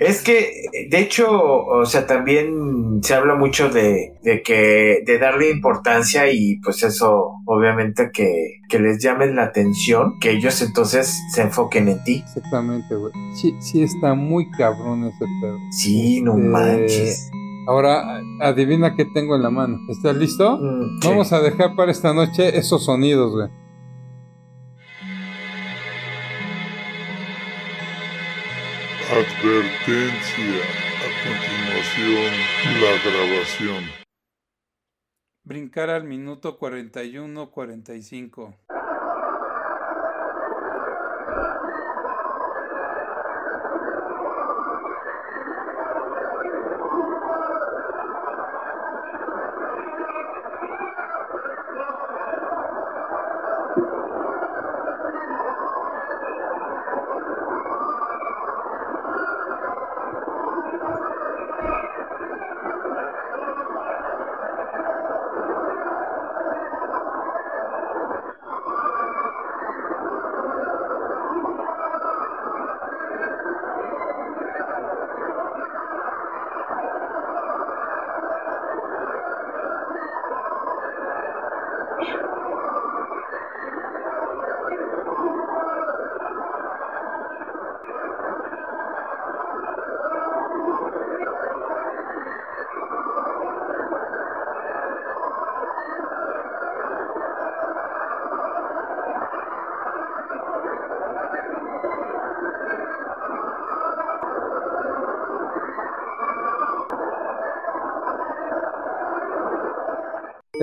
Es 0.00 0.22
que, 0.22 0.86
de 0.88 1.00
hecho, 1.00 1.26
o 1.30 1.84
sea, 1.84 2.06
también 2.06 3.00
se 3.02 3.14
habla 3.14 3.34
mucho 3.34 3.68
de, 3.68 4.14
de 4.22 4.42
que, 4.42 5.02
de 5.04 5.18
darle 5.18 5.50
importancia 5.50 6.30
y 6.30 6.60
pues 6.60 6.82
eso, 6.84 7.32
obviamente 7.44 8.10
que, 8.12 8.60
que 8.68 8.78
les 8.78 9.02
llamen 9.02 9.34
la 9.34 9.44
atención, 9.44 10.18
que 10.20 10.30
ellos 10.30 10.62
entonces 10.62 11.18
se 11.32 11.42
enfoquen 11.42 11.88
en 11.88 12.04
ti. 12.04 12.22
Exactamente, 12.24 12.94
güey. 12.94 13.12
Sí, 13.34 13.54
sí 13.60 13.82
está 13.82 14.14
muy 14.14 14.48
cabrón 14.52 15.04
ese 15.04 15.24
pedo. 15.40 15.58
Sí, 15.72 16.20
no 16.20 16.36
este, 16.36 16.48
manches. 16.48 17.30
Ahora, 17.66 18.20
adivina 18.40 18.94
qué 18.94 19.04
tengo 19.04 19.36
en 19.36 19.42
la 19.42 19.50
mano. 19.50 19.78
¿Estás 19.88 20.16
listo? 20.16 20.56
Mm, 20.58 21.00
Vamos 21.04 21.32
a 21.32 21.40
dejar 21.40 21.74
para 21.76 21.90
esta 21.90 22.14
noche 22.14 22.56
esos 22.56 22.84
sonidos, 22.84 23.32
güey. 23.32 23.48
Advertencia. 29.10 30.60
A 31.00 31.08
continuación, 31.24 32.30
la 32.82 32.92
grabación. 33.10 33.82
Brincar 35.44 35.88
al 35.88 36.04
minuto 36.04 36.58
41-45. 36.58 38.54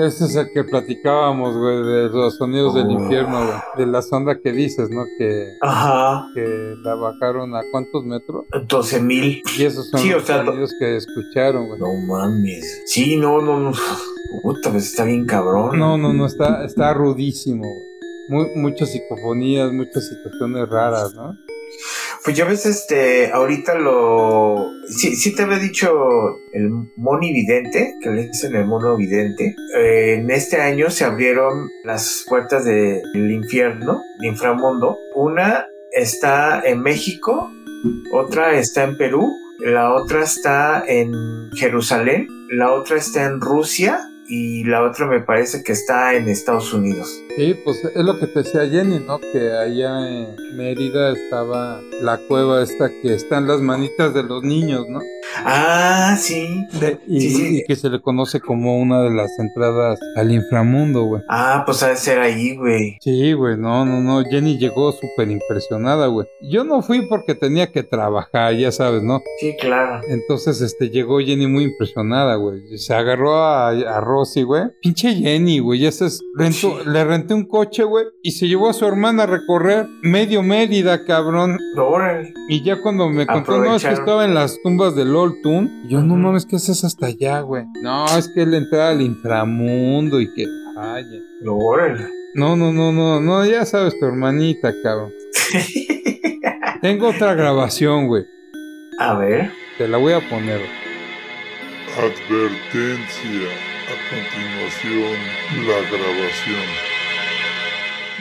Este 0.06 0.26
es 0.26 0.36
el 0.36 0.52
que 0.52 0.64
platicábamos, 0.64 1.58
güey, 1.58 1.84
de 1.84 2.10
los 2.10 2.38
sonidos 2.38 2.76
del 2.76 2.88
oh. 2.88 2.92
infierno, 2.92 3.46
güey. 3.46 3.58
De 3.78 3.86
la 3.86 4.02
sonda 4.02 4.40
que 4.40 4.52
dices, 4.52 4.90
¿no? 4.90 5.06
Que, 5.18 5.58
Ajá. 5.62 6.28
que 6.34 6.76
la 6.84 6.96
bajaron 6.96 7.56
a 7.56 7.62
cuántos 7.72 8.04
metros? 8.04 8.46
12 8.68 9.02
mil. 9.02 9.42
Y 9.58 9.64
esos 9.64 9.90
son 9.90 10.10
los 10.10 10.24
sonidos 10.24 10.76
que 10.80 10.98
escucharon, 10.98 11.68
güey. 11.68 11.80
No 11.80 11.94
mames. 12.08 12.84
Sí, 12.86 13.18
no, 13.18 13.42
no, 13.42 13.60
no. 13.60 13.72
Puta, 14.44 14.72
pues 14.72 14.86
está 14.86 15.06
bien 15.06 15.26
cabrón. 15.26 15.80
No, 15.80 15.98
no, 15.98 16.14
no, 16.14 16.26
está, 16.26 16.66
está 16.66 16.94
rudísimo, 16.94 17.64
güey. 18.30 18.52
muchas 18.56 18.92
psicofonías, 18.92 19.72
muchas 19.72 20.08
situaciones 20.08 20.70
raras, 20.70 21.14
¿no? 21.16 21.36
Pues 22.24 22.36
yo 22.36 22.48
ves, 22.48 22.66
este, 22.66 23.32
ahorita 23.32 23.76
lo... 23.76 24.72
Sí, 24.88 25.16
sí 25.16 25.36
te 25.36 25.44
había 25.44 25.60
dicho 25.60 26.40
el 26.56 26.70
monividente, 26.96 27.94
que 28.02 28.10
le 28.10 28.28
dicen 28.28 28.56
el 28.56 28.66
mono 28.66 28.96
vidente. 28.96 29.56
Eh, 29.78 30.16
en 30.16 30.32
este 30.32 30.62
año 30.62 30.90
se 30.90 31.04
abrieron 31.04 31.70
las 31.84 32.26
puertas 32.28 32.64
del 32.64 33.32
infierno, 33.32 34.02
el 34.22 34.30
inframundo. 34.30 34.98
Una 35.16 35.68
está 35.92 36.62
en 36.66 36.82
México, 36.82 37.52
otra 38.14 38.58
está 38.58 38.86
en 38.86 38.98
Perú, 38.98 39.30
la 39.60 39.94
otra 39.94 40.24
está 40.24 40.84
en 40.88 41.12
Jerusalén, 41.56 42.28
la 42.52 42.72
otra 42.72 42.98
está 42.98 43.26
en 43.26 43.42
Rusia 43.42 44.00
y 44.28 44.64
la 44.64 44.84
otra 44.84 45.06
me 45.06 45.20
parece 45.20 45.64
que 45.64 45.72
está 45.72 46.16
en 46.16 46.28
Estados 46.28 46.74
Unidos. 46.74 47.22
Sí, 47.36 47.56
pues 47.64 47.84
es 47.84 48.04
lo 48.04 48.18
que 48.18 48.28
te 48.28 48.44
decía 48.44 48.68
Jenny, 48.68 49.00
¿no? 49.00 49.20
Que 49.20 49.52
allá 49.52 50.10
en 50.10 50.36
Mérida 50.56 51.12
estaba 51.12 51.82
la 52.02 52.18
cueva 52.30 52.64
esta 52.64 52.90
que 52.90 53.14
están 53.14 53.48
las 53.48 53.62
manitas 53.62 54.14
de 54.14 54.24
los 54.24 54.44
niños, 54.44 54.86
¿no? 54.88 55.02
Ah, 55.44 56.16
sí. 56.18 56.66
y, 57.08 57.64
que 57.66 57.76
se 57.76 57.90
le 57.90 58.02
conoce 58.02 58.40
como 58.40 58.80
una 58.80 59.02
de 59.04 59.12
las 59.12 59.38
entradas 59.38 60.00
al 60.16 60.32
inframundo, 60.32 61.04
güey. 61.04 61.22
Ah, 61.30 61.64
pues 61.66 61.84
ha 61.84 61.90
de 61.90 61.98
ser 61.98 62.20
ahí, 62.20 62.56
güey. 62.56 62.98
Sí, 63.02 63.34
güey, 63.34 63.58
no, 63.58 63.86
no, 63.86 64.02
no. 64.02 64.24
Jenny 64.24 64.58
llegó 64.58 64.92
súper 64.92 65.30
impresionada, 65.30 66.08
güey. 66.08 66.28
Yo 66.42 66.64
no 66.64 66.82
fui 66.82 67.08
porque 67.08 67.36
tenía 67.36 67.72
que 67.72 67.84
trabajar, 67.84 68.56
ya 68.56 68.72
sabes, 68.72 69.04
¿no? 69.04 69.22
Sí, 69.40 69.56
claro. 69.60 70.02
Entonces, 70.08 70.62
este, 70.62 70.90
llegó 70.90 71.20
Jenny 71.20 71.48
muy 71.48 71.66
impresionada, 71.66 72.36
güey. 72.36 72.78
Se 72.78 72.94
agarró 72.94 73.36
a, 73.36 73.70
a 73.70 74.02
Rosy, 74.16 74.44
güey. 74.44 74.64
Pinche 74.82 75.14
Jenny, 75.14 75.60
güey. 75.60 75.82
Ya 75.82 75.90
estás, 75.90 76.22
le 76.86 77.04
renté 77.04 77.34
un 77.34 77.46
coche, 77.46 77.84
güey. 77.84 78.06
Y 78.24 78.32
se 78.32 78.48
llevó 78.48 78.70
a 78.70 78.74
su 78.74 78.86
hermana 78.86 79.24
a 79.24 79.26
recorrer 79.26 79.88
medio 80.04 80.42
Mérida, 80.42 81.04
cabrón. 81.04 81.58
Y 82.48 82.64
ya 82.64 82.82
cuando 82.82 83.10
me 83.10 83.28
contó, 83.28 83.58
no, 83.58 83.76
es 83.76 83.84
que 83.84 83.92
estaba 83.92 84.24
en 84.24 84.34
las 84.34 84.58
tumbas 84.64 84.96
del 84.96 85.16
y 85.16 85.88
yo, 85.90 86.02
no 86.02 86.16
mames, 86.16 86.46
¿qué 86.46 86.58
haces 86.58 86.84
hasta 86.84 87.08
allá, 87.08 87.42
güey? 87.42 87.66
No, 87.82 88.06
es 88.06 88.30
que 88.30 88.44
él 88.44 88.54
entraba 88.54 88.90
al 88.90 89.02
inframundo 89.02 90.22
y 90.22 90.34
que. 90.34 90.46
Ay, 90.78 91.04
No, 92.34 92.56
no, 92.56 92.72
no, 92.74 92.92
no, 92.92 93.22
no, 93.22 93.46
ya 93.46 93.66
sabes, 93.66 93.98
tu 94.00 94.06
hermanita, 94.06 94.74
cabrón. 94.84 95.12
Tengo 96.82 97.10
otra 97.10 97.34
grabación, 97.34 98.08
güey. 98.08 98.26
A 99.00 99.18
ver. 99.18 99.52
Te 99.78 99.88
la 99.88 99.98
voy 99.98 100.14
a 100.14 100.30
poner. 100.30 100.62
Advertencia. 101.98 103.75
A 103.88 103.94
continuación, 104.10 105.16
la 105.68 105.80
grabación. 105.90 106.66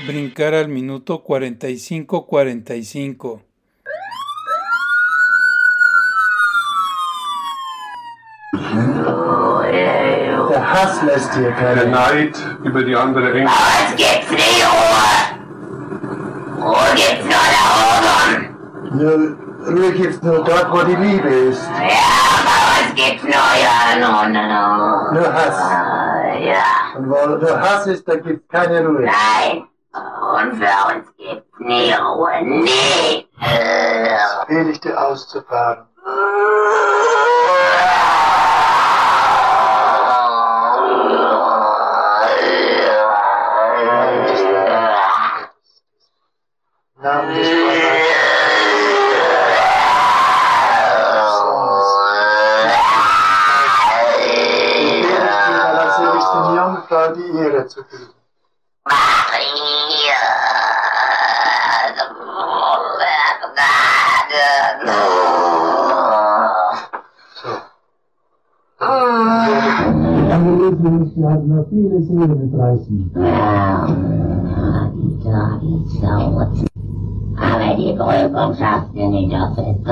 Brincar 0.07 0.53
al 0.53 0.69
minuto 0.69 1.23
45-45. 1.27 3.41
Der 10.51 10.73
Hass 10.73 11.03
lässt 11.03 11.35
hier 11.35 11.51
keine. 11.53 11.81
Der 11.81 11.89
Neid 11.91 12.37
über 12.63 12.83
die 12.83 12.95
andere 12.95 13.33
Engel. 13.33 13.47
Was 13.47 13.97
gibt's 13.97 14.31
nicht, 14.31 14.63
Ruhe? 14.67 15.07
Ruhe 16.63 16.95
gibt's 16.95 17.25
nur 17.25 17.47
da 17.57 17.65
oben. 17.97 18.49
Nur, 18.99 19.15
Ruhe 19.67 19.91
gibt's 19.93 20.21
nur 20.23 20.45
dort, 20.45 20.71
wo 20.71 20.83
die 20.85 20.97
Liebe 20.97 21.29
ist. 21.29 21.63
Ja, 21.81 22.24
gibt's 22.95 23.23
nur 23.23 23.33
ja, 23.33 23.97
no, 23.99 24.29
no, 24.29 24.43
no. 24.47 25.13
Nur 25.13 25.33
Hass. 25.33 25.59
Ja, 26.41 26.97
Und 26.97 27.11
wo 27.11 27.27
nur 27.37 27.61
Hass 27.61 27.87
ist, 27.87 28.07
da 28.09 28.17
gibt's 28.17 28.49
keine 28.49 28.81
Ruhe. 28.87 29.03
nein. 29.03 29.67
Und 29.95 30.55
für 30.57 30.95
uns 30.97 31.07
gibt's 31.17 31.59
nie 31.59 31.93
Ruhe, 31.93 32.43
nie. 32.43 33.29
Will 34.49 34.71
ich 34.71 34.81
dir 34.81 35.01
auszufahren. 35.01 35.87
Namen 47.03 47.35
des 47.35 47.49
seu 57.75 57.85
filho? 57.85 58.15
Meine 70.29 70.57
Lebensmittel 70.57 71.31
hat 71.31 71.45
noch 71.47 71.67
viele 71.69 72.03
Seelen 72.03 72.43
entreißen. 72.43 73.11
Die 74.95 75.13
Tage 75.25 75.71
zaubert. 76.01 76.55
Aber 77.37 77.75
die 77.77 77.93
Prüfung 77.97 78.55
schafft 78.55 78.95
ihr 78.95 79.09
nicht 79.09 79.35
auf 79.35 79.59
es. 79.59 79.84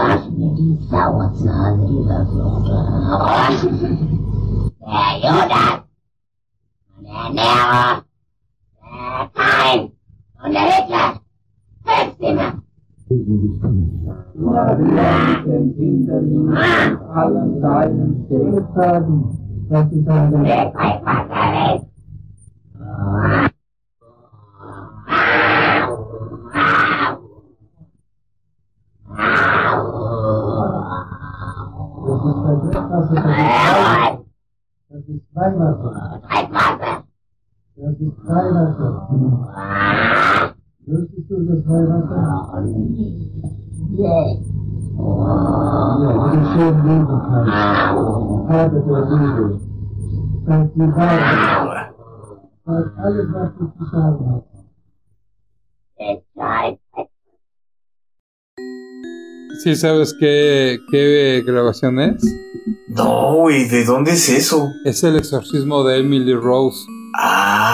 Deinen 18.75 19.23
Schicksalen, 19.23 19.69
dass 19.69 19.93
es 19.93 20.09
eine 20.09 20.45
Der 20.45 20.73
Vater 20.73 21.77
ist. 21.77 21.87
Das 32.05 32.21
ist 32.25 32.41
der 32.45 32.57
Drittklasse, 32.57 33.15
das 34.89 35.05
ist 35.09 35.27
Weihnachten. 35.35 35.95
Das 37.77 37.95
ist 38.01 38.19
Weihnachten. 38.27 39.43
Wüsstest 40.85 41.31
hast. 48.49 48.73
¿Sí 59.63 59.77
sabes 59.77 60.15
qué, 60.19 60.79
qué 60.91 61.43
grabación 61.47 62.01
es? 62.01 62.25
No, 62.89 63.37
güey, 63.37 63.69
¿de 63.69 63.85
dónde 63.85 64.13
es 64.13 64.29
eso? 64.29 64.69
Es 64.85 65.05
el 65.05 65.17
exorcismo 65.17 65.85
de 65.85 65.99
Emily 65.99 66.35
Rose. 66.35 66.85
Ah. 67.19 67.73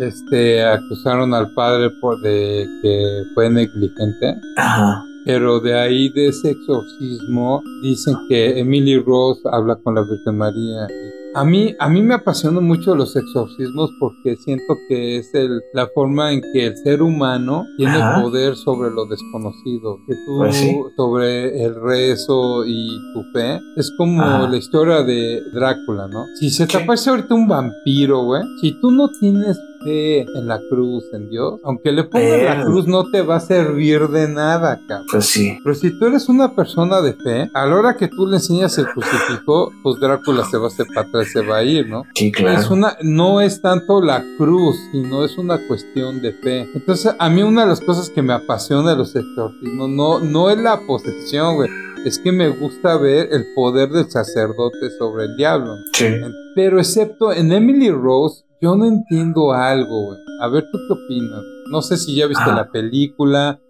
Este, 0.00 0.64
acusaron 0.64 1.32
al 1.34 1.52
padre 1.54 1.90
por 2.00 2.20
de 2.22 2.66
que 2.82 3.22
fue 3.34 3.50
negligente. 3.50 4.34
Ajá. 4.56 5.04
Pero 5.28 5.60
de 5.60 5.78
ahí, 5.78 6.08
de 6.08 6.28
ese 6.28 6.52
exorcismo, 6.52 7.62
dicen 7.82 8.16
que 8.30 8.58
Emily 8.60 8.98
Rose 8.98 9.42
habla 9.52 9.76
con 9.76 9.94
la 9.94 10.00
Virgen 10.00 10.38
María. 10.38 10.86
A 11.34 11.44
mí, 11.44 11.76
a 11.78 11.86
mí 11.90 12.00
me 12.02 12.14
apasionan 12.14 12.64
mucho 12.64 12.94
los 12.94 13.14
exorcismos 13.14 13.90
porque 14.00 14.36
siento 14.36 14.74
que 14.88 15.18
es 15.18 15.28
el, 15.34 15.60
la 15.74 15.86
forma 15.94 16.32
en 16.32 16.40
que 16.54 16.68
el 16.68 16.76
ser 16.78 17.02
humano 17.02 17.66
tiene 17.76 17.92
Ajá. 17.98 18.22
poder 18.22 18.56
sobre 18.56 18.90
lo 18.90 19.04
desconocido. 19.04 19.98
Que 20.08 20.14
tú, 20.14 20.38
Pues 20.38 20.56
sí. 20.56 20.74
sobre 20.96 21.62
el 21.62 21.74
rezo 21.74 22.64
y 22.64 22.88
tu 23.12 23.22
fe, 23.34 23.60
es 23.76 23.92
como 23.98 24.22
Ajá. 24.22 24.48
la 24.48 24.56
historia 24.56 25.02
de 25.02 25.42
Drácula, 25.52 26.08
¿no? 26.08 26.24
Si 26.40 26.48
se 26.48 26.66
te 26.66 26.78
aparece 26.78 27.10
ahorita 27.10 27.34
un 27.34 27.46
vampiro, 27.46 28.24
güey, 28.24 28.42
si 28.62 28.72
tú 28.80 28.90
no 28.90 29.10
tienes 29.20 29.58
fe 29.84 30.20
en 30.22 30.46
la 30.48 30.60
cruz, 30.70 31.04
en 31.12 31.28
Dios, 31.30 31.60
aunque 31.64 31.92
le 31.92 32.04
pongas 32.04 32.42
la 32.42 32.52
Pero- 32.56 32.64
cruz, 32.66 32.86
no 32.86 33.04
te 33.10 33.22
va 33.22 33.36
a 33.36 33.40
servir 33.40 34.08
de 34.08 34.28
nada, 34.28 34.80
cabrón. 34.88 35.06
Pues 35.10 35.26
sí. 35.26 35.58
Pero 35.62 35.74
si 35.74 35.98
tú 35.98 36.06
eres 36.06 36.28
una 36.28 36.54
persona 36.54 37.00
de 37.00 37.14
fe, 37.14 37.50
a 37.54 37.66
la 37.66 37.76
hora 37.76 37.96
que 37.96 38.08
tú 38.08 38.26
le 38.26 38.36
enseñas 38.36 38.76
el 38.78 38.86
crucifijo, 38.86 39.70
pues 39.82 40.00
Drácula 40.00 40.44
se 40.44 40.56
va 40.58 40.64
a 40.64 40.68
hacer 40.68 40.86
para 40.94 41.08
atrás, 41.08 41.28
se 41.32 41.40
va 41.44 41.58
a 41.58 41.62
ir, 41.64 41.88
¿no? 41.88 42.04
Sí, 42.14 42.30
claro. 42.32 42.60
Es 42.60 42.70
una, 42.70 42.96
no 43.02 43.40
es 43.40 43.60
tanto 43.62 44.00
la 44.02 44.24
cruz, 44.36 44.76
sino 44.92 45.24
es 45.24 45.36
una 45.38 45.58
cuestión 45.66 46.20
de 46.22 46.32
fe. 46.32 46.68
Entonces, 46.74 47.14
a 47.18 47.28
mí 47.28 47.42
una 47.42 47.62
de 47.62 47.68
las 47.68 47.80
cosas 47.80 48.10
que 48.10 48.22
me 48.22 48.32
apasiona 48.32 48.90
de 48.90 48.96
los 48.96 49.14
exorcismos 49.14 49.88
no, 49.88 50.20
no 50.20 50.50
es 50.50 50.58
la 50.58 50.80
posesión, 50.86 51.56
güey. 51.56 51.70
Es 52.04 52.18
que 52.20 52.30
me 52.30 52.48
gusta 52.48 52.96
ver 52.96 53.28
el 53.32 53.44
poder 53.56 53.88
del 53.90 54.08
sacerdote 54.08 54.90
sobre 54.98 55.24
el 55.24 55.36
diablo. 55.36 55.74
Sí. 55.94 56.06
Pero 56.54 56.78
excepto 56.78 57.32
en 57.32 57.50
Emily 57.52 57.90
Rose, 57.90 58.44
yo 58.60 58.76
no 58.76 58.86
entiendo 58.86 59.52
algo, 59.52 60.06
güey. 60.06 60.18
A 60.40 60.48
ver, 60.48 60.64
¿tú 60.72 60.78
qué 60.86 60.92
opinas? 60.94 61.42
No 61.70 61.82
sé 61.82 61.96
si 61.96 62.14
ya 62.14 62.26
viste 62.26 62.44
Ah. 62.46 62.54
la 62.54 62.70
película, 62.70 63.60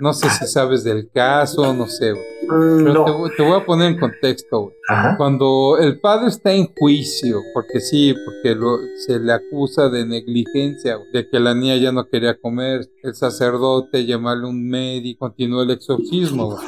no 0.00 0.12
sé 0.14 0.28
si 0.30 0.46
sabes 0.46 0.84
del 0.84 1.10
caso, 1.12 1.74
no 1.74 1.86
sé, 1.86 2.12
güey. 2.12 2.24
Pero 2.48 2.92
no. 2.94 3.04
te, 3.04 3.10
voy- 3.10 3.30
te 3.36 3.42
voy 3.42 3.60
a 3.60 3.64
poner 3.66 3.92
en 3.92 3.98
contexto, 3.98 4.60
güey. 4.62 4.74
Ajá. 4.88 5.16
Cuando 5.16 5.76
el 5.78 6.00
padre 6.00 6.28
está 6.28 6.52
en 6.52 6.72
juicio, 6.78 7.40
porque 7.52 7.80
sí, 7.80 8.14
porque 8.24 8.54
lo- 8.54 8.78
se 9.06 9.18
le 9.18 9.32
acusa 9.32 9.88
de 9.88 10.06
negligencia, 10.06 10.96
güey, 10.96 11.10
de 11.12 11.28
que 11.28 11.40
la 11.40 11.54
niña 11.54 11.76
ya 11.76 11.92
no 11.92 12.06
quería 12.08 12.38
comer, 12.40 12.88
el 13.02 13.14
sacerdote, 13.14 14.06
llamarle 14.06 14.46
un 14.46 14.66
médico, 14.68 15.26
continuó 15.26 15.62
el 15.62 15.70
exorcismo, 15.70 16.52
güey. 16.52 16.66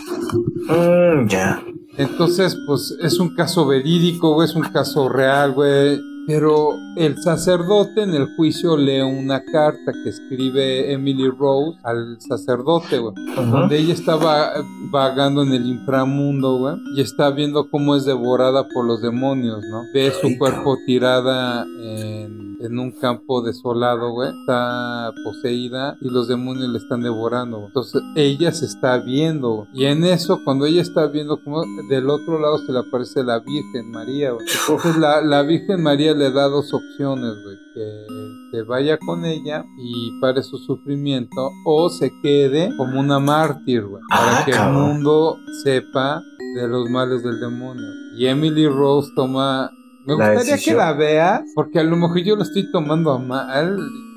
Mm, 0.69 1.29
ya. 1.29 1.63
Entonces, 1.97 2.57
pues 2.67 2.95
es 3.03 3.19
un 3.19 3.35
caso 3.35 3.67
verídico, 3.67 4.35
güey, 4.35 4.49
es 4.49 4.55
un 4.55 4.63
caso 4.65 5.09
real, 5.09 5.53
güey. 5.53 5.99
Pero 6.29 6.75
el 6.97 7.17
sacerdote 7.23 8.03
en 8.03 8.13
el 8.13 8.27
juicio 8.37 8.77
lee 8.77 9.01
una 9.01 9.43
carta 9.47 9.93
que 10.05 10.11
escribe 10.11 10.93
Emily 10.93 11.31
Rose 11.31 11.79
al 11.85 12.21
sacerdote, 12.21 12.99
güey. 12.99 13.15
Ajá. 13.33 13.43
Donde 13.61 13.79
ella 13.79 13.95
estaba 13.95 14.53
vagando 14.91 15.43
en 15.43 15.55
el 15.55 15.65
inframundo, 15.65 16.59
güey. 16.59 16.75
Y 16.95 17.01
está 17.01 17.31
viendo 17.31 17.71
cómo 17.71 17.97
es 17.97 18.05
devorada 18.05 18.69
por 18.69 18.85
los 18.85 19.01
demonios, 19.01 19.65
¿no? 19.71 19.85
Ve 19.95 20.13
su 20.21 20.37
cuerpo 20.37 20.77
tirada 20.85 21.65
en, 21.83 22.59
en 22.61 22.79
un 22.79 22.91
campo 22.93 23.41
desolado, 23.41 24.11
güey. 24.13 24.29
Está 24.29 25.11
poseída 25.25 25.97
y 26.03 26.11
los 26.11 26.29
demonios 26.29 26.69
le 26.69 26.77
están 26.77 27.01
devorando. 27.01 27.65
Entonces 27.69 28.03
ella 28.17 28.53
se 28.53 28.67
está 28.67 28.99
viendo. 28.99 29.51
güey. 29.51 29.69
Y 29.73 29.85
en 29.87 30.05
eso, 30.05 30.43
cuando 30.45 30.67
ella 30.67 30.83
está 30.83 31.07
viendo 31.07 31.43
como 31.43 31.63
del 31.89 32.11
otro 32.11 32.39
lado 32.39 32.59
se 32.59 32.71
le 32.71 32.81
aparece 32.81 33.25
la 33.25 33.39
Virgen 33.39 33.91
María. 33.93 34.33
Entonces 34.69 34.95
la, 34.99 35.23
la 35.23 35.41
Virgen 35.43 35.83
María 35.83 36.18
le 36.19 36.31
da 36.31 36.49
dos 36.49 36.73
opciones, 36.75 37.33
güey. 37.45 37.57
Que 37.75 38.07
se 38.53 38.63
vaya 38.63 38.99
con 38.99 39.25
ella 39.25 39.65
y 39.79 40.21
pare 40.21 40.43
su 40.43 40.59
sufrimiento 40.59 41.51
o 41.65 41.89
se 41.89 42.11
quede 42.23 42.71
como 42.77 43.01
una 43.01 43.19
mártir, 43.19 43.85
güey. 43.87 44.03
Para 44.11 44.39
Ah, 44.39 44.45
que 44.45 44.51
el 44.53 44.73
mundo 44.73 45.37
sepa 45.65 46.23
de 46.57 46.69
los 46.69 46.89
males 46.91 47.23
del 47.23 47.41
demonio. 47.41 47.87
Y 48.17 48.27
Emily 48.27 48.67
Rose 48.69 49.11
toma... 49.15 49.71
Me 50.07 50.17
La 50.17 50.33
gustaría 50.35 50.63
que 50.63 50.75
la 50.75 50.93
veas, 50.95 51.43
porque 51.55 51.79
a 51.79 51.85
lo 51.85 51.95
mejor 51.97 52.19
yo 52.23 52.35
lo 52.35 52.43
estoy 52.43 52.71
tomando 52.73 53.13
a 53.13 53.19
mal 53.19 53.77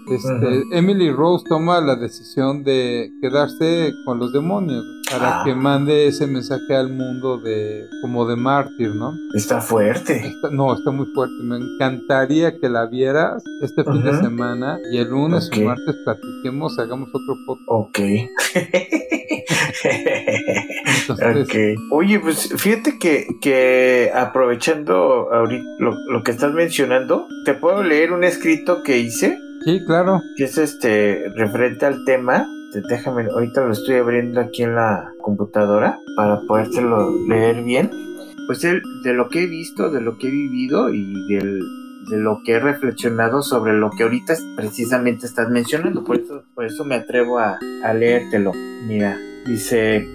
este, 0.10 0.64
Emily 0.72 1.12
Rose 1.12 1.45
toma 1.47 1.82
la 1.82 1.95
decisión 1.95 2.64
de 2.64 3.12
quedarse 3.22 3.93
con 4.06 4.20
los 4.20 4.34
demonios 4.34 4.84
para 5.12 5.41
ah. 5.41 5.43
que 5.43 5.54
mande 5.54 6.08
ese 6.08 6.28
mensaje 6.28 6.76
al 6.76 6.89
mundo 6.89 7.38
de 7.38 7.86
como 8.02 8.26
de 8.26 8.36
mártir, 8.36 8.95
¿no? 8.95 9.14
Está 9.34 9.62
fuerte. 9.62 10.34
no, 10.52 10.74
está 10.74 10.91
muy 10.91 11.08
fuerte. 11.14 11.36
Me 11.43 11.58
encantaría 11.58 12.58
que 12.60 12.70
la 12.70 12.86
vieras 12.86 13.43
este 13.62 13.84
fin 13.84 14.04
de 14.04 14.18
semana 14.20 14.80
y 14.91 14.97
el 14.97 15.10
lunes 15.10 15.49
o 15.56 15.62
martes 15.62 15.95
platiquemos, 16.04 16.80
hagamos 16.80 17.10
otro 17.10 17.36
podcast. 17.45 17.82
Ok. 17.82 17.99
Oye, 21.91 22.20
pues 22.20 22.54
fíjate 22.56 22.97
que, 22.99 23.28
que 23.41 24.12
aprovechando 24.14 25.32
ahorita 25.34 25.64
lo, 25.80 25.91
lo 26.10 26.24
que 26.24 26.32
estás 26.32 26.54
mencionando, 26.54 27.28
¿te 27.45 27.54
puedo 27.54 27.84
leer 27.84 28.14
un 28.14 28.24
escrito 28.24 28.84
que 28.84 28.99
hice? 28.99 29.38
Sí, 29.64 29.84
claro. 29.86 30.22
Que 30.36 30.45
es 30.45 30.57
este 30.57 31.26
referente 31.36 31.86
al 31.86 32.03
tema. 32.05 32.47
Déjame, 32.89 33.26
ahorita 33.26 33.66
lo 33.66 33.74
estoy 33.74 33.95
abriendo 33.95 34.39
aquí 34.39 34.64
en 34.64 34.76
la 34.76 35.12
computadora 35.22 35.99
para 36.16 36.39
podértelo 36.47 37.12
leer 37.28 37.64
bien. 37.64 37.91
Pues 38.47 38.64
el, 38.64 38.82
de 39.03 39.14
lo 39.14 39.30
que 39.30 39.43
he 39.43 39.47
visto, 39.47 39.91
de 39.91 40.01
lo 40.01 40.18
que 40.18 40.28
he 40.28 40.32
vivido 40.32 40.93
y 40.93 41.14
del, 41.28 41.59
de 42.09 42.18
lo 42.18 42.41
que 42.43 42.53
he 42.53 42.59
reflexionado 42.59 43.41
sobre 43.41 43.74
lo 43.74 43.89
que 43.91 44.03
ahorita 44.03 44.36
precisamente 44.55 45.26
estás 45.26 45.49
mencionando. 45.49 46.03
Por 46.03 46.18
eso, 46.18 46.43
por 46.55 46.66
eso 46.66 46.86
me 46.86 46.95
atrevo 46.95 47.39
a, 47.39 47.59
a 47.84 47.93
leértelo. 47.93 48.53
Mira, 48.88 49.18
dice, 49.45 50.07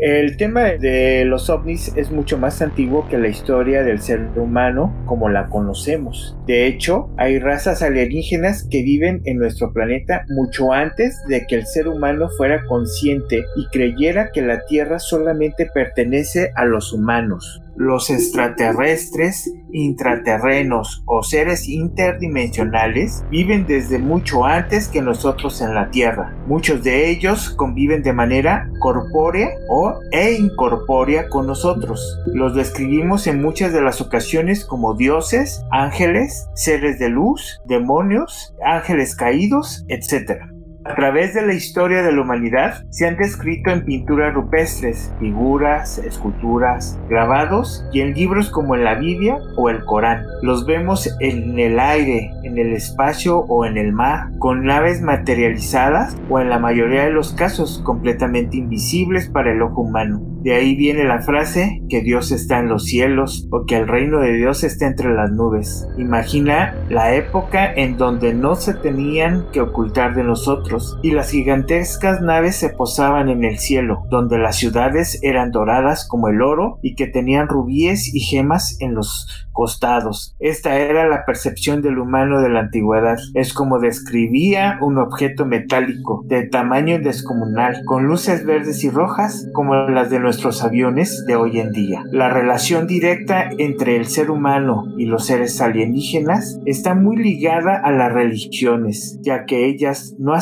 el 0.00 0.38
tema 0.38 0.62
de 0.62 1.24
los 1.26 1.50
ovnis 1.50 1.92
es 1.94 2.10
mucho 2.10 2.38
más 2.38 2.62
antiguo 2.62 3.06
que 3.08 3.18
la 3.18 3.28
historia 3.28 3.82
del 3.82 4.00
ser 4.00 4.30
humano 4.36 4.94
como 5.04 5.28
la 5.28 5.48
conocemos. 5.48 6.38
De 6.46 6.66
hecho, 6.66 7.10
hay 7.18 7.38
razas 7.38 7.82
alienígenas 7.82 8.66
que 8.70 8.82
viven 8.82 9.20
en 9.26 9.36
nuestro 9.36 9.72
planeta 9.74 10.24
mucho 10.30 10.72
antes 10.72 11.22
de 11.28 11.46
que 11.46 11.56
el 11.56 11.66
ser 11.66 11.86
humano 11.88 12.30
fuera 12.30 12.64
consciente 12.64 13.44
y 13.56 13.66
creyera 13.66 14.30
que 14.32 14.40
la 14.40 14.64
Tierra 14.64 14.98
solamente 14.98 15.66
pertenece 15.66 16.50
a 16.54 16.64
los 16.64 16.94
humanos. 16.94 17.60
Los 17.76 18.10
extraterrestres, 18.10 19.52
intraterrenos 19.72 21.02
o 21.06 21.22
seres 21.22 21.68
interdimensionales 21.68 23.24
viven 23.30 23.66
desde 23.66 23.98
mucho 23.98 24.44
antes 24.44 24.88
que 24.88 25.02
nosotros 25.02 25.60
en 25.60 25.74
la 25.74 25.90
Tierra. 25.90 26.34
Muchos 26.46 26.82
de 26.82 27.10
ellos 27.10 27.50
conviven 27.50 28.02
de 28.02 28.12
manera 28.12 28.70
corpórea 28.80 29.50
o 29.68 29.94
e 30.12 30.34
incorpórea 30.34 31.28
con 31.28 31.46
nosotros. 31.46 32.20
Los 32.26 32.54
describimos 32.54 33.26
en 33.26 33.40
muchas 33.40 33.72
de 33.72 33.82
las 33.82 34.00
ocasiones 34.00 34.64
como 34.64 34.94
dioses, 34.94 35.64
ángeles, 35.70 36.48
seres 36.54 36.98
de 36.98 37.08
luz, 37.08 37.60
demonios, 37.66 38.54
ángeles 38.64 39.14
caídos, 39.14 39.84
etc. 39.88 40.59
A 40.90 40.96
través 40.96 41.34
de 41.34 41.46
la 41.46 41.54
historia 41.54 42.02
de 42.02 42.10
la 42.10 42.20
humanidad 42.20 42.84
se 42.90 43.06
han 43.06 43.16
descrito 43.16 43.70
en 43.70 43.84
pinturas 43.84 44.34
rupestres, 44.34 45.14
figuras, 45.20 45.98
esculturas, 45.98 46.98
grabados 47.08 47.84
y 47.92 48.00
en 48.00 48.12
libros 48.12 48.50
como 48.50 48.74
en 48.74 48.82
la 48.82 48.96
Biblia 48.96 49.38
o 49.56 49.70
el 49.70 49.84
Corán. 49.84 50.24
Los 50.42 50.66
vemos 50.66 51.08
en 51.20 51.60
el 51.60 51.78
aire, 51.78 52.32
en 52.42 52.58
el 52.58 52.72
espacio 52.72 53.38
o 53.38 53.64
en 53.64 53.78
el 53.78 53.92
mar, 53.92 54.30
con 54.40 54.64
naves 54.64 55.00
materializadas 55.00 56.16
o 56.28 56.40
en 56.40 56.48
la 56.48 56.58
mayoría 56.58 57.04
de 57.04 57.12
los 57.12 57.34
casos 57.34 57.80
completamente 57.84 58.56
invisibles 58.56 59.30
para 59.30 59.52
el 59.52 59.62
ojo 59.62 59.82
humano. 59.82 60.20
De 60.42 60.54
ahí 60.54 60.74
viene 60.74 61.04
la 61.04 61.20
frase 61.20 61.82
que 61.90 62.00
Dios 62.00 62.32
está 62.32 62.60
en 62.60 62.68
los 62.68 62.86
cielos 62.86 63.46
o 63.50 63.66
que 63.66 63.76
el 63.76 63.86
reino 63.86 64.20
de 64.20 64.32
Dios 64.32 64.64
está 64.64 64.86
entre 64.86 65.12
las 65.12 65.30
nubes. 65.30 65.86
Imagina 65.98 66.74
la 66.88 67.14
época 67.14 67.70
en 67.70 67.98
donde 67.98 68.32
no 68.32 68.54
se 68.54 68.72
tenían 68.72 69.44
que 69.52 69.60
ocultar 69.60 70.14
de 70.14 70.24
nosotros 70.24 70.79
y 71.02 71.12
las 71.12 71.30
gigantescas 71.30 72.20
naves 72.20 72.56
se 72.56 72.70
posaban 72.70 73.28
en 73.28 73.44
el 73.44 73.58
cielo, 73.58 74.04
donde 74.10 74.38
las 74.38 74.56
ciudades 74.56 75.18
eran 75.22 75.50
doradas 75.50 76.06
como 76.06 76.28
el 76.28 76.42
oro 76.42 76.78
y 76.82 76.94
que 76.94 77.06
tenían 77.06 77.48
rubíes 77.48 78.14
y 78.14 78.20
gemas 78.20 78.76
en 78.80 78.94
los 78.94 79.48
costados. 79.52 80.34
Esta 80.38 80.76
era 80.78 81.06
la 81.06 81.24
percepción 81.24 81.82
del 81.82 81.98
humano 81.98 82.40
de 82.40 82.48
la 82.48 82.60
antigüedad. 82.60 83.18
Es 83.34 83.52
como 83.52 83.78
describía 83.78 84.78
un 84.80 84.98
objeto 84.98 85.44
metálico 85.44 86.22
de 86.26 86.46
tamaño 86.46 86.98
descomunal, 86.98 87.82
con 87.84 88.04
luces 88.04 88.46
verdes 88.46 88.84
y 88.84 88.90
rojas 88.90 89.48
como 89.52 89.74
las 89.74 90.10
de 90.10 90.20
nuestros 90.20 90.64
aviones 90.64 91.24
de 91.26 91.36
hoy 91.36 91.60
en 91.60 91.72
día. 91.72 92.02
La 92.10 92.30
relación 92.30 92.86
directa 92.86 93.50
entre 93.58 93.96
el 93.96 94.06
ser 94.06 94.30
humano 94.30 94.84
y 94.96 95.06
los 95.06 95.26
seres 95.26 95.60
alienígenas 95.60 96.58
está 96.64 96.94
muy 96.94 97.16
ligada 97.16 97.80
a 97.82 97.90
las 97.90 98.12
religiones, 98.12 99.18
ya 99.22 99.44
que 99.44 99.66
ellas 99.66 100.14
no 100.18 100.34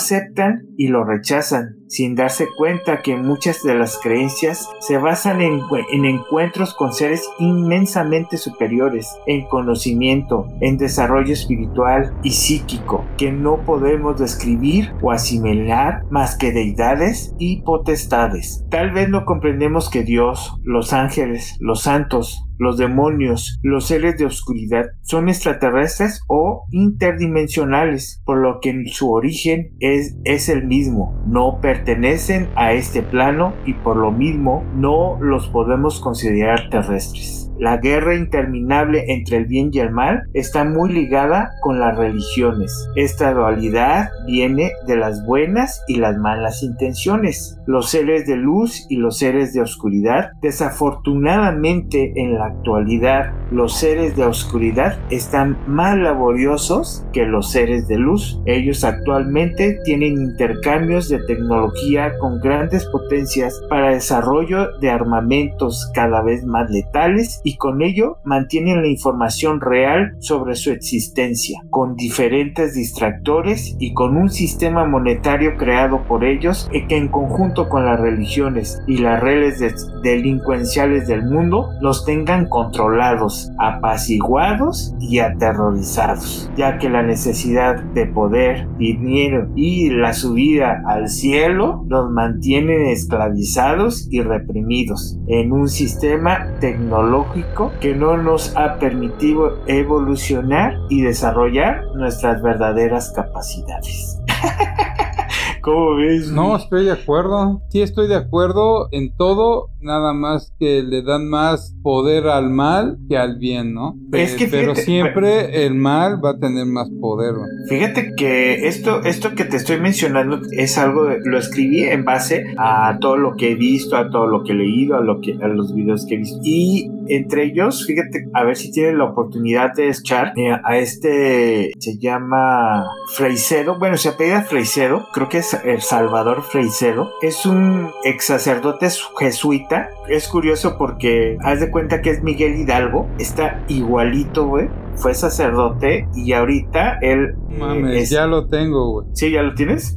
y 0.76 0.88
lo 0.88 1.04
rechazan, 1.04 1.76
sin 1.88 2.14
darse 2.14 2.46
cuenta 2.56 3.02
que 3.02 3.16
muchas 3.16 3.62
de 3.62 3.74
las 3.74 3.98
creencias 3.98 4.68
se 4.80 4.98
basan 4.98 5.40
en, 5.40 5.60
encuentros 6.04 6.74
con 6.74 6.92
seres 6.92 7.28
inmensamente 7.38 8.36
superiores, 8.36 9.08
en 9.26 9.46
conocimiento, 9.46 10.46
en 10.60 10.78
desarrollo 10.78 11.32
espiritual 11.32 12.14
y 12.22 12.30
psíquico, 12.30 13.04
que 13.16 13.32
no 13.32 13.64
podemos 13.64 14.18
describir 14.18 14.92
o 15.02 15.10
asimilar 15.10 16.04
más 16.10 16.36
que 16.36 16.52
deidades 16.52 17.34
y 17.38 17.62
potestades. 17.62 18.64
Tal 18.70 18.92
vez 18.92 19.08
no 19.08 19.24
comprendemos 19.24 19.90
que 19.90 20.04
Dios, 20.04 20.58
los 20.62 20.92
ángeles, 20.92 21.56
los 21.60 21.82
santos, 21.82 22.47
los 22.58 22.76
demonios, 22.76 23.58
los 23.62 23.86
seres 23.86 24.18
de 24.18 24.26
oscuridad, 24.26 24.86
son 25.02 25.28
extraterrestres 25.28 26.22
o 26.28 26.66
interdimensionales, 26.70 28.22
por 28.24 28.38
lo 28.38 28.60
que 28.60 28.84
su 28.92 29.12
origen 29.12 29.76
es, 29.80 30.16
es 30.24 30.48
el 30.48 30.66
mismo. 30.66 31.18
No 31.26 31.60
pertenecen 31.60 32.48
a 32.54 32.72
este 32.72 33.02
plano 33.02 33.54
y 33.64 33.74
por 33.74 33.96
lo 33.96 34.10
mismo 34.10 34.64
no 34.74 35.18
los 35.20 35.48
podemos 35.48 36.00
considerar 36.00 36.68
terrestres. 36.70 37.47
La 37.58 37.78
guerra 37.78 38.14
interminable 38.14 39.04
entre 39.08 39.38
el 39.38 39.46
bien 39.46 39.70
y 39.72 39.80
el 39.80 39.90
mal 39.90 40.28
está 40.32 40.64
muy 40.64 40.92
ligada 40.92 41.50
con 41.60 41.80
las 41.80 41.96
religiones. 41.96 42.88
Esta 42.94 43.34
dualidad 43.34 44.10
viene 44.26 44.70
de 44.86 44.96
las 44.96 45.26
buenas 45.26 45.82
y 45.88 45.96
las 45.96 46.16
malas 46.18 46.62
intenciones. 46.62 47.58
Los 47.66 47.90
seres 47.90 48.28
de 48.28 48.36
luz 48.36 48.86
y 48.88 48.96
los 48.96 49.18
seres 49.18 49.52
de 49.54 49.60
oscuridad, 49.60 50.30
desafortunadamente 50.40 52.12
en 52.14 52.34
la 52.34 52.46
actualidad, 52.46 53.32
los 53.50 53.76
seres 53.76 54.14
de 54.14 54.24
oscuridad 54.24 54.96
están 55.10 55.58
más 55.66 55.98
laboriosos 55.98 57.04
que 57.12 57.26
los 57.26 57.50
seres 57.50 57.88
de 57.88 57.98
luz. 57.98 58.40
Ellos 58.46 58.84
actualmente 58.84 59.78
tienen 59.84 60.12
intercambios 60.12 61.08
de 61.08 61.18
tecnología 61.26 62.12
con 62.20 62.40
grandes 62.40 62.84
potencias 62.86 63.60
para 63.68 63.90
desarrollo 63.90 64.78
de 64.78 64.90
armamentos 64.90 65.90
cada 65.92 66.22
vez 66.22 66.44
más 66.44 66.70
letales 66.70 67.40
y 67.48 67.56
con 67.56 67.80
ello 67.80 68.18
mantienen 68.24 68.82
la 68.82 68.88
información 68.88 69.62
real 69.62 70.16
sobre 70.18 70.54
su 70.54 70.70
existencia, 70.70 71.62
con 71.70 71.96
diferentes 71.96 72.74
distractores 72.74 73.74
y 73.78 73.94
con 73.94 74.18
un 74.18 74.28
sistema 74.28 74.84
monetario 74.84 75.56
creado 75.56 76.02
por 76.06 76.24
ellos 76.24 76.68
que 76.88 76.98
en 76.98 77.08
conjunto 77.08 77.70
con 77.70 77.86
las 77.86 77.98
religiones 77.98 78.82
y 78.86 78.98
las 78.98 79.22
redes 79.22 79.60
delincuenciales 80.02 81.08
del 81.08 81.24
mundo 81.24 81.70
los 81.80 82.04
tengan 82.04 82.46
controlados, 82.50 83.50
apaciguados 83.58 84.94
y 85.00 85.20
aterrorizados, 85.20 86.50
ya 86.54 86.76
que 86.76 86.90
la 86.90 87.02
necesidad 87.02 87.82
de 87.94 88.08
poder, 88.08 88.68
dinero 88.76 89.48
y 89.56 89.88
la 89.88 90.12
subida 90.12 90.82
al 90.86 91.08
cielo 91.08 91.82
los 91.88 92.10
mantienen 92.10 92.88
esclavizados 92.88 94.06
y 94.10 94.20
reprimidos 94.20 95.18
en 95.28 95.52
un 95.52 95.68
sistema 95.68 96.46
tecnológico 96.60 97.37
que 97.80 97.94
no 97.94 98.16
nos 98.16 98.56
ha 98.56 98.78
permitido 98.78 99.58
evolucionar 99.66 100.78
y 100.88 101.02
desarrollar 101.02 101.84
nuestras 101.94 102.42
verdaderas 102.42 103.10
capacidades. 103.10 104.20
¿Cómo 105.68 105.96
ves? 105.96 106.30
No, 106.32 106.56
estoy 106.56 106.86
de 106.86 106.92
acuerdo. 106.92 107.60
Sí, 107.68 107.82
estoy 107.82 108.08
de 108.08 108.16
acuerdo 108.16 108.88
en 108.90 109.14
todo, 109.14 109.68
nada 109.82 110.14
más 110.14 110.54
que 110.58 110.82
le 110.82 111.02
dan 111.02 111.28
más 111.28 111.76
poder 111.82 112.26
al 112.26 112.48
mal 112.48 112.96
que 113.08 113.18
al 113.18 113.36
bien, 113.38 113.74
¿no? 113.74 113.94
pero 114.10 114.74
siempre 114.74 115.66
el 115.66 115.74
mal 115.74 116.24
va 116.24 116.30
a 116.30 116.38
tener 116.38 116.64
más 116.64 116.88
poder. 117.00 117.34
Fíjate 117.68 118.14
que 118.16 118.66
esto, 118.66 119.02
esto 119.04 119.34
que 119.34 119.44
te 119.44 119.58
estoy 119.58 119.78
mencionando 119.78 120.40
es 120.52 120.78
algo, 120.78 121.08
lo 121.24 121.38
escribí 121.38 121.84
en 121.84 122.04
base 122.04 122.46
a 122.56 122.96
todo 123.00 123.18
lo 123.18 123.34
que 123.36 123.52
he 123.52 123.54
visto, 123.54 123.96
a 123.96 124.08
todo 124.10 124.26
lo 124.26 124.44
que 124.44 124.52
he 124.52 124.56
leído, 124.56 124.96
a, 124.96 125.00
lo 125.00 125.20
que, 125.20 125.36
a 125.40 125.48
los 125.48 125.74
videos 125.74 126.06
que 126.06 126.14
he 126.14 126.18
visto. 126.18 126.40
Y 126.42 126.90
entre 127.08 127.44
ellos, 127.44 127.86
fíjate, 127.86 128.26
a 128.32 128.44
ver 128.44 128.56
si 128.56 128.70
tienen 128.70 128.98
la 128.98 129.04
oportunidad 129.04 129.74
de 129.74 129.88
echar 129.88 130.32
a 130.64 130.78
este, 130.78 131.72
se 131.78 131.98
llama 131.98 132.84
Freicedo, 133.14 133.78
bueno, 133.78 133.96
se 133.96 134.10
apellida 134.10 134.42
Freicedo, 134.42 135.06
creo 135.12 135.28
que 135.28 135.38
es 135.38 135.57
el 135.64 135.82
Salvador 135.82 136.42
Freicedo, 136.42 137.12
es 137.22 137.46
un 137.46 137.90
ex 138.04 138.26
sacerdote 138.26 138.88
jesuita, 139.18 139.90
es 140.08 140.28
curioso 140.28 140.76
porque 140.78 141.36
haz 141.42 141.60
de 141.60 141.70
cuenta 141.70 142.00
que 142.02 142.10
es 142.10 142.22
Miguel 142.22 142.56
Hidalgo, 142.56 143.08
está 143.18 143.64
igualito, 143.68 144.46
güey, 144.46 144.68
fue 144.96 145.14
sacerdote 145.14 146.08
y 146.14 146.32
ahorita 146.32 146.98
él... 147.02 147.34
Mames, 147.48 148.10
ya 148.10 148.26
lo 148.26 148.46
tengo, 148.46 148.92
güey. 148.92 149.06
¿Sí, 149.14 149.30
ya 149.30 149.42
lo 149.42 149.54
tienes? 149.54 149.96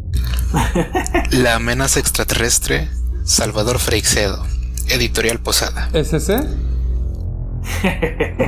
La 1.32 1.56
amenaza 1.56 2.00
extraterrestre, 2.00 2.90
Salvador 3.24 3.80
Freixedo, 3.80 4.46
editorial 4.90 5.40
Posada. 5.40 5.90
¿Es 5.94 6.14
ese? 6.14 6.40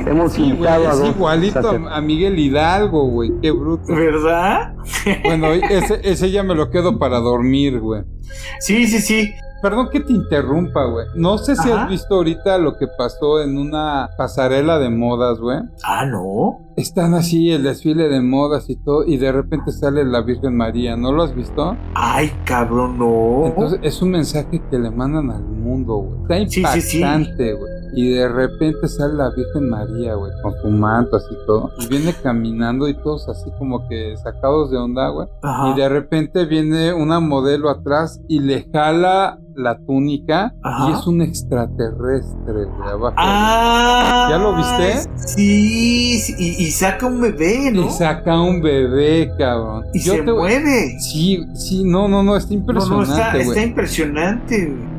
Hemos 0.06 0.32
sí, 0.32 0.58
es 0.60 1.08
igualito 1.08 1.70
a, 1.90 2.00
Miguel 2.00 2.38
Hidalgo, 2.38 3.08
güey. 3.08 3.32
Qué 3.40 3.50
bruto. 3.50 3.94
¿Verdad? 3.94 4.74
bueno, 5.24 5.52
ese, 5.52 6.00
ese 6.02 6.30
ya 6.30 6.42
me 6.42 6.54
lo 6.54 6.70
quedo 6.70 6.98
para 6.98 7.20
dormir, 7.20 7.80
güey. 7.80 8.02
Sí, 8.60 8.86
sí, 8.86 9.00
sí. 9.00 9.34
Perdón 9.64 9.88
que 9.90 10.00
te 10.00 10.12
interrumpa, 10.12 10.84
güey. 10.84 11.06
No 11.14 11.38
sé 11.38 11.56
si 11.56 11.70
has 11.70 11.88
visto 11.88 12.16
ahorita 12.16 12.58
lo 12.58 12.76
que 12.76 12.86
pasó 12.86 13.42
en 13.42 13.56
una 13.56 14.10
pasarela 14.18 14.78
de 14.78 14.90
modas, 14.90 15.38
güey. 15.38 15.58
Ah, 15.82 16.04
no. 16.04 16.60
Están 16.76 17.14
así 17.14 17.50
el 17.50 17.62
desfile 17.62 18.10
de 18.10 18.20
modas 18.20 18.68
y 18.68 18.76
todo, 18.76 19.06
y 19.06 19.16
de 19.16 19.32
repente 19.32 19.72
sale 19.72 20.04
la 20.04 20.20
Virgen 20.20 20.54
María. 20.54 20.98
¿No 20.98 21.12
lo 21.12 21.22
has 21.22 21.34
visto? 21.34 21.78
Ay, 21.94 22.30
cabrón, 22.44 22.98
no. 22.98 23.46
Entonces 23.46 23.80
es 23.82 24.02
un 24.02 24.10
mensaje 24.10 24.60
que 24.70 24.78
le 24.78 24.90
mandan 24.90 25.30
al 25.30 25.44
mundo, 25.44 25.94
güey. 25.96 26.44
Está 26.44 26.58
impactante, 26.58 27.54
güey. 27.54 27.72
Y 27.94 28.10
de 28.10 28.28
repente 28.28 28.88
sale 28.88 29.14
la 29.14 29.30
Virgen 29.30 29.68
María, 29.68 30.14
güey, 30.14 30.32
con 30.42 30.54
su 30.60 30.68
manto 30.68 31.16
así 31.16 31.34
todo. 31.46 31.70
Y 31.78 31.86
viene 31.88 32.14
caminando 32.22 32.88
y 32.88 32.94
todos 32.94 33.28
así 33.28 33.50
como 33.58 33.88
que 33.88 34.16
sacados 34.16 34.70
de 34.70 34.78
onda, 34.78 35.08
güey. 35.08 35.28
Y 35.70 35.78
de 35.78 35.88
repente 35.88 36.44
viene 36.46 36.92
una 36.92 37.20
modelo 37.20 37.70
atrás 37.70 38.20
y 38.28 38.40
le 38.40 38.68
jala 38.72 39.38
la 39.56 39.78
túnica 39.78 40.54
y 40.88 40.92
es 40.92 41.06
un 41.06 41.22
extraterrestre, 41.22 42.64
güey, 42.64 42.88
abajo. 42.88 43.14
Ah, 43.16 44.26
¿Ya 44.30 44.38
lo 44.38 44.56
viste? 44.56 45.08
Sí, 45.16 46.20
y, 46.38 46.70
saca 46.70 47.06
un 47.06 47.20
bebé, 47.20 47.70
¿no? 47.70 47.86
Y 47.86 47.90
saca 47.90 48.40
un 48.40 48.60
bebé, 48.60 49.30
cabrón. 49.38 49.84
Y 49.92 50.00
se 50.00 50.22
mueve. 50.22 50.98
Sí, 50.98 51.44
sí, 51.54 51.84
no, 51.84 52.08
no, 52.08 52.22
no, 52.22 52.36
está 52.36 52.54
impresionante, 52.54 53.06
no, 53.06 53.16
está, 53.16 53.38
está 53.38 53.62
impresionante, 53.62 54.66
güey. 54.66 54.93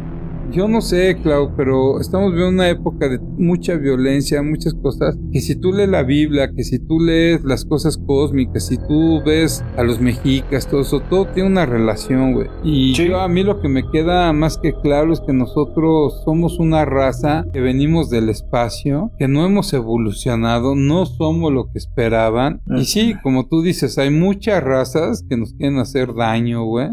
Yo 0.56 0.70
no 0.70 0.80
sé, 0.80 1.18
Clau, 1.22 1.54
pero 1.58 2.00
estamos 2.00 2.32
viviendo 2.32 2.54
una 2.54 2.70
época 2.70 3.10
de 3.10 3.20
mucha 3.20 3.76
violencia, 3.76 4.42
muchas 4.42 4.74
cosas, 4.74 5.18
que 5.34 5.42
si 5.42 5.58
tú 5.58 5.74
lees 5.74 5.90
la 5.90 6.04
Biblia, 6.04 6.50
que 6.56 6.64
si 6.64 6.80
tú 6.80 7.02
lees 7.02 7.44
las 7.44 7.66
cosas 7.66 7.98
cósmicas, 7.98 8.68
si 8.68 8.78
tú 8.78 9.22
ves 9.26 9.66
a 9.76 9.84
los 9.84 10.00
mexicas, 10.00 10.66
todo 10.66 10.80
eso, 10.80 11.02
todo 11.02 11.26
tiene 11.26 11.50
una 11.50 11.66
relación, 11.66 12.32
güey. 12.32 12.48
Y 12.64 12.94
yo 12.94 13.20
a 13.20 13.28
mí 13.28 13.44
lo 13.44 13.60
que 13.60 13.68
me 13.68 13.84
queda 13.92 14.32
más 14.32 14.58
que 14.58 14.72
claro 14.82 15.12
es 15.12 15.20
que 15.20 15.34
nosotros 15.34 16.22
somos 16.24 16.58
una 16.58 16.86
raza 16.86 17.46
que 17.52 17.60
venimos 17.60 18.10
del 18.10 18.30
espacio, 18.30 19.12
que 19.20 19.28
no 19.28 19.46
hemos 19.46 19.74
evolucionado, 19.74 20.74
no 20.74 21.06
somos 21.06 21.52
lo 21.52 21.66
que 21.70 21.80
esperaban. 21.80 22.62
Y 22.78 22.86
sí, 22.86 23.14
como 23.24 23.50
tú 23.50 23.62
dices, 23.62 23.98
hay 23.98 24.10
muchas 24.10 24.64
razas 24.64 25.26
que 25.28 25.36
nos 25.36 25.52
quieren 25.52 25.80
hacer 25.80 26.14
daño, 26.14 26.64
güey. 26.64 26.92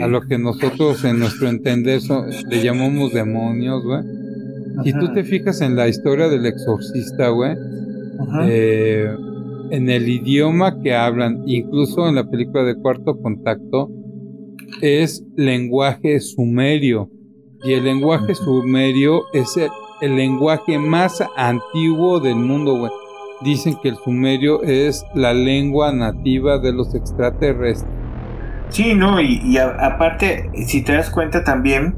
A 0.00 0.06
lo 0.06 0.22
que 0.22 0.38
nosotros 0.38 1.04
en 1.04 1.18
nuestro 1.18 1.48
entender 1.48 2.00
le 2.48 2.62
llamamos 2.62 3.12
demonios, 3.12 3.82
güey. 3.84 4.02
Si 4.84 4.92
tú 4.92 5.12
te 5.12 5.24
fijas 5.24 5.60
en 5.60 5.74
la 5.74 5.88
historia 5.88 6.28
del 6.28 6.44
exorcista, 6.46 7.28
güey, 7.30 7.56
eh, 8.44 9.08
en 9.70 9.90
el 9.90 10.08
idioma 10.08 10.80
que 10.80 10.94
hablan, 10.94 11.42
incluso 11.46 12.08
en 12.08 12.14
la 12.14 12.28
película 12.28 12.62
de 12.62 12.76
Cuarto 12.76 13.20
Contacto, 13.20 13.90
es 14.82 15.24
lenguaje 15.36 16.20
sumerio. 16.20 17.10
Y 17.64 17.72
el 17.72 17.84
lenguaje 17.84 18.34
sumerio 18.34 19.22
es 19.32 19.56
el, 19.56 19.68
el 20.02 20.16
lenguaje 20.16 20.78
más 20.78 21.22
antiguo 21.36 22.20
del 22.20 22.36
mundo, 22.36 22.78
güey. 22.78 22.92
Dicen 23.42 23.76
que 23.82 23.90
el 23.90 23.96
sumerio 23.96 24.62
es 24.62 25.04
la 25.14 25.34
lengua 25.34 25.92
nativa 25.92 26.58
de 26.58 26.72
los 26.72 26.94
extraterrestres. 26.94 27.95
Sí, 28.68 28.94
no, 28.94 29.20
y, 29.20 29.56
aparte, 29.58 30.50
si 30.66 30.82
te 30.82 30.92
das 30.92 31.10
cuenta 31.10 31.44
también, 31.44 31.94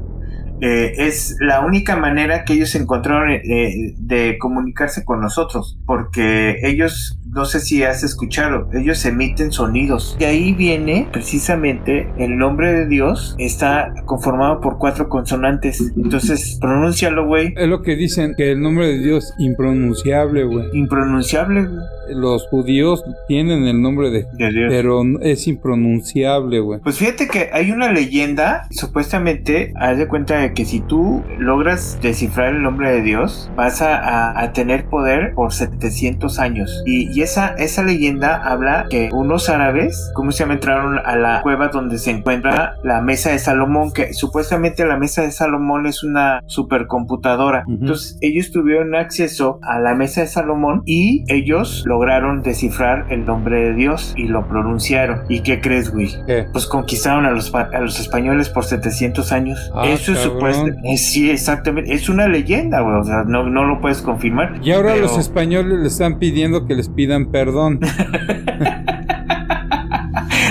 eh, 0.61 0.93
es 0.97 1.35
la 1.39 1.61
única 1.61 1.95
manera 1.95 2.43
que 2.43 2.53
ellos 2.53 2.73
encontraron 2.75 3.31
eh, 3.31 3.93
de 3.97 4.37
comunicarse 4.37 5.03
con 5.03 5.21
nosotros, 5.21 5.77
porque 5.85 6.57
ellos 6.63 7.18
no 7.33 7.45
sé 7.45 7.59
si 7.59 7.83
has 7.83 8.03
escuchado, 8.03 8.67
ellos 8.73 9.05
emiten 9.05 9.51
sonidos. 9.51 10.17
Y 10.19 10.23
ahí 10.23 10.53
viene 10.53 11.07
precisamente 11.11 12.11
el 12.17 12.37
nombre 12.37 12.73
de 12.73 12.87
Dios, 12.87 13.35
está 13.37 13.93
conformado 14.05 14.61
por 14.61 14.77
cuatro 14.77 15.09
consonantes. 15.09 15.91
Entonces, 15.95 16.57
pronúncialo, 16.59 17.27
güey. 17.27 17.53
Es 17.55 17.67
lo 17.67 17.81
que 17.81 17.95
dicen, 17.95 18.33
que 18.35 18.51
el 18.51 18.61
nombre 18.61 18.87
de 18.87 18.99
Dios 18.99 19.33
impronunciable, 19.37 20.43
güey. 20.43 20.65
Impronunciable, 20.73 21.67
Los 22.09 22.47
judíos 22.47 23.03
tienen 23.27 23.67
el 23.67 23.81
nombre 23.81 24.09
de, 24.09 24.25
Dios, 24.33 24.51
pero 24.69 25.03
es 25.21 25.47
impronunciable, 25.47 26.59
güey. 26.59 26.79
Pues 26.79 26.97
fíjate 26.97 27.27
que 27.27 27.49
hay 27.53 27.71
una 27.71 27.91
leyenda, 27.91 28.67
supuestamente, 28.71 29.73
haz 29.75 29.97
de 29.97 30.07
cuenta 30.07 30.39
de 30.39 30.53
que 30.53 30.65
si 30.65 30.79
tú 30.79 31.23
logras 31.37 31.99
descifrar 32.01 32.55
el 32.55 32.63
nombre 32.63 32.91
de 32.91 33.01
Dios, 33.01 33.51
vas 33.55 33.81
a, 33.81 34.39
a 34.39 34.53
tener 34.53 34.85
poder 34.85 35.33
por 35.35 35.53
700 35.53 36.39
años. 36.39 36.83
Y, 36.85 37.09
y 37.17 37.18
esa, 37.21 37.49
esa 37.55 37.83
leyenda 37.83 38.35
habla 38.43 38.85
que 38.89 39.09
unos 39.11 39.49
árabes, 39.49 40.11
¿cómo 40.13 40.31
se 40.31 40.39
llama? 40.39 40.53
Entraron 40.53 40.99
a 41.03 41.15
la 41.15 41.41
cueva 41.41 41.69
donde 41.69 41.97
se 41.97 42.11
encuentra 42.11 42.75
la 42.83 43.01
mesa 43.01 43.31
de 43.31 43.39
Salomón, 43.39 43.91
que 43.93 44.13
supuestamente 44.13 44.85
la 44.85 44.97
mesa 44.97 45.21
de 45.21 45.31
Salomón 45.31 45.85
es 45.87 46.03
una 46.03 46.41
supercomputadora. 46.45 47.63
Entonces 47.67 48.17
ellos 48.21 48.51
tuvieron 48.51 48.95
acceso 48.95 49.59
a 49.63 49.79
la 49.79 49.95
mesa 49.95 50.21
de 50.21 50.27
Salomón 50.27 50.83
y 50.85 51.23
ellos 51.27 51.83
lograron 51.85 52.41
descifrar 52.41 53.05
el 53.09 53.25
nombre 53.25 53.61
de 53.61 53.73
Dios 53.73 54.13
y 54.15 54.27
lo 54.27 54.47
pronunciaron. 54.47 55.21
¿Y 55.29 55.41
qué 55.41 55.61
crees, 55.61 55.91
güey? 55.91 56.09
Pues 56.51 56.65
conquistaron 56.65 57.25
a 57.25 57.31
los, 57.31 57.53
a 57.53 57.79
los 57.79 57.99
españoles 57.99 58.49
por 58.49 58.65
700 58.65 59.31
años. 59.31 59.71
Ah, 59.75 59.87
Eso 59.87 60.13
es 60.13 60.19
supuesto. 60.19 60.65
sí, 60.97 61.29
exactamente. 61.29 61.93
Es 61.93 62.09
una 62.09 62.27
leyenda, 62.27 62.81
güey. 62.81 62.95
O 62.95 63.03
sea, 63.03 63.23
no, 63.25 63.49
no 63.49 63.65
lo 63.65 63.81
puedes 63.81 64.01
confirmar. 64.01 64.59
Y 64.63 64.71
ahora 64.71 64.95
los 64.95 65.17
españoles 65.17 65.79
le 65.79 65.87
están 65.87 66.19
pidiendo 66.19 66.65
que 66.65 66.75
les 66.75 66.89
pidan 66.89 67.08
perdón. 67.31 67.79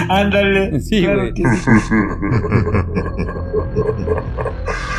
Ándale. 0.09 0.81
Sí, 0.81 1.05
güey. 1.05 1.35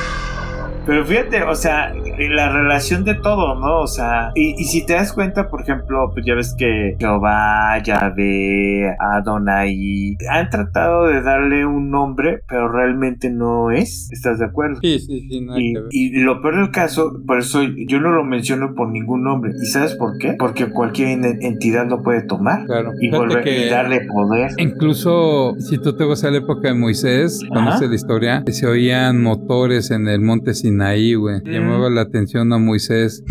Pero 0.89 1.05
fíjate, 1.05 1.43
o 1.43 1.53
sea, 1.53 1.93
la 2.17 2.51
relación 2.51 3.03
de 3.03 3.13
todo, 3.13 3.53
¿no? 3.59 3.81
O 3.81 3.85
sea, 3.85 4.31
y, 4.33 4.55
si 4.63 4.83
te 4.87 4.93
das 4.93 5.13
cuenta, 5.13 5.47
por 5.47 5.61
ejemplo, 5.61 6.09
pues 6.11 6.25
ya 6.25 6.33
ves 6.33 6.55
que 6.57 6.95
Jehová, 6.99 7.77
Yahvé, 7.83 8.95
Adonai, 8.99 10.17
han 10.31 10.49
tratado 10.49 11.05
de 11.05 11.21
darle 11.21 11.63
un 11.63 11.91
nombre, 11.91 12.41
pero 12.47 12.71
realmente 12.71 13.29
no 13.29 13.69
es. 13.69 14.09
¿Estás 14.11 14.39
de 14.39 14.45
acuerdo? 14.45 14.79
Sí, 14.81 14.97
sí, 14.97 15.27
sí. 15.29 15.41
No 15.41 15.59
y, 15.59 15.75
y, 15.91 16.09
lo 16.21 16.41
peor 16.41 16.55
del 16.55 16.71
caso, 16.71 17.21
por 17.23 17.37
eso 17.37 17.61
yo 17.61 17.99
no 17.99 18.09
lo 18.09 18.23
menciono 18.23 18.73
por 18.73 18.89
ningún 18.89 19.21
nombre. 19.23 19.51
¿Y 19.61 19.67
sabes 19.67 19.93
por 19.93 20.17
qué? 20.17 20.33
Porque 20.39 20.71
cualquier 20.71 21.19
entidad 21.41 21.87
lo 21.87 22.01
puede 22.01 22.23
tomar 22.23 22.65
claro. 22.65 22.93
y 22.99 23.11
volver 23.11 23.47
a 23.47 23.75
darle 23.75 24.07
poder. 24.07 24.53
Incluso 24.57 25.53
si 25.59 25.77
tú 25.77 25.95
te 25.95 26.03
vas 26.03 26.23
a 26.23 26.31
la 26.31 26.39
época 26.39 26.69
de 26.69 26.73
Moisés, 26.73 27.41
conoces 27.47 27.87
la 27.87 27.95
historia, 27.95 28.43
se 28.47 28.65
oían 28.65 29.21
motores 29.21 29.91
en 29.91 30.07
el 30.07 30.21
monte 30.21 30.55
Ahí, 30.82 31.15
güey. 31.15 31.41
Llamaba 31.43 31.89
la 31.89 32.01
atención 32.01 32.51
a 32.53 32.57
Moisés. 32.57 33.23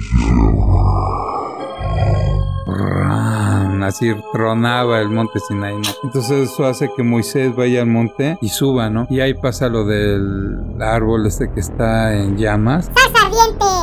Así 3.89 4.15
tronaba 4.35 5.01
el 5.01 5.09
monte 5.09 5.41
Sinai, 5.41 5.75
¿no? 5.77 5.89
Entonces 6.05 6.51
eso 6.51 6.67
hace 6.67 6.91
que 6.95 7.03
Moisés 7.03 7.57
vaya 7.57 7.81
al 7.81 7.87
monte 7.87 8.37
y 8.43 8.51
suba, 8.51 8.91
¿no? 8.91 9.07
Y 9.09 9.21
ahí 9.21 9.33
pasa 9.33 9.71
lo 9.71 9.87
del 9.87 10.59
árbol 10.79 11.27
este 11.27 11.51
que 11.51 11.61
está 11.61 12.15
en 12.15 12.37
llamas. 12.37 12.91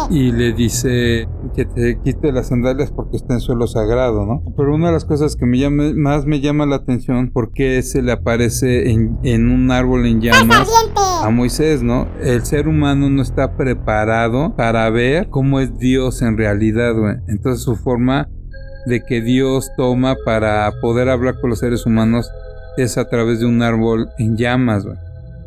Y 0.09 0.31
le 0.31 0.53
dice 0.53 1.27
que 1.55 1.65
te 1.65 1.99
quite 2.03 2.31
las 2.31 2.47
sandalias 2.47 2.91
porque 2.91 3.17
está 3.17 3.33
en 3.33 3.39
suelo 3.39 3.67
sagrado, 3.67 4.25
¿no? 4.25 4.43
Pero 4.55 4.75
una 4.75 4.87
de 4.87 4.93
las 4.93 5.05
cosas 5.05 5.35
que 5.35 5.45
me 5.45 5.57
llama, 5.57 5.91
más 5.95 6.25
me 6.25 6.39
llama 6.39 6.65
la 6.65 6.77
atención, 6.77 7.31
porque 7.33 7.81
se 7.81 8.01
le 8.01 8.11
aparece 8.11 8.91
en, 8.91 9.17
en 9.23 9.49
un 9.49 9.71
árbol 9.71 10.05
en 10.05 10.21
llamas 10.21 10.69
a 11.23 11.29
Moisés, 11.29 11.81
¿no? 11.81 12.07
El 12.21 12.45
ser 12.45 12.67
humano 12.67 13.09
no 13.09 13.21
está 13.21 13.55
preparado 13.57 14.55
para 14.55 14.89
ver 14.89 15.29
cómo 15.29 15.59
es 15.59 15.77
Dios 15.77 16.21
en 16.21 16.37
realidad, 16.37 16.93
güey. 16.95 17.15
Entonces 17.27 17.63
su 17.63 17.75
forma 17.75 18.29
de 18.85 19.03
que 19.03 19.21
Dios 19.21 19.71
toma 19.75 20.15
para 20.25 20.71
poder 20.81 21.09
hablar 21.09 21.39
con 21.41 21.49
los 21.49 21.59
seres 21.59 21.85
humanos 21.85 22.29
es 22.77 22.97
a 22.97 23.07
través 23.07 23.39
de 23.39 23.45
un 23.45 23.61
árbol 23.61 24.09
en 24.17 24.37
llamas, 24.37 24.85
güey. 24.85 24.97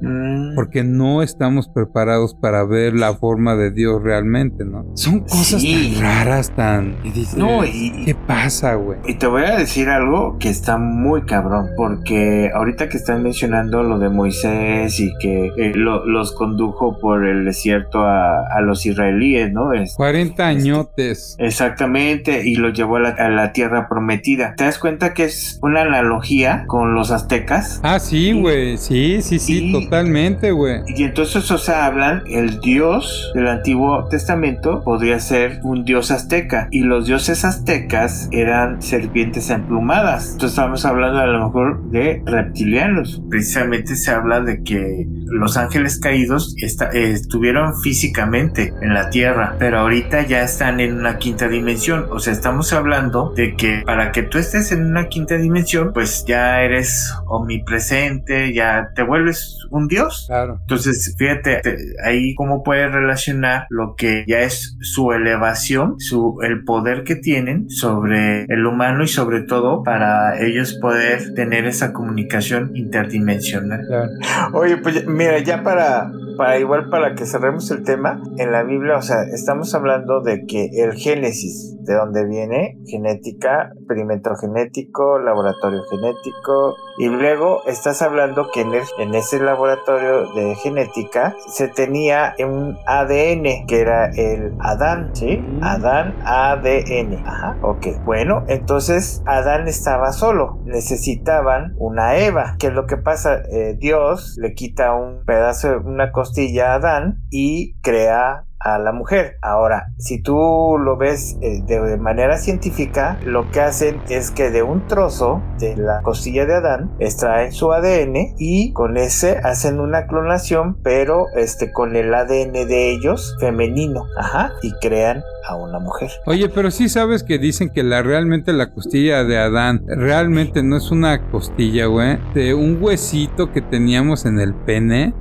Mm. 0.01 0.55
Porque 0.55 0.84
no 0.84 1.22
estamos 1.22 1.68
preparados 1.68 2.34
para 2.34 2.64
ver 2.64 2.94
la 2.94 3.14
forma 3.14 3.57
de 3.57 3.70
Dios 3.70 4.03
realmente, 4.03 4.64
¿no? 4.64 4.86
Son 4.94 5.20
cosas 5.20 5.62
tan 5.62 6.01
raras, 6.01 6.51
tan... 6.55 6.96
no, 7.36 7.64
y, 7.64 8.05
¿qué 8.05 8.14
pasa, 8.14 8.74
güey? 8.74 8.99
Y 9.07 9.14
te 9.14 9.26
voy 9.26 9.42
a 9.42 9.57
decir 9.57 9.88
algo 9.88 10.38
que 10.38 10.49
está 10.49 10.78
muy 10.78 11.22
cabrón, 11.22 11.68
porque 11.76 12.51
ahorita 12.55 12.88
que 12.88 12.96
están 12.96 13.22
mencionando 13.22 13.82
lo 13.82 13.99
de 13.99 14.09
Moisés 14.09 15.01
y 15.01 15.12
que 15.18 15.53
eh, 15.57 15.72
los 15.74 16.32
condujo 16.32 16.99
por 16.99 17.26
el 17.26 17.44
desierto 17.44 18.05
a, 18.05 18.61
los 18.61 18.84
israelíes, 18.86 19.53
¿no? 19.53 19.70
40 19.96 20.30
este, 20.30 20.42
añotes. 20.42 21.36
exactamente, 21.38 22.42
y 22.44 22.57
los 22.57 22.72
llevó 22.72 22.96
a 22.96 23.28
la, 23.28 23.53
tierra 23.53 23.88
prometida. 23.88 24.55
¿Te 24.57 24.64
das 24.64 24.78
cuenta 24.78 25.14
que 25.14 25.24
es 25.24 25.59
una 25.62 25.82
analogía 25.82 26.64
con 26.66 26.94
los 26.94 27.11
aztecas? 27.11 27.80
Ah, 27.82 27.99
sí, 27.99 28.32
güey, 28.32 28.76
sí, 28.76 29.22
sí, 29.22 29.38
sí, 29.38 29.72
totalmente, 29.89 30.53
güey. 30.53 30.82
Y 30.86 31.05
entonces, 31.05 31.51
o 31.51 31.59
sea, 31.59 31.86
hablan, 31.86 32.22
el 32.28 32.61
Dios 32.61 33.32
del 33.34 33.49
Antiguo 33.49 34.07
Testamento 34.09 34.82
podría 34.82 35.18
ser 35.18 35.61
un 35.62 35.84
Dios 35.84 36.11
azteca, 36.11 36.68
y 36.70 36.80
los 36.80 37.07
dioses 37.07 37.45
aztecas 37.45 38.28
eran 38.30 38.82
serpientes 38.82 39.51
emplumadas. 39.51 40.32
Entonces 40.32 40.51
estamos 40.51 40.84
hablando 40.84 41.18
a 41.18 41.26
lo 41.26 41.47
mejor 41.47 41.91
de 41.91 42.22
reptilianos. 42.26 43.22
Precisamente 43.30 43.97
se 43.97 44.11
habla 44.11 44.41
de 44.41 44.62
que 44.62 45.07
los 45.26 45.57
ángeles 45.57 45.99
caídos 45.99 46.55
estuvieron 46.59 47.80
físicamente 47.80 48.74
en 48.80 48.95
la 48.95 49.11
tierra, 49.11 49.57
pero 49.59 49.80
ahorita 49.80 50.22
ya 50.26 50.43
están 50.43 50.80
en 50.80 50.99
una 50.99 51.18
quinta 51.18 51.49
dimensión. 51.49 52.07
O 52.11 52.18
sea, 52.18 52.32
estamos 52.32 52.72
hablando 52.72 53.32
de 53.36 53.57
que 53.57 53.82
para 53.84 54.12
que 54.12 54.22
tú 54.22 54.39
estés 54.39 54.72
en 54.72 54.86
una 54.86 55.09
quinta 55.09 55.36
dimensión, 55.36 55.93
pues 55.93 56.24
ya 56.26 56.62
eres 56.62 57.12
omnipresente, 57.26 58.53
ya 58.53 58.91
te 58.95 59.03
vuelves 59.03 59.59
un 59.70 59.77
dios. 59.86 60.24
Claro. 60.26 60.58
Entonces, 60.60 61.14
fíjate 61.16 61.60
ahí 62.04 62.34
cómo 62.34 62.62
puedes 62.62 62.90
relacionar 62.90 63.66
lo 63.70 63.94
que 63.94 64.24
ya 64.26 64.40
es 64.40 64.76
su 64.80 65.12
elevación, 65.12 66.00
su 66.00 66.38
el 66.42 66.64
poder 66.64 67.04
que 67.04 67.16
tienen 67.16 67.70
sobre 67.70 68.44
el 68.48 68.66
humano 68.66 69.04
y 69.04 69.08
sobre 69.08 69.42
todo 69.42 69.82
para 69.82 70.40
ellos 70.40 70.78
poder 70.80 71.34
tener 71.34 71.66
esa 71.66 71.92
comunicación 71.92 72.74
interdimensional. 72.74 73.80
Claro. 73.86 74.08
Oye, 74.54 74.78
pues 74.78 75.06
mira, 75.06 75.38
ya 75.38 75.62
para 75.62 76.10
para 76.38 76.58
igual 76.58 76.88
para 76.88 77.16
que 77.16 77.26
cerremos 77.26 77.68
el 77.72 77.82
tema, 77.82 78.22
en 78.38 78.52
la 78.52 78.62
Biblia, 78.62 78.96
o 78.96 79.02
sea, 79.02 79.24
estamos 79.24 79.74
hablando 79.74 80.22
de 80.22 80.46
que 80.46 80.70
el 80.72 80.92
Génesis, 80.92 81.76
de 81.80 81.94
donde 81.94 82.24
viene, 82.26 82.78
genética, 82.86 83.72
perimetro 83.88 84.36
genético, 84.36 85.18
laboratorio 85.18 85.82
genético, 85.90 86.76
y 86.99 87.07
luego 87.07 87.62
estás 87.66 88.03
hablando 88.03 88.51
que 88.51 88.62
en, 88.62 89.14
ese 89.14 89.38
laboratorio 89.38 90.32
de 90.32 90.57
genética 90.57 91.36
se 91.46 91.68
tenía 91.68 92.34
un 92.40 92.76
ADN, 92.86 93.66
que 93.66 93.80
era 93.80 94.07
el 94.07 94.55
Adán, 94.59 95.11
¿sí? 95.14 95.36
Mm. 95.36 95.62
Adán 95.62 96.16
ADN. 96.24 97.24
Ajá, 97.24 97.57
ok. 97.62 97.86
Bueno, 98.05 98.44
entonces 98.49 99.22
Adán 99.26 99.68
estaba 99.68 100.12
solo, 100.12 100.59
necesitaban 100.64 101.74
una 101.78 102.16
Eva, 102.16 102.57
que 102.59 102.66
es 102.66 102.72
lo 102.72 102.86
que 102.86 102.96
pasa, 102.96 103.42
eh, 103.51 103.76
Dios 103.78 104.36
le 104.38 104.55
quita 104.55 104.94
un 104.94 105.24
pedazo, 105.24 105.80
una 105.84 106.11
costilla 106.11 106.72
a 106.72 106.74
Adán 106.74 107.22
y 107.30 107.74
crea 107.80 108.47
a 108.61 108.78
la 108.78 108.92
mujer. 108.92 109.36
Ahora, 109.42 109.92
si 109.98 110.20
tú 110.22 110.76
lo 110.78 110.96
ves 110.96 111.36
eh, 111.40 111.62
de 111.66 111.96
manera 111.96 112.38
científica, 112.38 113.18
lo 113.24 113.50
que 113.50 113.61
hacen 113.61 114.00
es 114.09 114.30
que 114.30 114.50
de 114.50 114.62
un 114.62 114.86
trozo 114.86 115.42
de 115.59 115.76
la 115.76 116.02
costilla 116.02 116.46
de 116.46 116.54
Adán 116.54 116.90
extraen 116.98 117.52
su 117.52 117.72
ADN 117.72 118.34
y 118.38 118.72
con 118.72 118.96
ese 118.96 119.38
hacen 119.42 119.80
una 119.80 120.06
clonación, 120.06 120.78
pero 120.82 121.26
este 121.36 121.72
con 121.72 121.96
el 121.96 122.12
ADN 122.12 122.52
de 122.52 122.90
ellos 122.90 123.36
femenino, 123.40 124.06
ajá, 124.16 124.52
y 124.62 124.72
crean 124.80 125.22
a 125.46 125.56
una 125.56 125.78
mujer. 125.78 126.11
Oye, 126.26 126.48
pero 126.48 126.70
sí 126.70 126.88
sabes 126.88 127.22
que 127.22 127.38
dicen 127.38 127.70
que 127.70 127.82
la 127.82 128.02
realmente 128.02 128.52
la 128.52 128.72
costilla 128.72 129.24
de 129.24 129.38
Adán 129.38 129.84
realmente 129.86 130.62
no 130.62 130.76
es 130.76 130.90
una 130.90 131.30
costilla, 131.30 131.86
güey, 131.86 132.18
de 132.34 132.54
un 132.54 132.82
huesito 132.82 133.50
que 133.52 133.62
teníamos 133.62 134.26
en 134.26 134.40
el 134.40 134.54
pene. 134.54 135.14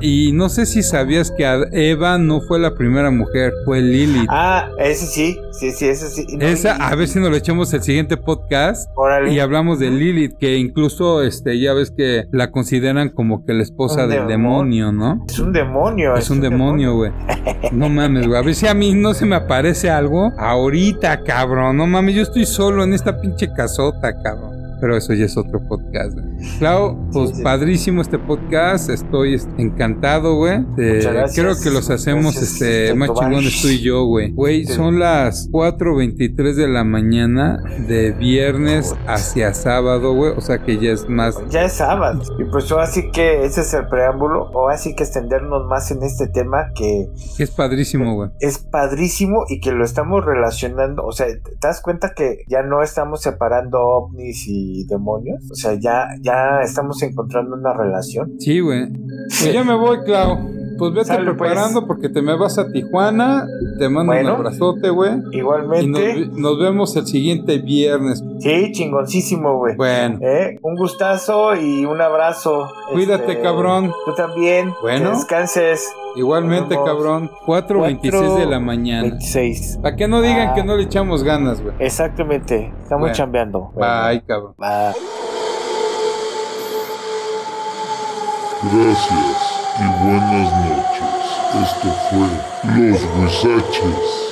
Y 0.00 0.32
no 0.32 0.48
sé 0.48 0.66
si 0.66 0.82
sabías 0.82 1.30
que 1.30 1.44
Eva 1.72 2.18
no 2.18 2.40
fue 2.40 2.58
la 2.58 2.74
primera 2.74 3.10
mujer, 3.10 3.52
fue 3.64 3.80
Lilith. 3.80 4.28
Ah, 4.28 4.68
ese 4.78 5.06
sí, 5.06 5.38
sí, 5.52 5.72
sí, 5.72 5.88
ese 5.88 6.08
sí. 6.08 6.26
Esa, 6.40 6.76
a 6.76 6.94
ver 6.94 7.08
si 7.08 7.18
nos 7.18 7.30
lo 7.30 7.36
echamos 7.36 7.72
el 7.74 7.82
siguiente 7.82 8.16
podcast. 8.16 8.90
Órale. 8.94 9.32
Y 9.32 9.40
hablamos 9.40 9.78
de 9.78 9.90
Lilith, 9.90 10.36
que 10.38 10.56
incluso, 10.56 11.22
este, 11.22 11.58
ya 11.60 11.74
ves 11.74 11.90
que 11.90 12.26
la 12.30 12.50
consideran 12.50 13.10
como 13.10 13.44
que 13.44 13.52
la 13.52 13.62
esposa 13.62 14.06
del 14.06 14.26
demonio, 14.26 14.92
¿no? 14.92 15.24
Es 15.28 15.38
un 15.38 15.52
demonio. 15.52 16.16
Es, 16.16 16.30
un, 16.30 16.40
demonio, 16.40 16.94
güey. 16.94 17.12
no 17.72 17.88
mames, 17.88 18.26
güey. 18.26 18.38
A 18.38 18.42
ver 18.42 18.54
si 18.54 18.66
a 18.66 18.74
mí 18.74 18.94
no 18.94 19.14
se 19.14 19.26
me 19.26 19.36
aparece 19.36 19.90
algo 19.90 20.32
ahorita, 20.38 21.22
cabrón. 21.24 21.76
No 21.76 21.86
mames, 21.86 22.14
yo 22.14 22.22
estoy 22.22 22.46
solo 22.46 22.84
en 22.84 22.94
esta 22.94 23.20
pinche 23.20 23.52
casota, 23.52 24.14
cabrón. 24.22 24.76
Pero 24.80 24.96
eso 24.96 25.12
ya 25.12 25.26
es 25.26 25.36
otro 25.36 25.60
podcast, 25.60 26.14
güey. 26.14 26.29
Clau, 26.58 27.10
pues 27.12 27.40
padrísimo 27.42 28.02
este 28.02 28.18
podcast. 28.18 28.90
Estoy 28.90 29.40
encantado, 29.58 30.36
güey. 30.36 30.64
Eh, 30.78 31.06
creo 31.34 31.54
que 31.62 31.70
los 31.70 31.90
hacemos 31.90 32.36
este 32.36 32.94
más 32.94 33.10
chingones 33.12 33.60
tú 33.62 33.68
y 33.68 33.80
yo, 33.80 34.04
güey. 34.04 34.32
Güey, 34.32 34.64
son 34.64 34.98
las 34.98 35.50
4.23 35.50 36.54
de 36.54 36.68
la 36.68 36.84
mañana 36.84 37.62
de 37.86 38.12
viernes 38.12 38.94
hacia 39.06 39.54
sábado, 39.54 40.14
güey. 40.14 40.32
O 40.36 40.40
sea 40.40 40.62
que 40.62 40.78
ya 40.78 40.92
es 40.92 41.08
más. 41.08 41.38
Ya 41.50 41.64
es 41.64 41.74
sábado. 41.74 42.22
Y 42.38 42.44
pues 42.44 42.70
así 42.72 43.10
que 43.10 43.44
ese 43.44 43.62
es 43.62 43.74
el 43.74 43.86
preámbulo. 43.88 44.50
O 44.52 44.68
así 44.68 44.94
que 44.94 45.04
extendernos 45.04 45.66
más 45.66 45.90
en 45.90 46.02
este 46.02 46.28
tema 46.28 46.68
que. 46.74 47.08
Es 47.38 47.50
padrísimo, 47.50 48.14
güey. 48.14 48.30
Es 48.40 48.58
padrísimo 48.58 49.44
y 49.48 49.60
que 49.60 49.72
lo 49.72 49.84
estamos 49.84 50.24
relacionando. 50.24 51.04
O 51.04 51.12
sea, 51.12 51.26
te 51.26 51.56
das 51.60 51.80
cuenta 51.82 52.12
que 52.14 52.44
ya 52.48 52.62
no 52.62 52.82
estamos 52.82 53.22
separando 53.22 53.80
ovnis 53.80 54.44
y 54.46 54.84
demonios. 54.84 55.50
O 55.50 55.54
sea, 55.54 55.74
ya, 55.74 56.08
ya 56.20 56.29
estamos 56.62 57.02
encontrando 57.02 57.54
una 57.56 57.72
relación. 57.72 58.34
Sí, 58.38 58.60
güey. 58.60 58.88
Pues 58.90 59.52
ya 59.52 59.64
me 59.64 59.74
voy, 59.74 60.02
Clau. 60.04 60.60
Pues 60.80 60.94
vete 60.94 61.14
pues. 61.14 61.36
preparando 61.36 61.86
porque 61.86 62.08
te 62.08 62.22
me 62.22 62.34
vas 62.36 62.56
a 62.56 62.72
Tijuana. 62.72 63.46
Te 63.78 63.90
mando 63.90 64.12
un 64.12 64.26
abrazote, 64.26 64.88
güey. 64.88 65.12
Igualmente. 65.30 66.20
Y 66.20 66.40
nos, 66.40 66.58
vemos 66.58 66.96
el 66.96 67.06
siguiente 67.06 67.58
viernes. 67.58 68.24
Sí, 68.38 68.72
chingoncísimo, 68.72 69.58
güey. 69.58 69.76
Bueno. 69.76 70.18
¿Eh? 70.22 70.58
Un 70.62 70.76
gustazo 70.76 71.54
y 71.54 71.84
un 71.84 72.00
abrazo. 72.00 72.72
Cuídate, 72.92 73.32
este, 73.32 73.42
cabrón. 73.42 73.92
Tú 74.06 74.14
también. 74.14 74.72
Bueno. 74.80 75.10
Que 75.10 75.16
descanses. 75.16 75.94
Igualmente, 76.16 76.74
cabrón. 76.82 77.30
4.26 77.46 78.38
de 78.38 78.46
la 78.46 78.58
mañana. 78.58 79.02
26. 79.02 79.80
Para 79.82 79.96
que 79.96 80.08
no 80.08 80.22
digan 80.22 80.48
ah. 80.48 80.54
que 80.54 80.64
no 80.64 80.78
le 80.78 80.84
echamos 80.84 81.22
ganas, 81.24 81.60
güey. 81.60 81.74
Exactamente. 81.78 82.72
Estamos 82.82 83.12
chambeando. 83.12 83.70
Bye, 83.74 84.22
cabrón. 84.26 84.54
Bye. 84.56 85.29
Gracias 88.62 89.70
y 89.78 90.04
buenas 90.04 90.52
noches. 90.66 91.08
Esto 91.62 91.88
fue 92.10 92.28
Los 92.76 93.00
Huizaches. 93.16 94.29